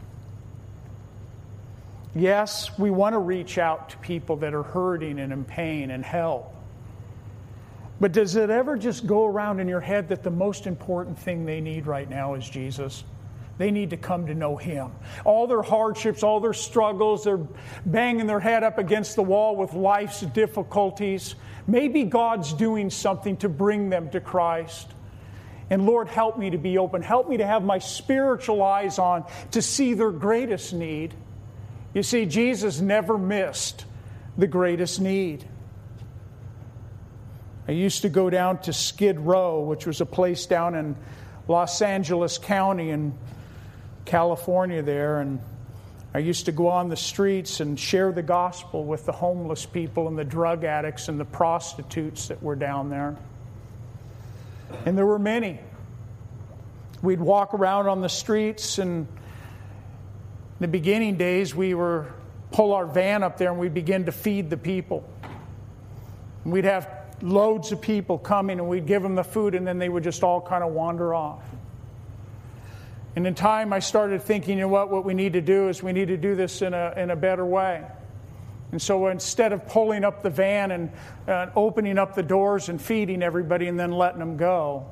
Yes, 2.19 2.77
we 2.79 2.89
want 2.89 3.13
to 3.13 3.19
reach 3.19 3.57
out 3.57 3.89
to 3.89 3.97
people 3.97 4.37
that 4.37 4.53
are 4.53 4.63
hurting 4.63 5.19
and 5.19 5.31
in 5.31 5.45
pain 5.45 5.91
and 5.91 6.03
help. 6.03 6.53
But 7.99 8.11
does 8.11 8.35
it 8.35 8.49
ever 8.49 8.77
just 8.77 9.07
go 9.07 9.25
around 9.25 9.59
in 9.59 9.67
your 9.67 9.81
head 9.81 10.09
that 10.09 10.23
the 10.23 10.31
most 10.31 10.67
important 10.67 11.17
thing 11.17 11.45
they 11.45 11.61
need 11.61 11.87
right 11.87 12.09
now 12.09 12.35
is 12.35 12.47
Jesus? 12.47 13.03
They 13.57 13.71
need 13.71 13.89
to 13.89 13.97
come 13.97 14.27
to 14.27 14.35
know 14.35 14.55
Him. 14.55 14.91
All 15.25 15.47
their 15.47 15.63
hardships, 15.63 16.21
all 16.21 16.39
their 16.39 16.53
struggles, 16.53 17.23
they're 17.23 17.45
banging 17.85 18.27
their 18.27 18.39
head 18.39 18.63
up 18.63 18.77
against 18.77 19.15
the 19.15 19.23
wall 19.23 19.55
with 19.55 19.73
life's 19.73 20.21
difficulties. 20.21 21.35
Maybe 21.65 22.03
God's 22.03 22.53
doing 22.53 22.91
something 22.91 23.37
to 23.37 23.49
bring 23.49 23.89
them 23.89 24.11
to 24.11 24.21
Christ. 24.21 24.87
And 25.69 25.85
Lord, 25.85 26.07
help 26.07 26.37
me 26.37 26.51
to 26.51 26.57
be 26.57 26.77
open. 26.77 27.01
Help 27.01 27.27
me 27.27 27.37
to 27.37 27.45
have 27.45 27.63
my 27.63 27.79
spiritual 27.79 28.61
eyes 28.61 28.99
on 28.99 29.25
to 29.51 29.61
see 29.61 29.95
their 29.95 30.11
greatest 30.11 30.73
need. 30.73 31.13
You 31.97 32.03
see, 32.03 32.27
Jesus 32.27 32.79
never 32.79 33.17
missed 33.17 33.85
the 34.37 34.45
greatest 34.45 35.01
need. 35.01 35.43
I 37.67 37.71
used 37.71 38.03
to 38.03 38.09
go 38.09 38.29
down 38.29 38.59
to 38.59 38.71
Skid 38.71 39.19
Row, 39.19 39.61
which 39.61 39.87
was 39.87 39.99
a 39.99 40.05
place 40.05 40.45
down 40.45 40.75
in 40.75 40.95
Los 41.47 41.81
Angeles 41.81 42.37
County 42.37 42.91
in 42.91 43.17
California, 44.05 44.83
there, 44.83 45.21
and 45.21 45.39
I 46.13 46.19
used 46.19 46.45
to 46.45 46.51
go 46.51 46.67
on 46.67 46.89
the 46.89 46.95
streets 46.95 47.61
and 47.61 47.79
share 47.79 48.11
the 48.11 48.21
gospel 48.21 48.85
with 48.85 49.07
the 49.07 49.11
homeless 49.11 49.65
people 49.65 50.07
and 50.07 50.15
the 50.15 50.23
drug 50.23 50.65
addicts 50.65 51.09
and 51.09 51.19
the 51.19 51.25
prostitutes 51.25 52.27
that 52.27 52.43
were 52.43 52.55
down 52.55 52.91
there. 52.91 53.17
And 54.85 54.95
there 54.95 55.07
were 55.07 55.17
many. 55.17 55.59
We'd 57.01 57.21
walk 57.21 57.55
around 57.55 57.87
on 57.87 58.01
the 58.01 58.07
streets 58.07 58.77
and 58.77 59.07
in 60.59 60.63
the 60.63 60.67
beginning 60.67 61.17
days, 61.17 61.53
we 61.53 61.75
were 61.75 62.07
pull 62.51 62.73
our 62.73 62.85
van 62.85 63.23
up 63.23 63.37
there 63.37 63.51
and 63.51 63.59
we'd 63.59 63.73
begin 63.73 64.05
to 64.05 64.11
feed 64.11 64.49
the 64.49 64.57
people. 64.57 65.07
And 66.43 66.53
we'd 66.53 66.65
have 66.65 66.89
loads 67.21 67.71
of 67.71 67.81
people 67.81 68.17
coming 68.17 68.59
and 68.59 68.67
we'd 68.67 68.85
give 68.85 69.03
them 69.03 69.15
the 69.15 69.23
food 69.23 69.55
and 69.55 69.67
then 69.67 69.77
they 69.77 69.89
would 69.89 70.03
just 70.03 70.23
all 70.23 70.41
kind 70.41 70.63
of 70.63 70.71
wander 70.71 71.13
off. 71.13 71.43
And 73.15 73.25
in 73.25 73.33
time, 73.33 73.73
I 73.73 73.79
started 73.79 74.21
thinking, 74.21 74.57
you 74.57 74.63
know 74.63 74.67
what, 74.67 74.91
what 74.91 75.03
we 75.03 75.13
need 75.13 75.33
to 75.33 75.41
do 75.41 75.69
is 75.69 75.81
we 75.81 75.91
need 75.91 76.07
to 76.09 76.17
do 76.17 76.35
this 76.35 76.61
in 76.61 76.73
a, 76.73 76.93
in 76.97 77.09
a 77.09 77.15
better 77.15 77.45
way. 77.45 77.83
And 78.71 78.81
so 78.81 79.07
instead 79.07 79.53
of 79.53 79.67
pulling 79.67 80.03
up 80.03 80.21
the 80.21 80.29
van 80.29 80.71
and 80.71 80.91
uh, 81.27 81.47
opening 81.55 81.97
up 81.97 82.15
the 82.15 82.23
doors 82.23 82.69
and 82.69 82.81
feeding 82.81 83.23
everybody 83.23 83.67
and 83.67 83.79
then 83.79 83.91
letting 83.91 84.19
them 84.19 84.37
go, 84.37 84.85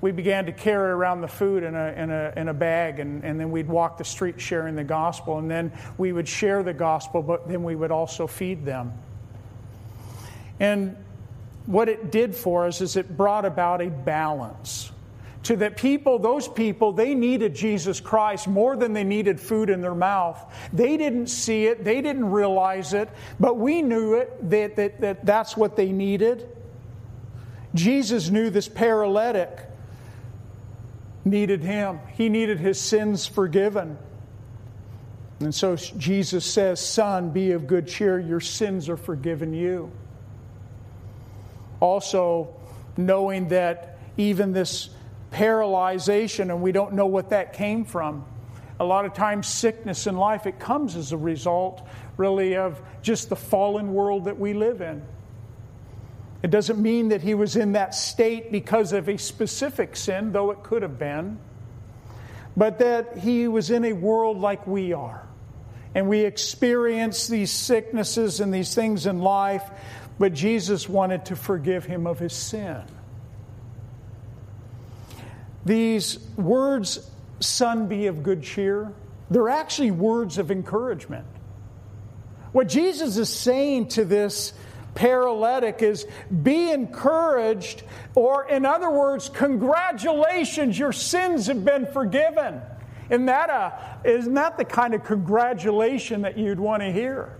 we 0.00 0.12
began 0.12 0.46
to 0.46 0.52
carry 0.52 0.90
around 0.90 1.20
the 1.20 1.28
food 1.28 1.62
in 1.62 1.74
a, 1.74 1.92
in 1.92 2.10
a, 2.10 2.32
in 2.36 2.48
a 2.48 2.54
bag, 2.54 3.00
and, 3.00 3.22
and 3.22 3.38
then 3.38 3.50
we'd 3.50 3.68
walk 3.68 3.98
the 3.98 4.04
street 4.04 4.40
sharing 4.40 4.74
the 4.74 4.84
gospel. 4.84 5.38
And 5.38 5.50
then 5.50 5.72
we 5.98 6.12
would 6.12 6.26
share 6.26 6.62
the 6.62 6.72
gospel, 6.72 7.22
but 7.22 7.48
then 7.48 7.62
we 7.62 7.76
would 7.76 7.90
also 7.90 8.26
feed 8.26 8.64
them. 8.64 8.92
And 10.58 10.96
what 11.66 11.88
it 11.88 12.10
did 12.10 12.34
for 12.34 12.66
us 12.66 12.80
is 12.80 12.96
it 12.96 13.16
brought 13.16 13.44
about 13.44 13.82
a 13.82 13.88
balance 13.88 14.90
to 15.42 15.56
that 15.56 15.76
people, 15.76 16.18
those 16.18 16.46
people, 16.48 16.92
they 16.92 17.14
needed 17.14 17.54
Jesus 17.54 17.98
Christ 17.98 18.46
more 18.46 18.76
than 18.76 18.92
they 18.92 19.04
needed 19.04 19.40
food 19.40 19.70
in 19.70 19.80
their 19.80 19.94
mouth. 19.94 20.38
They 20.72 20.96
didn't 20.96 21.28
see 21.28 21.66
it, 21.66 21.82
they 21.82 22.02
didn't 22.02 22.30
realize 22.30 22.92
it, 22.92 23.08
but 23.38 23.56
we 23.56 23.80
knew 23.80 24.14
it 24.14 24.50
that, 24.50 24.76
that, 24.76 25.00
that 25.00 25.24
that's 25.24 25.56
what 25.56 25.76
they 25.76 25.92
needed. 25.92 26.46
Jesus 27.74 28.28
knew 28.28 28.50
this 28.50 28.68
paralytic 28.68 29.69
needed 31.24 31.62
him, 31.62 32.00
he 32.14 32.28
needed 32.28 32.58
his 32.58 32.80
sins 32.80 33.26
forgiven. 33.26 33.98
And 35.40 35.54
so 35.54 35.76
Jesus 35.76 36.44
says, 36.44 36.80
Son, 36.80 37.30
be 37.30 37.52
of 37.52 37.66
good 37.66 37.88
cheer, 37.88 38.18
your 38.18 38.40
sins 38.40 38.88
are 38.88 38.96
forgiven 38.96 39.54
you. 39.54 39.90
Also, 41.80 42.54
knowing 42.96 43.48
that 43.48 43.98
even 44.18 44.52
this 44.52 44.90
paralyzation, 45.32 46.50
and 46.50 46.60
we 46.60 46.72
don't 46.72 46.92
know 46.92 47.06
what 47.06 47.30
that 47.30 47.54
came 47.54 47.84
from. 47.84 48.26
A 48.78 48.84
lot 48.84 49.04
of 49.04 49.14
times, 49.14 49.46
sickness 49.46 50.06
in 50.06 50.16
life, 50.16 50.46
it 50.46 50.58
comes 50.58 50.96
as 50.96 51.12
a 51.12 51.16
result, 51.16 51.86
really, 52.16 52.56
of 52.56 52.80
just 53.02 53.28
the 53.28 53.36
fallen 53.36 53.94
world 53.94 54.24
that 54.24 54.38
we 54.38 54.52
live 54.52 54.80
in. 54.80 55.02
It 56.42 56.50
doesn't 56.50 56.80
mean 56.80 57.10
that 57.10 57.20
he 57.20 57.34
was 57.34 57.56
in 57.56 57.72
that 57.72 57.94
state 57.94 58.50
because 58.50 58.92
of 58.92 59.08
a 59.08 59.18
specific 59.18 59.94
sin, 59.94 60.32
though 60.32 60.50
it 60.52 60.62
could 60.62 60.82
have 60.82 60.98
been, 60.98 61.38
but 62.56 62.78
that 62.78 63.18
he 63.18 63.46
was 63.46 63.70
in 63.70 63.84
a 63.84 63.92
world 63.92 64.38
like 64.38 64.66
we 64.66 64.92
are. 64.92 65.26
And 65.94 66.08
we 66.08 66.20
experience 66.20 67.26
these 67.26 67.50
sicknesses 67.50 68.40
and 68.40 68.54
these 68.54 68.74
things 68.74 69.06
in 69.06 69.18
life, 69.18 69.68
but 70.18 70.32
Jesus 70.32 70.88
wanted 70.88 71.26
to 71.26 71.36
forgive 71.36 71.84
him 71.84 72.06
of 72.06 72.18
his 72.18 72.32
sin. 72.32 72.82
These 75.64 76.18
words, 76.36 77.10
son, 77.40 77.86
be 77.88 78.06
of 78.06 78.22
good 78.22 78.42
cheer, 78.42 78.92
they're 79.30 79.48
actually 79.48 79.90
words 79.90 80.38
of 80.38 80.50
encouragement. 80.50 81.26
What 82.52 82.68
Jesus 82.68 83.16
is 83.16 83.28
saying 83.28 83.88
to 83.88 84.04
this 84.04 84.52
paralytic 84.94 85.82
is 85.82 86.06
be 86.42 86.70
encouraged, 86.70 87.82
or 88.14 88.48
in 88.48 88.66
other 88.66 88.90
words, 88.90 89.28
congratulations, 89.28 90.78
your 90.78 90.92
sins 90.92 91.46
have 91.46 91.64
been 91.64 91.86
forgiven. 91.86 92.60
Isn't 93.08 93.26
that, 93.26 93.50
a, 93.50 94.08
isn't 94.08 94.34
that 94.34 94.56
the 94.56 94.64
kind 94.64 94.94
of 94.94 95.04
congratulation 95.04 96.22
that 96.22 96.38
you'd 96.38 96.60
want 96.60 96.82
to 96.82 96.92
hear? 96.92 97.36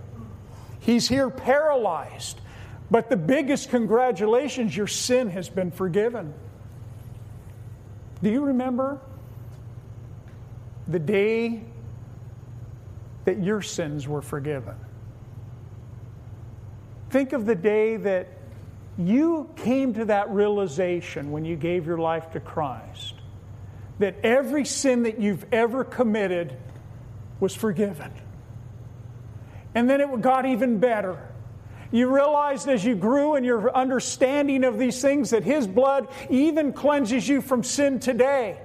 He's 0.81 1.07
here 1.07 1.29
paralyzed. 1.29 2.41
But 2.89 3.09
the 3.09 3.15
biggest 3.15 3.69
congratulations, 3.69 4.75
your 4.75 4.87
sin 4.87 5.29
has 5.29 5.47
been 5.47 5.71
forgiven. 5.71 6.33
Do 8.21 8.29
you 8.29 8.41
remember 8.43 8.99
the 10.87 10.99
day 10.99 11.63
that 13.23 13.41
your 13.41 13.61
sins 13.61 14.09
were 14.09 14.21
forgiven? 14.21 14.75
Think 17.11 17.33
of 17.33 17.45
the 17.45 17.55
day 17.55 17.97
that 17.97 18.29
you 18.97 19.49
came 19.57 19.93
to 19.95 20.05
that 20.05 20.29
realization 20.29 21.31
when 21.31 21.43
you 21.43 21.57
gave 21.57 21.85
your 21.85 21.97
life 21.97 22.31
to 22.31 22.39
Christ 22.39 23.15
that 23.99 24.15
every 24.23 24.65
sin 24.65 25.03
that 25.03 25.19
you've 25.19 25.45
ever 25.51 25.83
committed 25.83 26.55
was 27.39 27.53
forgiven. 27.53 28.11
And 29.75 29.89
then 29.89 30.01
it 30.01 30.21
got 30.21 30.45
even 30.45 30.79
better. 30.79 31.27
You 31.91 32.13
realized 32.13 32.69
as 32.69 32.83
you 32.83 32.95
grew 32.95 33.35
in 33.35 33.43
your 33.43 33.75
understanding 33.75 34.63
of 34.63 34.79
these 34.79 35.01
things 35.01 35.31
that 35.31 35.43
His 35.43 35.67
blood 35.67 36.07
even 36.29 36.71
cleanses 36.71 37.27
you 37.27 37.41
from 37.41 37.63
sin 37.63 37.99
today. 37.99 38.57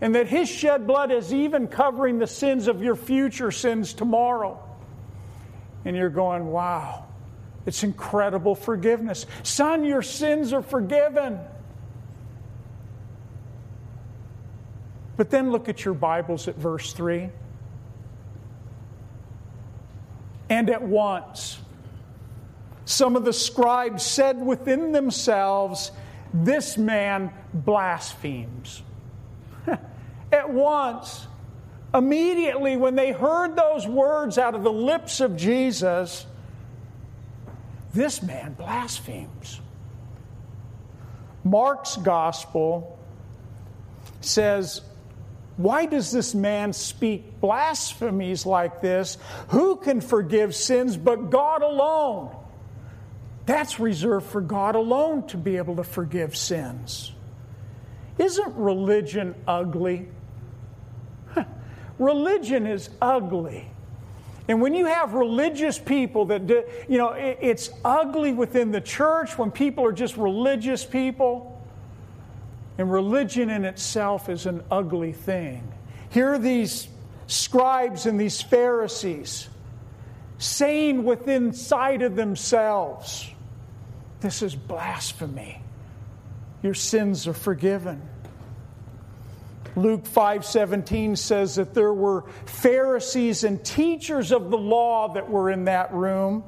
And 0.00 0.14
that 0.16 0.28
His 0.28 0.50
shed 0.50 0.86
blood 0.86 1.10
is 1.10 1.32
even 1.32 1.66
covering 1.66 2.18
the 2.18 2.26
sins 2.26 2.68
of 2.68 2.82
your 2.82 2.96
future 2.96 3.50
sins 3.50 3.94
tomorrow. 3.94 4.62
And 5.84 5.96
you're 5.96 6.10
going, 6.10 6.46
wow, 6.46 7.06
it's 7.64 7.84
incredible 7.84 8.54
forgiveness. 8.54 9.26
Son, 9.42 9.84
your 9.84 10.02
sins 10.02 10.52
are 10.52 10.62
forgiven. 10.62 11.38
But 15.16 15.30
then 15.30 15.52
look 15.52 15.68
at 15.68 15.84
your 15.84 15.94
Bibles 15.94 16.48
at 16.48 16.56
verse 16.56 16.92
3. 16.92 17.30
And 20.48 20.68
at 20.68 20.82
once, 20.82 21.60
some 22.84 23.14
of 23.16 23.24
the 23.24 23.32
scribes 23.32 24.04
said 24.04 24.44
within 24.44 24.92
themselves, 24.92 25.92
This 26.34 26.76
man 26.76 27.32
blasphemes. 27.54 28.82
at 30.32 30.50
once, 30.50 31.26
immediately, 31.94 32.76
when 32.76 32.96
they 32.96 33.12
heard 33.12 33.54
those 33.54 33.86
words 33.86 34.36
out 34.38 34.54
of 34.54 34.64
the 34.64 34.72
lips 34.72 35.20
of 35.20 35.36
Jesus, 35.36 36.26
this 37.92 38.22
man 38.22 38.54
blasphemes. 38.54 39.60
Mark's 41.44 41.96
gospel 41.96 42.98
says, 44.20 44.80
Why 45.56 45.86
does 45.86 46.10
this 46.10 46.34
man 46.34 46.72
speak 46.72 47.40
blasphemies 47.40 48.46
like 48.46 48.80
this? 48.80 49.18
Who 49.48 49.76
can 49.76 50.00
forgive 50.00 50.54
sins 50.54 50.96
but 50.96 51.30
God 51.30 51.62
alone? 51.62 52.36
That's 53.44 53.80
reserved 53.80 54.26
for 54.26 54.40
God 54.40 54.76
alone 54.76 55.26
to 55.28 55.36
be 55.36 55.56
able 55.56 55.76
to 55.76 55.84
forgive 55.84 56.36
sins. 56.36 57.12
Isn't 58.18 58.54
religion 58.54 59.34
ugly? 59.48 60.08
religion 61.98 62.66
is 62.66 62.88
ugly. 63.00 63.71
And 64.48 64.60
when 64.60 64.74
you 64.74 64.86
have 64.86 65.14
religious 65.14 65.78
people 65.78 66.26
that, 66.26 66.46
do, 66.46 66.64
you 66.88 66.98
know, 66.98 67.10
it, 67.10 67.38
it's 67.40 67.70
ugly 67.84 68.32
within 68.32 68.72
the 68.72 68.80
church 68.80 69.38
when 69.38 69.50
people 69.50 69.84
are 69.84 69.92
just 69.92 70.16
religious 70.16 70.84
people. 70.84 71.48
And 72.78 72.90
religion 72.90 73.50
in 73.50 73.64
itself 73.64 74.28
is 74.28 74.46
an 74.46 74.64
ugly 74.70 75.12
thing. 75.12 75.72
Here 76.10 76.32
are 76.32 76.38
these 76.38 76.88
scribes 77.26 78.06
and 78.06 78.18
these 78.18 78.42
Pharisees 78.42 79.48
saying 80.38 81.04
within 81.04 81.52
sight 81.52 82.02
of 82.02 82.16
themselves, 82.16 83.30
This 84.20 84.42
is 84.42 84.54
blasphemy. 84.54 85.62
Your 86.62 86.74
sins 86.74 87.28
are 87.28 87.34
forgiven. 87.34 88.02
Luke 89.74 90.04
5:17 90.04 91.16
says 91.16 91.54
that 91.54 91.74
there 91.74 91.92
were 91.92 92.24
Pharisees 92.44 93.44
and 93.44 93.64
teachers 93.64 94.32
of 94.32 94.50
the 94.50 94.58
law 94.58 95.14
that 95.14 95.30
were 95.30 95.50
in 95.50 95.64
that 95.64 95.92
room 95.94 96.44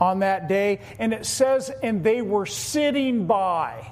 on 0.00 0.20
that 0.20 0.48
day 0.48 0.80
and 0.98 1.12
it 1.12 1.26
says 1.26 1.70
and 1.82 2.02
they 2.02 2.22
were 2.22 2.46
sitting 2.46 3.26
by. 3.26 3.90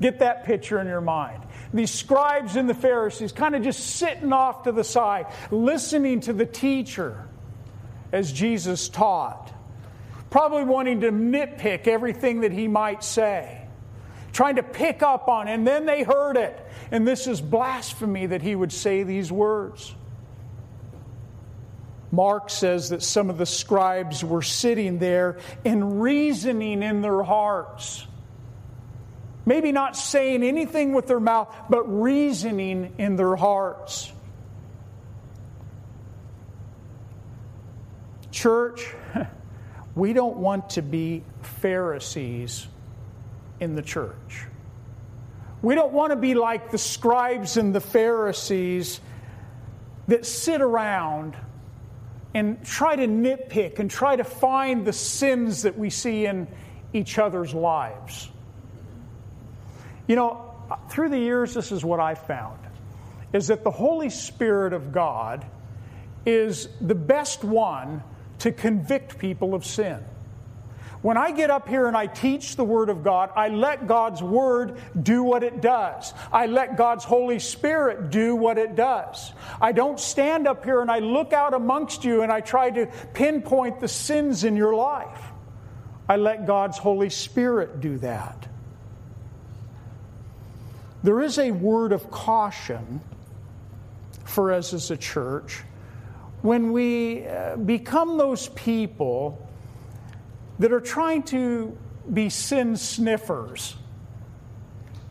Get 0.00 0.18
that 0.18 0.44
picture 0.44 0.80
in 0.80 0.88
your 0.88 1.00
mind. 1.00 1.44
These 1.72 1.92
scribes 1.92 2.56
and 2.56 2.68
the 2.68 2.74
Pharisees 2.74 3.30
kind 3.30 3.54
of 3.54 3.62
just 3.62 3.96
sitting 3.96 4.32
off 4.32 4.64
to 4.64 4.72
the 4.72 4.84
side 4.84 5.26
listening 5.50 6.20
to 6.22 6.32
the 6.32 6.46
teacher 6.46 7.28
as 8.10 8.32
Jesus 8.32 8.88
taught. 8.88 9.52
Probably 10.30 10.64
wanting 10.64 11.02
to 11.02 11.12
nitpick 11.12 11.86
everything 11.86 12.40
that 12.40 12.52
he 12.52 12.66
might 12.66 13.04
say 13.04 13.61
trying 14.32 14.56
to 14.56 14.62
pick 14.62 15.02
up 15.02 15.28
on, 15.28 15.46
and 15.48 15.66
then 15.66 15.86
they 15.86 16.02
heard 16.02 16.36
it. 16.36 16.58
And 16.90 17.06
this 17.06 17.26
is 17.26 17.40
blasphemy 17.40 18.26
that 18.26 18.42
he 18.42 18.54
would 18.54 18.72
say 18.72 19.02
these 19.02 19.30
words. 19.30 19.94
Mark 22.10 22.50
says 22.50 22.90
that 22.90 23.02
some 23.02 23.30
of 23.30 23.38
the 23.38 23.46
scribes 23.46 24.22
were 24.22 24.42
sitting 24.42 24.98
there 24.98 25.38
and 25.64 26.02
reasoning 26.02 26.82
in 26.82 27.00
their 27.00 27.22
hearts. 27.22 28.06
Maybe 29.44 29.72
not 29.72 29.96
saying 29.96 30.42
anything 30.42 30.92
with 30.92 31.06
their 31.06 31.20
mouth, 31.20 31.54
but 31.68 31.84
reasoning 31.84 32.94
in 32.98 33.16
their 33.16 33.34
hearts. 33.34 34.12
Church, 38.30 38.94
we 39.94 40.12
don't 40.12 40.36
want 40.36 40.70
to 40.70 40.82
be 40.82 41.24
Pharisees 41.42 42.68
in 43.62 43.76
the 43.76 43.82
church. 43.82 44.46
We 45.62 45.76
don't 45.76 45.92
want 45.92 46.10
to 46.10 46.16
be 46.16 46.34
like 46.34 46.72
the 46.72 46.78
scribes 46.78 47.56
and 47.56 47.72
the 47.72 47.80
Pharisees 47.80 49.00
that 50.08 50.26
sit 50.26 50.60
around 50.60 51.36
and 52.34 52.64
try 52.64 52.96
to 52.96 53.06
nitpick 53.06 53.78
and 53.78 53.88
try 53.88 54.16
to 54.16 54.24
find 54.24 54.84
the 54.84 54.92
sins 54.92 55.62
that 55.62 55.78
we 55.78 55.90
see 55.90 56.26
in 56.26 56.48
each 56.92 57.18
other's 57.18 57.54
lives. 57.54 58.28
You 60.08 60.16
know, 60.16 60.54
through 60.90 61.10
the 61.10 61.18
years, 61.18 61.54
this 61.54 61.70
is 61.70 61.84
what 61.84 62.00
I 62.00 62.14
found 62.14 62.58
is 63.32 63.46
that 63.46 63.64
the 63.64 63.70
Holy 63.70 64.10
Spirit 64.10 64.72
of 64.72 64.92
God 64.92 65.46
is 66.26 66.68
the 66.80 66.94
best 66.94 67.44
one 67.44 68.02
to 68.40 68.52
convict 68.52 69.18
people 69.18 69.54
of 69.54 69.64
sin. 69.64 70.04
When 71.02 71.16
I 71.16 71.32
get 71.32 71.50
up 71.50 71.68
here 71.68 71.88
and 71.88 71.96
I 71.96 72.06
teach 72.06 72.54
the 72.54 72.64
Word 72.64 72.88
of 72.88 73.02
God, 73.02 73.30
I 73.34 73.48
let 73.48 73.88
God's 73.88 74.22
Word 74.22 74.78
do 75.02 75.24
what 75.24 75.42
it 75.42 75.60
does. 75.60 76.14
I 76.32 76.46
let 76.46 76.76
God's 76.76 77.04
Holy 77.04 77.40
Spirit 77.40 78.10
do 78.10 78.36
what 78.36 78.56
it 78.56 78.76
does. 78.76 79.32
I 79.60 79.72
don't 79.72 79.98
stand 79.98 80.46
up 80.46 80.64
here 80.64 80.80
and 80.80 80.90
I 80.90 81.00
look 81.00 81.32
out 81.32 81.54
amongst 81.54 82.04
you 82.04 82.22
and 82.22 82.30
I 82.30 82.40
try 82.40 82.70
to 82.70 82.86
pinpoint 83.14 83.80
the 83.80 83.88
sins 83.88 84.44
in 84.44 84.56
your 84.56 84.76
life. 84.76 85.20
I 86.08 86.16
let 86.16 86.46
God's 86.46 86.78
Holy 86.78 87.10
Spirit 87.10 87.80
do 87.80 87.98
that. 87.98 88.48
There 91.02 91.20
is 91.20 91.40
a 91.40 91.50
word 91.50 91.90
of 91.90 92.12
caution 92.12 93.00
for 94.24 94.52
us 94.52 94.72
as 94.72 94.92
a 94.92 94.96
church 94.96 95.62
when 96.42 96.70
we 96.70 97.26
uh, 97.26 97.56
become 97.56 98.18
those 98.18 98.48
people 98.50 99.48
that 100.58 100.72
are 100.72 100.80
trying 100.80 101.22
to 101.24 101.76
be 102.12 102.28
sin 102.28 102.76
sniffers. 102.76 103.76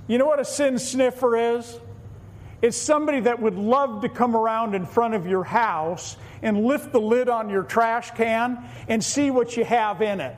You 0.08 0.18
know 0.18 0.26
what 0.26 0.40
a 0.40 0.46
sin 0.46 0.78
sniffer 0.78 1.58
is? 1.58 1.80
It's 2.62 2.78
somebody 2.78 3.22
that 3.22 3.42
would 3.42 3.56
love 3.56 4.02
to 4.02 4.10
come 4.10 4.36
around 4.36 4.76
in 4.76 4.86
front 4.86 5.14
of 5.14 5.26
your 5.26 5.44
house 5.44 6.18
and 6.44 6.64
lift 6.64 6.92
the 6.92 7.02
lid 7.02 7.28
on 7.30 7.50
your 7.50 7.64
trash 7.64 8.12
can 8.12 8.64
and 8.88 9.04
see 9.04 9.32
what 9.32 9.58
you 9.58 9.64
have 9.64 10.02
in 10.02 10.20
it. 10.20 10.36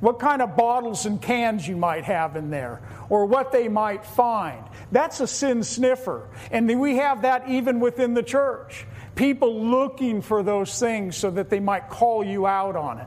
What 0.00 0.18
kind 0.18 0.42
of 0.42 0.56
bottles 0.56 1.06
and 1.06 1.22
cans 1.22 1.68
you 1.68 1.76
might 1.76 2.02
have 2.02 2.34
in 2.34 2.50
there, 2.50 2.80
or 3.08 3.24
what 3.26 3.52
they 3.52 3.68
might 3.68 4.04
find. 4.04 4.64
That's 4.90 5.20
a 5.20 5.28
sin 5.28 5.62
sniffer. 5.62 6.28
And 6.50 6.80
we 6.80 6.96
have 6.96 7.22
that 7.22 7.48
even 7.48 7.78
within 7.78 8.12
the 8.12 8.22
church. 8.24 8.84
People 9.14 9.64
looking 9.64 10.20
for 10.20 10.42
those 10.42 10.76
things 10.80 11.16
so 11.16 11.30
that 11.30 11.50
they 11.50 11.60
might 11.60 11.88
call 11.88 12.24
you 12.24 12.48
out 12.48 12.74
on 12.74 12.98
it. 12.98 13.06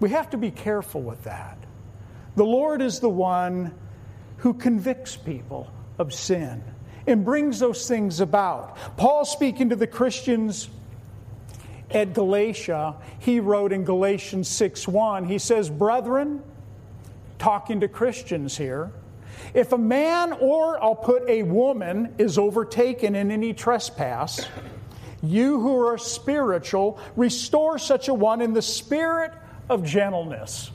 We 0.00 0.10
have 0.10 0.30
to 0.30 0.36
be 0.36 0.50
careful 0.50 1.02
with 1.02 1.24
that. 1.24 1.58
The 2.36 2.44
Lord 2.44 2.82
is 2.82 3.00
the 3.00 3.08
one 3.08 3.74
who 4.38 4.54
convicts 4.54 5.16
people 5.16 5.70
of 5.98 6.14
sin 6.14 6.62
and 7.06 7.24
brings 7.24 7.58
those 7.58 7.88
things 7.88 8.20
about. 8.20 8.76
Paul, 8.96 9.24
speaking 9.24 9.70
to 9.70 9.76
the 9.76 9.86
Christians 9.86 10.68
at 11.90 12.12
Galatia, 12.12 12.94
he 13.18 13.40
wrote 13.40 13.72
in 13.72 13.84
Galatians 13.84 14.46
6 14.48 14.86
1, 14.86 15.24
he 15.24 15.38
says, 15.38 15.70
Brethren, 15.70 16.42
talking 17.38 17.80
to 17.80 17.88
Christians 17.88 18.56
here, 18.56 18.92
if 19.54 19.72
a 19.72 19.78
man 19.78 20.32
or 20.32 20.82
I'll 20.82 20.94
put 20.94 21.28
a 21.28 21.42
woman 21.42 22.14
is 22.18 22.38
overtaken 22.38 23.14
in 23.14 23.30
any 23.30 23.54
trespass, 23.54 24.46
you 25.22 25.60
who 25.60 25.86
are 25.86 25.98
spiritual, 25.98 27.00
restore 27.16 27.78
such 27.78 28.08
a 28.08 28.14
one 28.14 28.40
in 28.40 28.52
the 28.52 28.62
spirit 28.62 29.32
of 29.68 29.84
gentleness. 29.84 30.70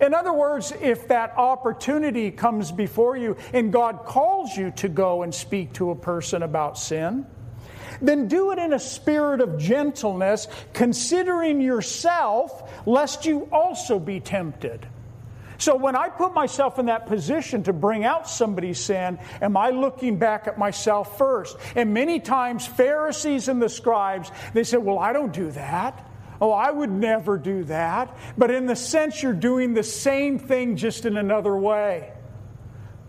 In 0.00 0.14
other 0.14 0.32
words, 0.32 0.72
if 0.80 1.08
that 1.08 1.36
opportunity 1.36 2.30
comes 2.30 2.72
before 2.72 3.16
you 3.16 3.36
and 3.52 3.72
God 3.72 4.04
calls 4.06 4.56
you 4.56 4.70
to 4.76 4.88
go 4.88 5.22
and 5.22 5.34
speak 5.34 5.74
to 5.74 5.90
a 5.90 5.94
person 5.94 6.42
about 6.42 6.78
sin, 6.78 7.26
then 8.00 8.28
do 8.28 8.50
it 8.52 8.58
in 8.58 8.72
a 8.72 8.78
spirit 8.78 9.42
of 9.42 9.58
gentleness, 9.58 10.48
considering 10.72 11.60
yourself, 11.60 12.86
lest 12.86 13.26
you 13.26 13.48
also 13.52 13.98
be 13.98 14.20
tempted. 14.20 14.86
So 15.58 15.76
when 15.76 15.94
I 15.94 16.08
put 16.08 16.32
myself 16.32 16.78
in 16.78 16.86
that 16.86 17.04
position 17.06 17.64
to 17.64 17.74
bring 17.74 18.02
out 18.02 18.26
somebody's 18.26 18.80
sin, 18.80 19.18
am 19.42 19.58
I 19.58 19.68
looking 19.68 20.16
back 20.16 20.46
at 20.48 20.58
myself 20.58 21.18
first? 21.18 21.54
And 21.76 21.92
many 21.92 22.18
times, 22.18 22.66
Pharisees 22.66 23.48
and 23.48 23.60
the 23.60 23.68
scribes, 23.68 24.32
they 24.54 24.64
say, 24.64 24.78
Well, 24.78 24.98
I 24.98 25.12
don't 25.12 25.34
do 25.34 25.50
that. 25.50 26.09
Oh, 26.40 26.52
I 26.52 26.70
would 26.70 26.90
never 26.90 27.36
do 27.36 27.64
that. 27.64 28.16
But 28.38 28.50
in 28.50 28.66
the 28.66 28.76
sense, 28.76 29.22
you're 29.22 29.32
doing 29.32 29.74
the 29.74 29.82
same 29.82 30.38
thing 30.38 30.76
just 30.76 31.04
in 31.04 31.16
another 31.16 31.54
way. 31.54 32.12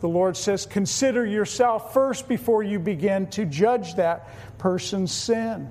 The 0.01 0.09
Lord 0.09 0.35
says, 0.35 0.65
Consider 0.65 1.25
yourself 1.25 1.93
first 1.93 2.27
before 2.27 2.63
you 2.63 2.79
begin 2.79 3.27
to 3.31 3.45
judge 3.45 3.95
that 3.95 4.27
person's 4.57 5.11
sin. 5.11 5.69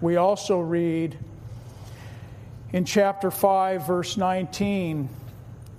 We 0.00 0.16
also 0.16 0.60
read 0.60 1.18
in 2.72 2.84
chapter 2.84 3.30
5, 3.30 3.86
verse 3.86 4.16
19, 4.16 5.08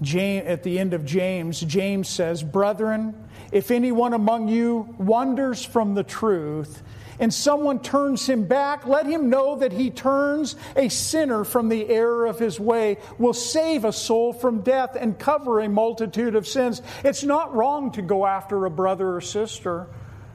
James, 0.02 0.48
at 0.48 0.64
the 0.64 0.80
end 0.80 0.94
of 0.94 1.06
James, 1.06 1.62
James 1.62 2.10
says, 2.10 2.44
Brethren, 2.44 3.16
if 3.52 3.72
anyone 3.72 4.14
among 4.14 4.50
you 4.50 4.94
wanders 4.98 5.64
from 5.64 5.94
the 5.94 6.04
truth, 6.04 6.84
and 7.20 7.34
someone 7.34 7.80
turns 7.80 8.28
him 8.28 8.46
back, 8.46 8.88
let 8.88 9.06
him 9.06 9.30
know 9.30 9.58
that 9.58 9.74
he 9.74 9.90
turns 9.90 10.56
a 10.76 10.90
sinner 10.90 11.44
from 11.44 11.70
the 11.70 11.88
error 11.90 12.26
of 12.26 12.40
his 12.40 12.60
way, 12.60 12.98
will 13.18 13.34
save 13.34 13.86
a 13.86 13.92
soul 13.92 14.34
from 14.34 14.62
death 14.62 14.96
and 15.00 15.20
cover 15.20 15.60
a 15.60 15.70
multitude 15.70 16.36
of 16.36 16.48
sins. 16.48 16.82
It's 17.04 17.24
not 17.24 17.54
wrong 17.54 17.92
to 17.92 18.02
go 18.02 18.26
after 18.26 18.66
a 18.66 18.72
brother 18.72 19.16
or 19.16 19.22
sister 19.22 19.88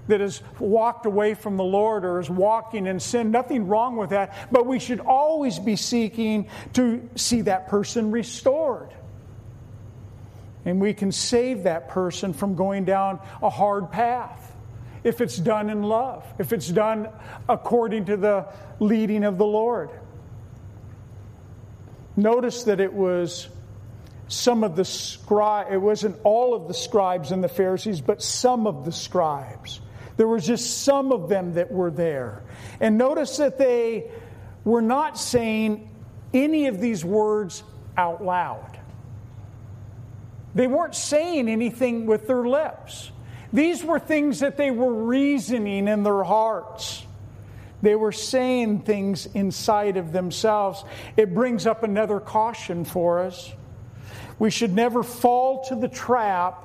that 0.07 0.20
has 0.20 0.43
walked 0.59 1.07
away 1.07 1.32
from 1.32 1.57
the 1.57 1.64
Lord 1.64 2.05
or 2.05 2.20
is 2.20 2.28
walking 2.28 2.87
in 2.87 3.01
sin. 3.01 3.30
Nothing 3.30 3.66
wrong 3.68 3.97
with 3.97 4.11
that. 4.11 4.53
But 4.53 4.66
we 4.66 4.78
should 4.78 5.01
always 5.01 5.59
be 5.59 5.76
seeking 5.76 6.49
to 6.74 7.09
see 7.14 7.41
that 7.43 7.68
person 7.68 8.11
restored. 8.11 8.91
And 10.66 10.80
we 10.80 10.93
can 10.93 11.12
save 11.12 11.62
that 11.62 11.89
person 11.89 12.35
from 12.35 12.55
going 12.55 12.85
down 12.85 13.20
a 13.43 13.49
hard 13.49 13.91
path 13.91 14.53
if 15.05 15.20
it's 15.20 15.36
done 15.36 15.70
in 15.70 15.82
love, 15.82 16.24
if 16.38 16.52
it's 16.52 16.68
done 16.68 17.09
according 17.48 18.07
to 18.07 18.16
the 18.16 18.46
leading 18.80 19.24
of 19.24 19.38
the 19.38 19.46
Lord. 19.46 19.90
Notice 22.16 22.64
that 22.64 22.80
it 22.80 22.92
was 22.92 23.48
some 24.28 24.64
of 24.64 24.76
the 24.76 24.84
scribes, 24.84 25.70
it 25.72 25.76
wasn't 25.76 26.16
all 26.24 26.55
of 26.55 26.66
the 26.66 26.74
scribes 26.74 27.30
and 27.30 27.44
the 27.44 27.48
Pharisees, 27.48 28.00
but 28.00 28.22
some 28.22 28.66
of 28.66 28.84
the 28.84 28.92
scribes. 28.92 29.80
There 30.16 30.28
was 30.28 30.46
just 30.46 30.82
some 30.82 31.12
of 31.12 31.28
them 31.28 31.55
that 31.55 31.70
were 31.70 31.90
there. 31.90 32.42
And 32.80 32.96
notice 32.96 33.36
that 33.38 33.59
they 33.59 34.11
were 34.64 34.82
not 34.82 35.18
saying 35.18 35.90
any 36.32 36.66
of 36.66 36.80
these 36.80 37.05
words 37.05 37.62
out 37.96 38.24
loud. 38.24 38.78
They 40.55 40.68
weren't 40.68 40.94
saying 40.94 41.48
anything 41.48 42.07
with 42.07 42.26
their 42.26 42.44
lips. 42.46 43.11
These 43.55 43.84
were 43.84 44.00
things 44.00 44.40
that 44.40 44.57
they 44.57 44.72
were 44.72 44.92
reasoning 44.92 45.86
in 45.86 46.02
their 46.02 46.24
hearts. 46.24 47.07
They 47.82 47.94
were 47.94 48.11
saying 48.11 48.80
things 48.80 49.26
inside 49.26 49.96
of 49.96 50.11
themselves. 50.11 50.84
It 51.16 51.32
brings 51.32 51.64
up 51.64 51.84
another 51.84 52.18
caution 52.18 52.84
for 52.84 53.20
us. 53.20 53.52
We 54.40 54.50
should 54.50 54.74
never 54.74 55.05
fall 55.05 55.64
to 55.66 55.76
the 55.76 55.86
trap 55.86 56.64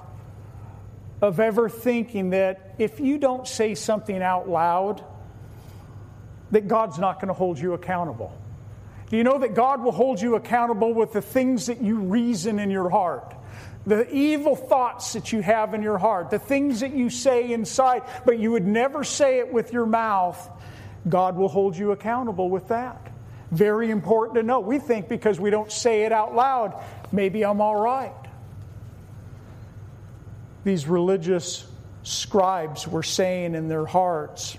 of 1.21 1.39
ever 1.39 1.69
thinking 1.69 2.31
that 2.31 2.73
if 2.79 2.99
you 2.99 3.19
don't 3.19 3.47
say 3.47 3.75
something 3.75 4.23
out 4.23 4.49
loud, 4.49 5.03
that 6.49 6.67
God's 6.67 6.97
not 6.97 7.17
going 7.17 7.27
to 7.27 7.35
hold 7.35 7.59
you 7.59 7.73
accountable. 7.73 8.33
Do 9.11 9.17
you 9.17 9.23
know 9.23 9.37
that 9.37 9.53
God 9.53 9.83
will 9.83 9.91
hold 9.91 10.19
you 10.19 10.33
accountable 10.33 10.91
with 10.95 11.13
the 11.13 11.21
things 11.21 11.67
that 11.67 11.83
you 11.83 11.99
reason 11.99 12.57
in 12.57 12.71
your 12.71 12.89
heart? 12.89 13.35
The 13.87 14.09
evil 14.13 14.55
thoughts 14.55 15.13
that 15.13 15.31
you 15.31 15.41
have 15.41 15.73
in 15.73 15.81
your 15.81 15.97
heart, 15.97 16.29
the 16.29 16.39
things 16.39 16.81
that 16.81 16.93
you 16.93 17.09
say 17.09 17.51
inside, 17.51 18.03
but 18.25 18.37
you 18.37 18.51
would 18.51 18.67
never 18.67 19.03
say 19.03 19.39
it 19.39 19.51
with 19.51 19.73
your 19.73 19.85
mouth, 19.85 20.49
God 21.07 21.37
will 21.37 21.47
hold 21.47 21.77
you 21.77 21.91
accountable 21.91 22.49
with 22.49 22.67
that. 22.67 23.11
Very 23.51 23.89
important 23.89 24.35
to 24.35 24.43
know. 24.43 24.59
We 24.59 24.79
think 24.79 25.07
because 25.07 25.39
we 25.39 25.49
don't 25.49 25.71
say 25.71 26.03
it 26.03 26.11
out 26.11 26.35
loud, 26.35 26.83
maybe 27.11 27.43
I'm 27.43 27.61
all 27.61 27.79
right 27.79 28.13
these 30.63 30.87
religious 30.87 31.65
scribes 32.03 32.87
were 32.87 33.03
saying 33.03 33.55
in 33.55 33.67
their 33.67 33.85
hearts. 33.85 34.57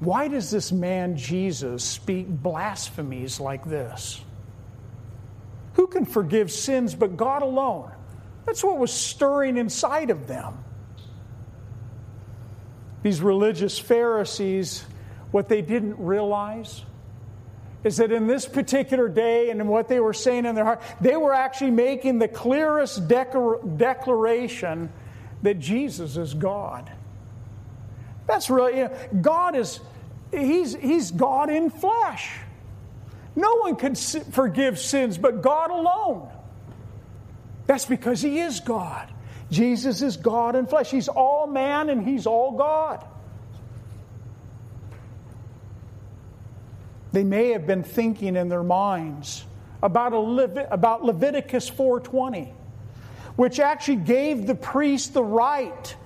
Why 0.00 0.28
does 0.28 0.50
this 0.50 0.72
man 0.72 1.16
Jesus 1.16 1.84
speak 1.84 2.26
blasphemies 2.28 3.38
like 3.38 3.64
this? 3.64 4.20
Who 5.82 5.88
can 5.88 6.04
forgive 6.04 6.52
sins 6.52 6.94
but 6.94 7.16
God 7.16 7.42
alone? 7.42 7.90
That's 8.46 8.62
what 8.62 8.78
was 8.78 8.92
stirring 8.92 9.56
inside 9.56 10.10
of 10.10 10.28
them. 10.28 10.62
These 13.02 13.20
religious 13.20 13.80
Pharisees, 13.80 14.84
what 15.32 15.48
they 15.48 15.60
didn't 15.60 15.98
realize 15.98 16.84
is 17.82 17.96
that 17.96 18.12
in 18.12 18.28
this 18.28 18.46
particular 18.46 19.08
day 19.08 19.50
and 19.50 19.60
in 19.60 19.66
what 19.66 19.88
they 19.88 19.98
were 19.98 20.12
saying 20.12 20.46
in 20.46 20.54
their 20.54 20.64
heart, 20.64 20.80
they 21.00 21.16
were 21.16 21.32
actually 21.32 21.72
making 21.72 22.20
the 22.20 22.28
clearest 22.28 23.08
declaration 23.08 24.88
that 25.42 25.58
Jesus 25.58 26.16
is 26.16 26.32
God. 26.32 26.92
That's 28.28 28.48
really, 28.48 28.78
you 28.78 28.84
know, 28.84 28.96
God 29.20 29.56
is, 29.56 29.80
he's, 30.30 30.76
he's 30.76 31.10
God 31.10 31.50
in 31.50 31.70
flesh. 31.70 32.30
No 33.34 33.56
one 33.56 33.76
can 33.76 33.94
forgive 33.94 34.78
sins 34.78 35.18
but 35.18 35.42
God 35.42 35.70
alone. 35.70 36.28
That's 37.66 37.86
because 37.86 38.20
He 38.20 38.40
is 38.40 38.60
God. 38.60 39.12
Jesus 39.50 40.02
is 40.02 40.16
God 40.16 40.56
in 40.56 40.66
flesh. 40.66 40.90
He's 40.90 41.08
all 41.08 41.46
man 41.46 41.90
and 41.90 42.06
He's 42.06 42.26
all 42.26 42.52
God. 42.52 43.04
They 47.12 47.24
may 47.24 47.50
have 47.50 47.66
been 47.66 47.82
thinking 47.82 48.36
in 48.36 48.48
their 48.48 48.62
minds 48.62 49.44
about, 49.82 50.12
Levit- 50.12 50.68
about 50.70 51.04
Leviticus 51.04 51.68
4:20, 51.70 52.52
which 53.36 53.60
actually 53.60 53.96
gave 53.96 54.46
the 54.46 54.54
priest 54.54 55.12
the 55.12 55.22
right 55.22 55.96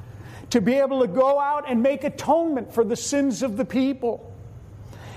to 0.51 0.61
be 0.61 0.74
able 0.74 1.01
to 1.01 1.07
go 1.07 1.39
out 1.39 1.64
and 1.68 1.83
make 1.83 2.05
atonement 2.05 2.72
for 2.72 2.85
the 2.85 2.97
sins 2.97 3.43
of 3.43 3.57
the 3.57 3.64
people. 3.64 4.26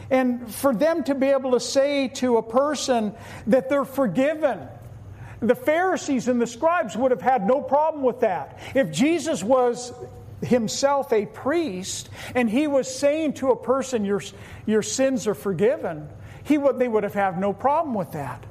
And 0.10 0.54
for 0.54 0.74
them 0.74 1.04
to 1.06 1.16
be 1.16 1.28
able 1.28 1.52
to 1.52 1.60
say 1.60 2.08
to 2.16 2.38
a 2.38 2.44
person 2.44 3.14
that 3.48 3.70
they're 3.70 3.86
forgiven. 3.86 4.68
The 5.42 5.56
Pharisees 5.56 6.28
and 6.28 6.42
the 6.42 6.48
scribes 6.48 6.98
would 6.98 7.12
have 7.12 7.22
had 7.22 7.46
no 7.46 7.62
problem 7.62 8.04
with 8.04 8.22
that. 8.22 8.60
If 8.76 8.92
Jesus 8.92 9.44
was 9.44 9.94
himself 10.42 11.14
a 11.14 11.26
priest 11.26 12.10
and 12.36 12.50
he 12.50 12.68
was 12.68 12.94
saying 12.94 13.34
to 13.34 13.52
a 13.52 13.56
person, 13.56 14.04
Your, 14.04 14.22
your 14.66 14.82
sins 14.82 15.28
are 15.28 15.36
forgiven, 15.36 16.10
he 16.44 16.58
would, 16.58 16.80
they 16.80 16.88
would 16.88 17.04
have 17.04 17.14
had 17.14 17.40
no 17.40 17.54
problem 17.54 17.94
with 17.94 18.12
that. 18.14 18.44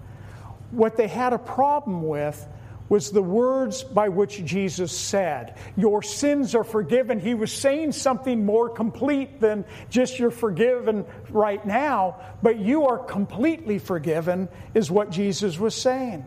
What 0.70 0.96
they 0.96 1.08
had 1.08 1.32
a 1.32 1.38
problem 1.38 2.06
with 2.06 2.46
was 2.88 3.10
the 3.10 3.22
words 3.22 3.84
by 3.84 4.08
which 4.08 4.44
Jesus 4.44 4.96
said, 4.96 5.58
Your 5.76 6.02
sins 6.02 6.54
are 6.54 6.64
forgiven. 6.64 7.20
He 7.20 7.34
was 7.34 7.52
saying 7.52 7.92
something 7.92 8.44
more 8.44 8.68
complete 8.68 9.40
than 9.40 9.64
just 9.90 10.18
you're 10.18 10.30
forgiven 10.30 11.04
right 11.30 11.64
now, 11.66 12.16
but 12.42 12.58
you 12.58 12.86
are 12.86 12.98
completely 12.98 13.78
forgiven, 13.78 14.48
is 14.74 14.90
what 14.90 15.10
Jesus 15.10 15.58
was 15.58 15.74
saying. 15.74 16.24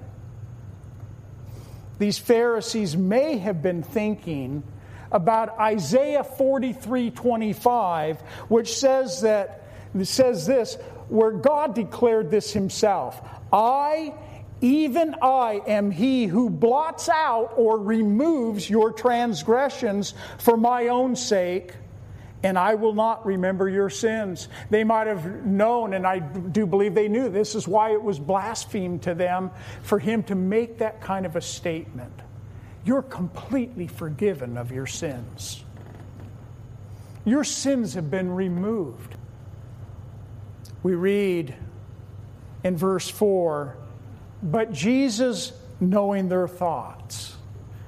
These 1.97 2.19
Pharisees 2.19 2.97
may 2.97 3.37
have 3.37 3.61
been 3.61 3.83
thinking 3.83 4.63
about 5.11 5.59
Isaiah 5.59 6.23
43 6.23 7.11
25, 7.11 8.21
which 8.49 8.73
says 8.75 9.21
that 9.21 9.57
says 10.03 10.47
this, 10.47 10.75
where 11.09 11.31
God 11.31 11.75
declared 11.75 12.31
this 12.31 12.53
himself. 12.53 13.21
I, 13.51 14.13
even 14.61 15.15
I, 15.21 15.61
am 15.67 15.91
he 15.91 16.25
who 16.25 16.49
blots 16.49 17.09
out 17.09 17.53
or 17.57 17.77
removes 17.77 18.69
your 18.69 18.91
transgressions 18.91 20.13
for 20.37 20.55
my 20.55 20.87
own 20.87 21.15
sake 21.15 21.73
and 22.43 22.57
I 22.57 22.75
will 22.75 22.93
not 22.93 23.25
remember 23.25 23.69
your 23.69 23.89
sins. 23.89 24.47
They 24.69 24.83
might 24.83 25.05
have 25.05 25.45
known, 25.45 25.93
and 25.93 26.07
I 26.07 26.17
do 26.17 26.65
believe 26.65 26.95
they 26.95 27.07
knew. 27.07 27.29
This 27.29 27.53
is 27.53 27.67
why 27.67 27.91
it 27.91 28.01
was 28.01 28.17
blasphemed 28.17 29.03
to 29.03 29.13
them 29.13 29.51
for 29.83 29.99
him 29.99 30.23
to 30.23 30.33
make 30.33 30.79
that 30.79 31.01
kind 31.01 31.25
of 31.25 31.35
a 31.35 31.41
statement 31.41 32.13
you're 32.83 33.03
completely 33.03 33.87
forgiven 33.87 34.57
of 34.57 34.71
your 34.71 34.87
sins. 34.87 35.63
Your 37.25 37.43
sins 37.43 37.93
have 37.93 38.09
been 38.09 38.31
removed. 38.31 39.15
We 40.81 40.95
read 40.95 41.53
in 42.63 42.75
verse 42.75 43.07
4 43.07 43.77
but 44.41 44.71
Jesus 44.71 45.53
knowing 45.79 46.29
their 46.29 46.47
thoughts. 46.47 47.35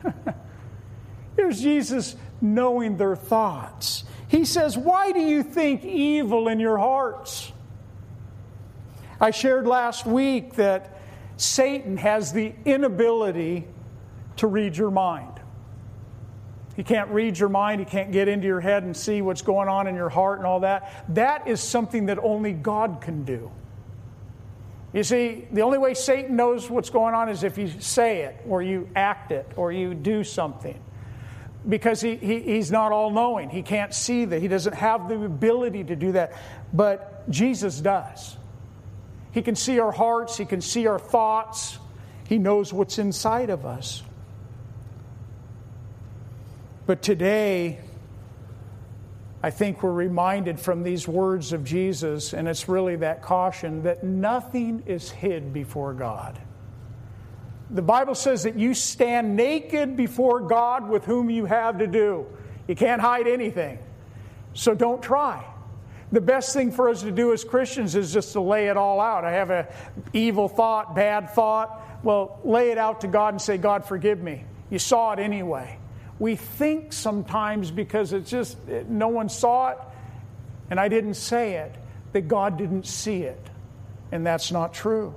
Here's 1.35 1.61
Jesus 1.61 2.15
knowing 2.41 2.97
their 2.97 3.15
thoughts. 3.15 4.03
He 4.27 4.45
says, 4.45 4.77
Why 4.77 5.11
do 5.11 5.19
you 5.19 5.43
think 5.43 5.83
evil 5.83 6.47
in 6.47 6.59
your 6.59 6.77
hearts? 6.77 7.51
I 9.19 9.31
shared 9.31 9.67
last 9.67 10.05
week 10.05 10.55
that 10.55 10.97
Satan 11.37 11.97
has 11.97 12.33
the 12.33 12.53
inability 12.65 13.67
to 14.37 14.47
read 14.47 14.75
your 14.75 14.91
mind. 14.91 15.39
He 16.75 16.83
can't 16.83 17.09
read 17.11 17.37
your 17.37 17.49
mind. 17.49 17.79
He 17.79 17.85
can't 17.85 18.11
get 18.11 18.27
into 18.27 18.47
your 18.47 18.59
head 18.59 18.83
and 18.83 18.97
see 18.97 19.21
what's 19.21 19.43
going 19.43 19.69
on 19.69 19.87
in 19.87 19.95
your 19.95 20.09
heart 20.09 20.39
and 20.39 20.47
all 20.47 20.61
that. 20.61 21.05
That 21.09 21.47
is 21.47 21.61
something 21.61 22.07
that 22.07 22.17
only 22.19 22.51
God 22.51 22.99
can 23.01 23.23
do. 23.23 23.51
You 24.93 25.03
see, 25.03 25.47
the 25.51 25.61
only 25.61 25.79
way 25.79 25.95
Satan 25.95 26.35
knows 26.35 26.69
what's 26.69 26.91
going 26.91 27.15
on 27.15 27.27
is 27.27 27.43
if 27.43 27.57
you 27.57 27.67
say 27.79 28.21
it, 28.21 28.41
or 28.47 28.61
you 28.61 28.87
act 28.95 29.31
it, 29.31 29.51
or 29.55 29.71
you 29.71 29.95
do 29.95 30.23
something. 30.23 30.79
Because 31.67 31.99
he, 31.99 32.15
he, 32.15 32.41
he's 32.41 32.71
not 32.71 32.91
all 32.91 33.09
knowing. 33.09 33.49
He 33.49 33.63
can't 33.63 33.93
see 33.93 34.25
that. 34.25 34.39
He 34.39 34.47
doesn't 34.47 34.75
have 34.75 35.09
the 35.09 35.23
ability 35.23 35.85
to 35.85 35.95
do 35.95 36.11
that. 36.11 36.33
But 36.71 37.29
Jesus 37.29 37.79
does. 37.79 38.37
He 39.31 39.41
can 39.41 39.55
see 39.55 39.79
our 39.79 39.91
hearts, 39.91 40.37
He 40.37 40.45
can 40.45 40.61
see 40.61 40.85
our 40.85 40.99
thoughts, 40.99 41.79
He 42.27 42.37
knows 42.37 42.71
what's 42.71 42.99
inside 42.99 43.49
of 43.49 43.65
us. 43.65 44.03
But 46.85 47.01
today, 47.01 47.79
I 49.43 49.49
think 49.49 49.83
we're 49.83 49.91
reminded 49.91 50.57
from 50.57 50.83
these 50.83 51.05
words 51.05 51.51
of 51.51 51.65
Jesus, 51.65 52.31
and 52.33 52.47
it's 52.47 52.69
really 52.69 52.95
that 52.95 53.21
caution 53.21 53.83
that 53.83 54.01
nothing 54.01 54.83
is 54.85 55.11
hid 55.11 55.51
before 55.51 55.93
God. 55.93 56.39
The 57.69 57.81
Bible 57.81 58.15
says 58.15 58.43
that 58.43 58.55
you 58.55 58.73
stand 58.73 59.35
naked 59.35 59.97
before 59.97 60.39
God 60.39 60.87
with 60.87 61.03
whom 61.03 61.29
you 61.29 61.43
have 61.43 61.79
to 61.79 61.87
do. 61.87 62.25
You 62.69 62.75
can't 62.75 63.01
hide 63.01 63.27
anything. 63.27 63.79
So 64.53 64.73
don't 64.73 65.03
try. 65.03 65.43
The 66.13 66.21
best 66.21 66.53
thing 66.53 66.71
for 66.71 66.87
us 66.87 67.01
to 67.01 67.11
do 67.11 67.33
as 67.33 67.43
Christians 67.43 67.95
is 67.95 68.13
just 68.13 68.31
to 68.33 68.41
lay 68.41 68.69
it 68.69 68.77
all 68.77 69.01
out. 69.01 69.25
I 69.25 69.31
have 69.31 69.49
an 69.49 69.65
evil 70.13 70.47
thought, 70.47 70.95
bad 70.95 71.31
thought. 71.31 71.81
Well, 72.03 72.39
lay 72.45 72.71
it 72.71 72.77
out 72.77 73.01
to 73.01 73.07
God 73.07 73.33
and 73.33 73.41
say, 73.41 73.57
God, 73.57 73.83
forgive 73.83 74.21
me. 74.21 74.45
You 74.69 74.79
saw 74.79 75.11
it 75.11 75.19
anyway. 75.19 75.79
We 76.23 76.37
think 76.37 76.93
sometimes 76.93 77.69
because 77.69 78.13
it's 78.13 78.29
just 78.29 78.57
no 78.87 79.09
one 79.09 79.27
saw 79.27 79.71
it 79.71 79.77
and 80.69 80.79
I 80.79 80.87
didn't 80.87 81.15
say 81.15 81.55
it, 81.55 81.75
that 82.13 82.29
God 82.29 82.57
didn't 82.57 82.85
see 82.85 83.23
it. 83.23 83.45
And 84.09 84.25
that's 84.25 84.49
not 84.49 84.73
true. 84.73 85.13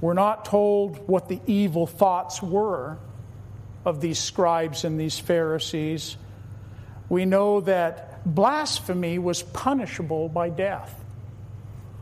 We're 0.00 0.14
not 0.14 0.44
told 0.44 1.06
what 1.06 1.28
the 1.28 1.38
evil 1.46 1.86
thoughts 1.86 2.42
were 2.42 2.98
of 3.84 4.00
these 4.00 4.18
scribes 4.18 4.82
and 4.82 4.98
these 4.98 5.20
Pharisees. 5.20 6.16
We 7.08 7.26
know 7.26 7.60
that 7.60 8.24
blasphemy 8.26 9.20
was 9.20 9.44
punishable 9.44 10.28
by 10.28 10.48
death. 10.48 10.92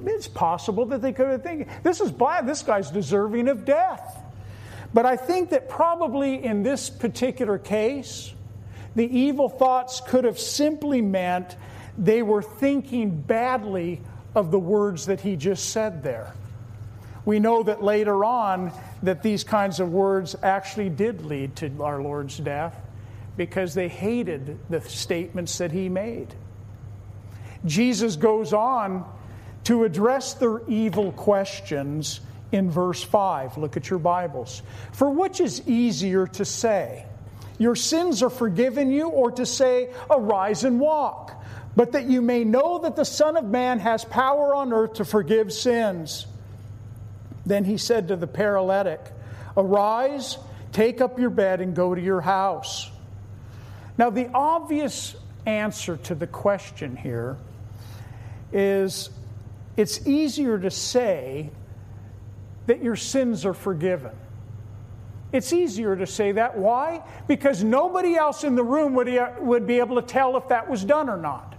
It's 0.07 0.27
possible 0.27 0.87
that 0.87 1.03
they 1.03 1.13
could 1.13 1.29
have 1.29 1.43
thinking, 1.43 1.69
this 1.83 2.01
is 2.01 2.11
bad, 2.11 2.47
this 2.47 2.63
guy's 2.63 2.91
deserving 2.91 3.49
of 3.49 3.67
death. 3.67 4.21
But 4.95 5.07
I 5.07 5.17
think 5.17 5.51
that 5.51 5.69
probably 5.69 6.45
in 6.45 6.63
this 6.63 6.91
particular 6.91 7.59
case, 7.59 8.33
the 8.95 9.07
evil 9.07 9.49
thoughts 9.49 10.01
could 10.01 10.25
have 10.25 10.39
simply 10.39 11.01
meant 11.01 11.57
they 11.97 12.23
were 12.23 12.43
thinking 12.43 13.21
badly 13.21 14.01
of 14.35 14.51
the 14.51 14.59
words 14.59 15.07
that 15.07 15.21
he 15.21 15.37
just 15.37 15.71
said 15.71 16.03
there. 16.03 16.35
We 17.25 17.39
know 17.39 17.63
that 17.63 17.83
later 17.83 18.25
on 18.25 18.73
that 19.03 19.23
these 19.23 19.45
kinds 19.45 19.81
of 19.81 19.93
words 19.93 20.35
actually 20.43 20.91
did 20.91 21.25
lead 21.25 21.57
to 21.57 21.71
our 21.83 22.03
Lord's 22.03 22.39
death 22.39 22.77
because 23.37 23.75
they 23.75 23.89
hated 23.89 24.59
the 24.69 24.81
statements 24.81 25.57
that 25.59 25.71
he 25.73 25.89
made. 25.89 26.35
Jesus 27.65 28.17
goes 28.17 28.53
on 28.53 29.05
to 29.65 29.85
address 29.85 30.35
their 30.35 30.63
evil 30.69 31.13
questions 31.13 32.21
in 32.53 32.71
verse 32.71 33.03
5. 33.03 33.59
Look 33.59 33.77
at 33.77 33.91
your 33.91 33.99
Bibles. 33.99 34.63
For 34.93 35.11
which 35.11 35.41
is 35.41 35.67
easier 35.67 36.27
to 36.29 36.45
say, 36.45 37.07
Your 37.59 37.75
sins 37.75 38.23
are 38.23 38.31
forgiven 38.31 38.93
you, 38.93 39.09
or 39.09 39.33
to 39.33 39.47
say, 39.47 39.93
Arise 40.11 40.65
and 40.65 40.79
walk? 40.79 41.43
But 41.75 41.93
that 41.93 42.05
you 42.05 42.21
may 42.21 42.45
know 42.45 42.81
that 42.81 42.97
the 42.97 43.05
Son 43.05 43.37
of 43.39 43.47
Man 43.47 43.79
has 43.79 44.05
power 44.05 44.55
on 44.55 44.73
earth 44.73 44.95
to 44.95 45.07
forgive 45.07 45.53
sins. 45.53 46.27
Then 47.47 47.65
he 47.65 47.79
said 47.79 48.09
to 48.09 48.17
the 48.17 48.27
paralytic, 48.27 49.01
Arise, 49.57 50.39
take 50.73 51.01
up 51.01 51.19
your 51.19 51.31
bed, 51.31 51.61
and 51.63 51.75
go 51.75 51.95
to 51.95 52.01
your 52.01 52.21
house. 52.21 52.91
Now, 53.97 54.11
the 54.11 54.29
obvious 54.33 55.17
answer 55.47 55.97
to 55.97 56.15
the 56.15 56.27
question 56.27 56.97
here 56.97 57.37
is 58.53 59.11
it's 59.77 60.07
easier 60.07 60.59
to 60.59 60.71
say 60.71 61.51
that 62.67 62.83
your 62.83 62.97
sins 62.97 63.45
are 63.45 63.55
forgiven. 63.55 64.13
It's 65.33 65.53
easier 65.53 65.97
to 65.97 66.07
say 66.07 66.33
that. 66.33 66.59
Why? 66.59 67.03
Because 67.27 67.65
nobody 67.65 68.17
else 68.17 68.45
in 68.45 68.55
the 68.55 68.63
room 68.63 68.95
would, 68.95 69.09
would 69.41 69.67
be 69.67 69.79
able 69.79 69.97
to 69.97 70.03
tell 70.03 70.37
if 70.37 70.49
that 70.49 70.69
was 70.69 70.85
done 70.85 71.09
or 71.09 71.17
not. 71.17 71.57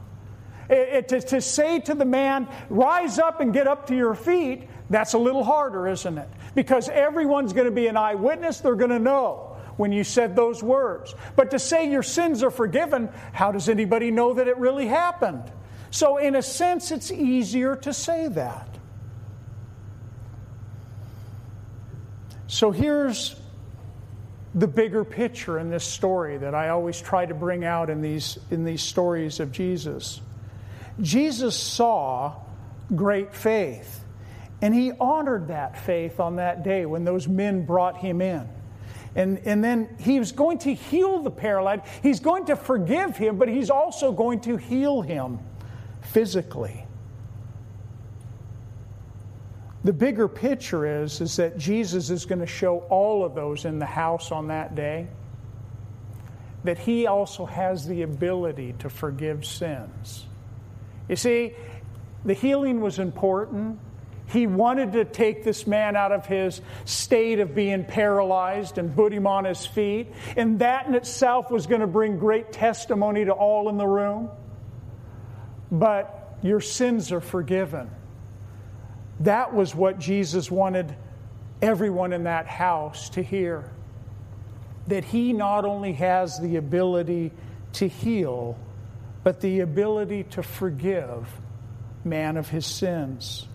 It, 0.70 0.76
it, 0.76 1.08
to, 1.10 1.22
to 1.22 1.42
say 1.42 1.80
to 1.80 1.96
the 1.96 2.06
man, 2.06 2.48
rise 2.70 3.20
up 3.20 3.42
and 3.42 3.52
get 3.52 3.68
up 3.68 3.88
to 3.88 3.96
your 3.96 4.14
feet, 4.14 4.70
that's 4.90 5.14
a 5.14 5.18
little 5.18 5.44
harder, 5.44 5.88
isn't 5.88 6.18
it? 6.18 6.30
Because 6.56 6.88
everyone's 6.88 7.52
going 7.52 7.66
to 7.66 7.72
be 7.72 7.88
an 7.88 7.98
eyewitness, 7.98 8.60
they're 8.60 8.76
going 8.76 8.92
to 8.92 9.00
know 9.00 9.58
when 9.78 9.92
you 9.92 10.04
said 10.04 10.36
those 10.36 10.62
words. 10.62 11.16
But 11.36 11.52
to 11.52 11.60
say 11.60 11.90
your 11.90 12.04
sins 12.04 12.44
are 12.44 12.52
forgiven, 12.52 13.10
how 13.32 13.52
does 13.52 13.70
anybody 13.70 14.12
know 14.12 14.36
that 14.36 14.48
it 14.48 14.58
really 14.58 14.88
happened? 14.88 15.52
So, 15.90 16.18
in 16.18 16.36
a 16.36 16.42
sense, 16.42 16.92
it's 16.92 17.12
easier 17.12 17.76
to 17.78 17.94
say 17.94 18.28
that. 18.30 18.73
So 22.54 22.70
here's 22.70 23.36
the 24.54 24.68
bigger 24.68 25.04
picture 25.04 25.58
in 25.58 25.72
this 25.72 25.84
story 25.84 26.38
that 26.38 26.54
I 26.54 26.70
always 26.70 27.02
try 27.02 27.26
to 27.26 27.34
bring 27.34 27.66
out 27.66 27.90
in 27.90 28.04
these, 28.04 28.38
in 28.52 28.64
these 28.64 28.84
stories 28.84 29.40
of 29.40 29.52
Jesus. 29.52 30.22
Jesus 31.02 31.58
saw 31.58 32.36
great 32.96 33.34
faith, 33.34 34.06
and 34.62 34.72
he 34.72 34.92
honored 34.92 35.48
that 35.48 35.80
faith 35.80 36.20
on 36.20 36.36
that 36.36 36.64
day 36.64 36.86
when 36.86 37.06
those 37.06 37.28
men 37.28 37.66
brought 37.66 37.98
him 37.98 38.22
in. 38.22 38.48
And, 39.16 39.40
and 39.46 39.64
then 39.64 39.90
he 40.00 40.20
was 40.20 40.32
going 40.32 40.60
to 40.60 40.76
heal 40.76 41.24
the 41.24 41.32
paralytic. 41.32 41.86
He's 42.04 42.20
going 42.20 42.46
to 42.46 42.56
forgive 42.56 43.18
him, 43.18 43.40
but 43.40 43.50
he's 43.50 43.72
also 43.72 44.12
going 44.12 44.42
to 44.42 44.58
heal 44.58 45.02
him 45.02 45.40
physically. 46.04 46.83
The 49.84 49.94
bigger 49.94 50.28
picture 50.28 51.04
is, 51.04 51.20
is 51.20 51.36
that 51.36 51.58
Jesus 51.58 52.10
is 52.10 52.26
going 52.26 52.40
to 52.40 52.48
show 52.48 52.80
all 52.90 53.26
of 53.26 53.36
those 53.36 53.66
in 53.66 53.80
the 53.80 53.86
house 53.86 54.32
on 54.32 54.48
that 54.48 54.76
day 54.76 55.08
that 56.64 56.78
he 56.78 57.08
also 57.08 57.46
has 57.46 57.86
the 57.86 58.04
ability 58.04 58.74
to 58.80 58.90
forgive 58.90 59.46
sins. 59.46 60.26
You 61.10 61.16
see, 61.16 61.54
the 62.24 62.34
healing 62.34 62.80
was 62.80 63.00
important. 63.00 63.80
He 64.28 64.48
wanted 64.48 64.94
to 64.94 65.04
take 65.04 65.44
this 65.44 65.68
man 65.68 65.98
out 65.98 66.14
of 66.14 66.26
his 66.26 66.62
state 66.86 67.42
of 67.42 67.54
being 67.54 67.84
paralyzed 67.84 68.78
and 68.78 68.96
put 68.96 69.12
him 69.12 69.28
on 69.28 69.44
his 69.44 69.66
feet. 69.66 70.14
And 70.38 70.60
that 70.60 70.88
in 70.88 70.96
itself 70.96 71.52
was 71.52 71.68
going 71.68 71.82
to 71.82 71.88
bring 71.88 72.18
great 72.18 72.54
testimony 72.54 73.26
to 73.26 73.34
all 73.34 73.68
in 73.68 73.78
the 73.78 73.86
room. 73.86 74.30
But 75.70 76.38
your 76.42 76.62
sins 76.62 77.12
are 77.12 77.22
forgiven. 77.22 77.90
That 79.22 79.54
was 79.54 79.76
what 79.76 80.00
Jesus 80.00 80.50
wanted 80.50 80.96
everyone 81.62 82.14
in 82.14 82.24
that 82.24 82.48
house 82.48 83.10
to 83.12 83.24
hear. 83.24 83.70
That 84.88 85.04
he 85.06 85.34
not 85.34 85.66
only 85.66 85.94
has 85.94 86.40
the 86.40 86.58
ability 86.58 87.32
to 87.74 87.88
heal, 87.88 88.58
but 89.24 89.40
the 89.40 89.62
ability 89.62 90.24
to 90.24 90.44
forgive 90.44 91.28
man 92.04 92.38
of 92.38 92.50
his 92.50 92.66
sins. 92.66 93.48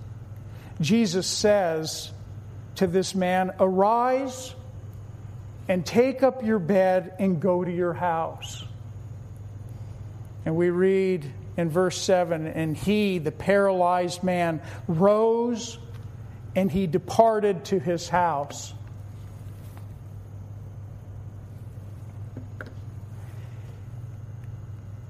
Jesus 0.80 1.26
says 1.26 2.12
to 2.76 2.86
this 2.86 3.14
man, 3.14 3.52
Arise 3.60 4.54
and 5.68 5.84
take 5.84 6.22
up 6.22 6.42
your 6.42 6.58
bed 6.58 7.14
and 7.18 7.40
go 7.40 7.62
to 7.62 7.70
your 7.70 7.92
house. 7.92 8.64
And 10.46 10.56
we 10.56 10.70
read 10.70 11.30
in 11.58 11.68
verse 11.68 12.00
7 12.00 12.46
And 12.46 12.74
he, 12.74 13.18
the 13.18 13.32
paralyzed 13.32 14.22
man, 14.22 14.62
rose 14.86 15.78
and 16.56 16.72
he 16.72 16.86
departed 16.86 17.66
to 17.66 17.78
his 17.78 18.08
house. 18.08 18.72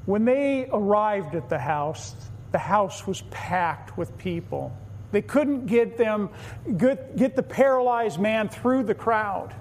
When 0.07 0.25
they 0.25 0.67
arrived 0.73 1.35
at 1.35 1.51
the 1.51 1.59
house, 1.59 2.15
the 2.51 2.59
house 2.59 3.07
was 3.07 3.21
packed 3.31 3.97
with 3.99 4.17
people. 4.17 4.75
They 5.13 5.23
couldn't 5.23 5.67
get 5.67 5.99
them 5.99 6.31
get, 6.77 7.17
get 7.17 7.37
the 7.37 7.43
paralyzed 7.43 8.19
man 8.19 8.49
through 8.49 8.85
the 8.85 8.95
crowd. 8.95 9.55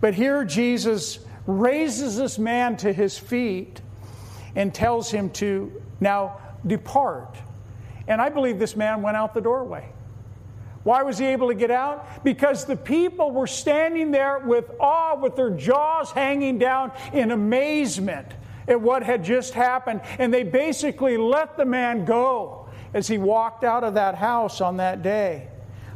But 0.00 0.14
here 0.14 0.44
Jesus 0.44 1.18
raises 1.46 2.16
this 2.16 2.38
man 2.38 2.78
to 2.78 2.92
his 2.92 3.18
feet 3.18 3.80
and 4.54 4.74
tells 4.74 5.10
him 5.10 5.30
to 5.30 5.82
now 6.00 6.40
depart. 6.66 7.36
And 8.08 8.20
I 8.20 8.28
believe 8.28 8.58
this 8.58 8.76
man 8.76 9.02
went 9.02 9.16
out 9.16 9.34
the 9.34 9.40
doorway. 9.40 9.88
Why 10.84 11.02
was 11.02 11.18
he 11.18 11.26
able 11.26 11.48
to 11.48 11.54
get 11.54 11.72
out? 11.72 12.22
Because 12.22 12.64
the 12.64 12.76
people 12.76 13.32
were 13.32 13.48
standing 13.48 14.12
there 14.12 14.38
with 14.38 14.70
awe, 14.78 15.16
with 15.16 15.34
their 15.34 15.50
jaws 15.50 16.12
hanging 16.12 16.58
down 16.58 16.92
in 17.12 17.32
amazement 17.32 18.28
at 18.68 18.80
what 18.80 19.02
had 19.02 19.24
just 19.24 19.54
happened. 19.54 20.00
And 20.18 20.32
they 20.32 20.44
basically 20.44 21.16
let 21.16 21.56
the 21.56 21.64
man 21.64 22.04
go 22.04 22.68
as 22.94 23.08
he 23.08 23.18
walked 23.18 23.64
out 23.64 23.82
of 23.82 23.94
that 23.94 24.14
house 24.14 24.60
on 24.60 24.76
that 24.76 25.02
day. 25.02 25.48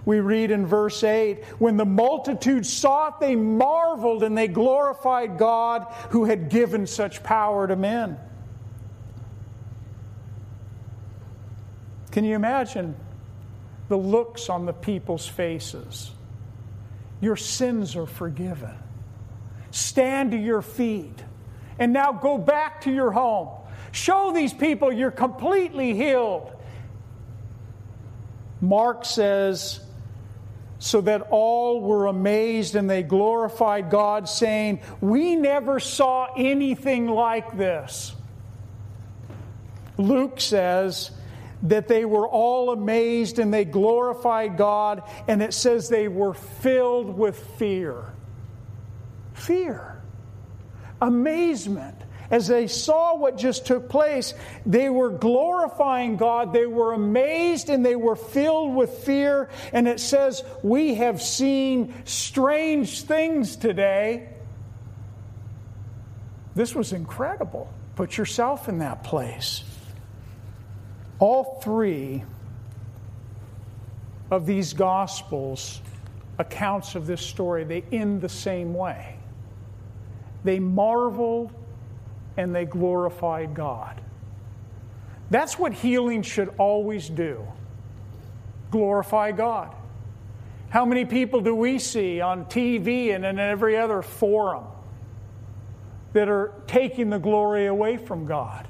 We 0.05 0.19
read 0.19 0.51
in 0.51 0.67
verse 0.67 1.05
8 1.05 1.45
when 1.59 1.77
the 1.77 1.85
multitude 1.85 2.67
saw 2.67 3.09
it, 3.09 3.15
they 3.21 3.37
marveled 3.37 4.25
and 4.25 4.37
they 4.37 4.49
glorified 4.49 5.39
God 5.39 5.87
who 6.11 6.25
had 6.25 6.49
given 6.49 6.87
such 6.87 7.23
power 7.23 7.69
to 7.69 7.77
men. 7.77 8.19
Can 12.11 12.25
you 12.25 12.35
imagine 12.35 12.97
the 13.89 13.97
looks 13.97 14.49
on 14.49 14.67
the 14.67 14.73
people's 14.73 15.27
faces? 15.27 16.11
Your 17.21 17.37
sins 17.37 17.97
are 17.97 18.07
forgiven. 18.07 18.75
Stand 19.71 20.33
to 20.33 20.37
your 20.37 20.63
feet 20.63 21.23
and 21.79 21.93
now 21.93 22.13
go 22.13 22.39
back 22.39 22.83
to 22.83 22.93
your 22.93 23.11
home. 23.11 23.49
Show 23.93 24.33
these 24.33 24.53
people 24.53 24.93
you're 24.93 25.11
completely 25.11 25.95
healed. 25.95 26.53
Mark 28.61 29.05
says, 29.05 29.81
so 30.81 31.03
that 31.03 31.29
all 31.31 31.81
were 31.83 32.07
amazed 32.07 32.75
and 32.75 32.89
they 32.89 33.03
glorified 33.03 33.91
God, 33.91 34.29
saying, 34.29 34.81
We 35.01 35.37
never 35.37 35.79
saw 35.79 36.29
anything 36.37 37.07
like 37.07 37.57
this. 37.57 38.15
Luke 39.99 40.41
says, 40.41 41.11
that 41.63 41.89
they 41.89 42.05
were 42.05 42.27
all 42.27 42.73
amazed 42.73 43.39
and 43.39 43.53
they 43.53 43.65
glorified 43.65 44.57
God, 44.57 45.03
and 45.29 45.43
it 45.43 45.53
says 45.55 45.89
they 45.89 46.09
were 46.09 46.35
filled 46.35 47.17
with 47.17 47.39
fear. 47.59 48.05
Fear. 49.35 50.01
Amazement. 51.01 51.97
As 52.31 52.47
they 52.47 52.69
saw 52.69 53.17
what 53.17 53.37
just 53.37 53.67
took 53.67 53.89
place, 53.89 54.35
they 54.65 54.89
were 54.89 55.11
glorifying 55.11 56.17
God, 56.17 56.53
they 56.53 56.67
were 56.67 56.93
amazed, 56.93 57.71
and 57.71 57.85
they 57.85 57.97
were 57.97 58.15
filled 58.15 58.75
with 58.75 58.91
fear. 58.91 59.51
And 59.73 59.89
it 59.89 59.99
says, 59.99 60.45
We 60.63 60.95
have 60.95 61.21
seen 61.21 61.93
strange 62.05 63.03
things 63.03 63.57
today. 63.57 64.29
This 66.55 66.75
was 66.75 66.93
incredible. 66.93 67.69
Put 67.97 68.17
yourself 68.17 68.69
in 68.69 68.79
that 68.79 69.03
place. 69.03 69.65
All 71.21 71.61
three 71.63 72.25
of 74.31 74.47
these 74.47 74.73
Gospels, 74.73 75.81
accounts 76.39 76.95
of 76.95 77.07
this 77.07 77.21
story, 77.21 77.65
they 77.65 77.85
end 77.93 78.21
the 78.21 78.29
same 78.29 78.75
way. 78.75 79.17
They 80.45 80.59
marveled 80.59 81.53
and 82.37 82.55
they 82.55 82.65
glorified 82.65 83.55
God. 83.55 84.01
That's 85.31 85.59
what 85.59 85.73
healing 85.73 86.23
should 86.23 86.49
always 86.59 87.09
do 87.09 87.47
glorify 88.71 89.33
God. 89.33 89.75
How 90.69 90.85
many 90.85 91.05
people 91.05 91.41
do 91.41 91.55
we 91.55 91.81
see 91.81 92.21
on 92.21 92.45
TV 92.45 93.13
and 93.13 93.25
in 93.25 93.41
every 93.41 93.77
other 93.77 94.01
forum 94.01 94.65
that 96.13 96.29
are 96.29 96.53
taking 96.69 97.11
the 97.11 97.19
glory 97.19 97.67
away 97.67 97.97
from 97.97 98.27
God? 98.27 98.69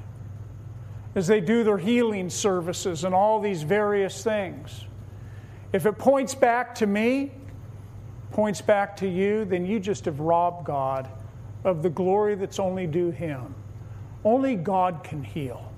As 1.15 1.27
they 1.27 1.41
do 1.41 1.63
their 1.63 1.77
healing 1.77 2.29
services 2.29 3.03
and 3.03 3.13
all 3.13 3.39
these 3.39 3.63
various 3.63 4.23
things. 4.23 4.85
If 5.73 5.85
it 5.85 5.97
points 5.97 6.35
back 6.35 6.75
to 6.75 6.87
me, 6.87 7.31
points 8.31 8.61
back 8.61 8.97
to 8.97 9.07
you, 9.07 9.45
then 9.45 9.65
you 9.65 9.79
just 9.79 10.05
have 10.05 10.19
robbed 10.19 10.65
God 10.65 11.09
of 11.63 11.83
the 11.83 11.89
glory 11.89 12.35
that's 12.35 12.59
only 12.59 12.87
due 12.87 13.11
Him. 13.11 13.55
Only 14.23 14.55
God 14.55 15.03
can 15.03 15.23
heal. 15.23 15.71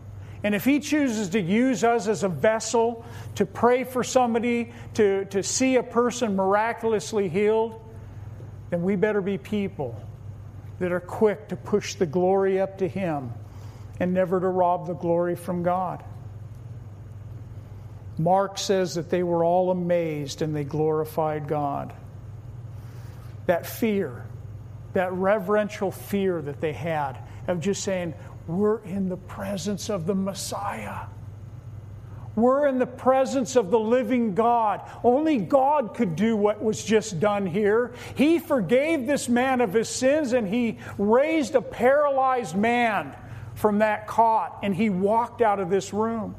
And 0.44 0.54
if 0.54 0.66
He 0.66 0.80
chooses 0.80 1.30
to 1.30 1.42
use 1.42 1.84
us 1.84 2.08
as 2.08 2.24
a 2.24 2.30
vessel 2.30 3.06
to 3.36 3.46
pray 3.46 3.84
for 3.84 4.04
somebody, 4.04 4.72
to, 4.96 5.26
to 5.26 5.42
see 5.42 5.78
a 5.78 5.84
person 5.84 6.36
miraculously 6.36 7.30
healed, 7.30 7.80
then 8.70 8.84
we 8.84 8.96
better 8.96 9.22
be 9.22 9.38
people 9.38 10.00
that 10.80 10.92
are 10.92 11.00
quick 11.00 11.48
to 11.50 11.56
push 11.56 11.96
the 11.96 12.06
glory 12.06 12.60
up 12.60 12.78
to 12.80 12.88
Him 12.88 13.32
and 14.00 14.14
never 14.14 14.40
to 14.40 14.48
rob 14.48 14.88
the 14.88 14.94
glory 14.94 15.36
from 15.36 15.64
God. 15.64 16.04
Mark 18.18 18.58
says 18.58 18.96
that 18.96 19.10
they 19.10 19.24
were 19.24 19.44
all 19.44 19.72
amazed 19.72 20.42
and 20.42 20.56
they 20.56 20.64
glorified 20.64 21.48
God. 21.48 21.94
That 23.48 23.66
fear, 23.66 24.26
that 24.94 25.12
reverential 25.14 25.92
fear 25.92 26.42
that 26.42 26.62
they 26.62 26.74
had 26.74 27.18
of 27.48 27.60
just 27.60 27.84
saying, 27.84 28.14
We're 28.48 28.80
in 28.84 29.10
the 29.10 29.18
presence 29.18 29.90
of 29.90 30.06
the 30.06 30.16
Messiah. 30.16 31.08
We're 32.36 32.66
in 32.68 32.80
the 32.80 32.88
presence 32.88 33.56
of 33.56 33.70
the 33.70 33.80
living 33.80 34.34
God. 34.34 34.82
Only 35.04 35.38
God 35.38 35.94
could 35.94 36.16
do 36.16 36.36
what 36.36 36.64
was 36.64 36.84
just 36.84 37.20
done 37.20 37.46
here. 37.46 37.94
He 38.16 38.40
forgave 38.40 39.06
this 39.06 39.30
man 39.30 39.62
of 39.62 39.74
his 39.74 39.88
sins 39.88 40.34
and 40.34 40.48
he 40.48 40.80
raised 40.98 41.54
a 41.54 41.62
paralyzed 41.62 42.56
man 42.56 43.16
from 43.56 43.80
that 43.80 44.08
cot 44.08 44.60
and 44.64 44.76
he 44.76 44.90
walked 44.90 45.42
out 45.42 45.60
of 45.60 45.70
this 45.70 45.94
room. 45.94 46.36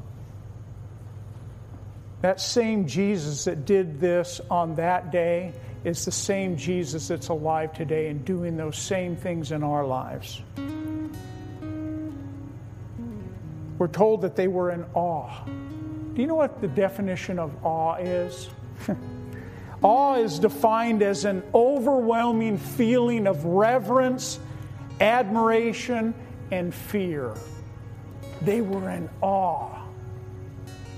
That 2.21 2.41
same 2.41 2.87
Jesus 2.87 3.45
that 3.45 3.65
did 3.65 3.99
this 3.99 4.41
on 4.49 4.75
that 4.75 5.11
day 5.11 5.53
is 5.83 6.05
the 6.05 6.11
same 6.11 6.57
Jesus 6.57 7.07
that's 7.07 7.27
alive 7.27 7.73
today 7.73 8.07
and 8.09 8.25
doing 8.25 8.57
those 8.57 8.77
same 8.77 9.15
things 9.15 9.51
in 9.51 9.63
our 9.63 9.85
lives. 9.85 10.41
We're 13.77 13.87
told 13.87 14.21
that 14.21 14.35
they 14.35 14.47
were 14.47 14.71
in 14.71 14.85
awe. 14.93 15.45
Do 15.45 16.21
you 16.21 16.27
know 16.27 16.35
what 16.35 16.61
the 16.61 16.67
definition 16.67 17.39
of 17.39 17.63
awe 17.63 17.95
is? 17.95 18.49
awe 19.83 20.15
is 20.15 20.39
defined 20.39 21.03
as 21.03 21.25
an 21.25 21.43
overwhelming 21.53 22.57
feeling 22.57 23.27
of 23.27 23.43
reverence, 23.45 24.39
admiration, 25.01 26.15
and 26.51 26.73
fear. 26.73 27.33
They 28.41 28.61
were 28.61 28.89
in 28.89 29.09
awe 29.21 29.83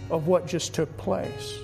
of 0.10 0.28
what 0.28 0.48
just 0.48 0.74
took 0.74 0.96
place. 0.98 1.60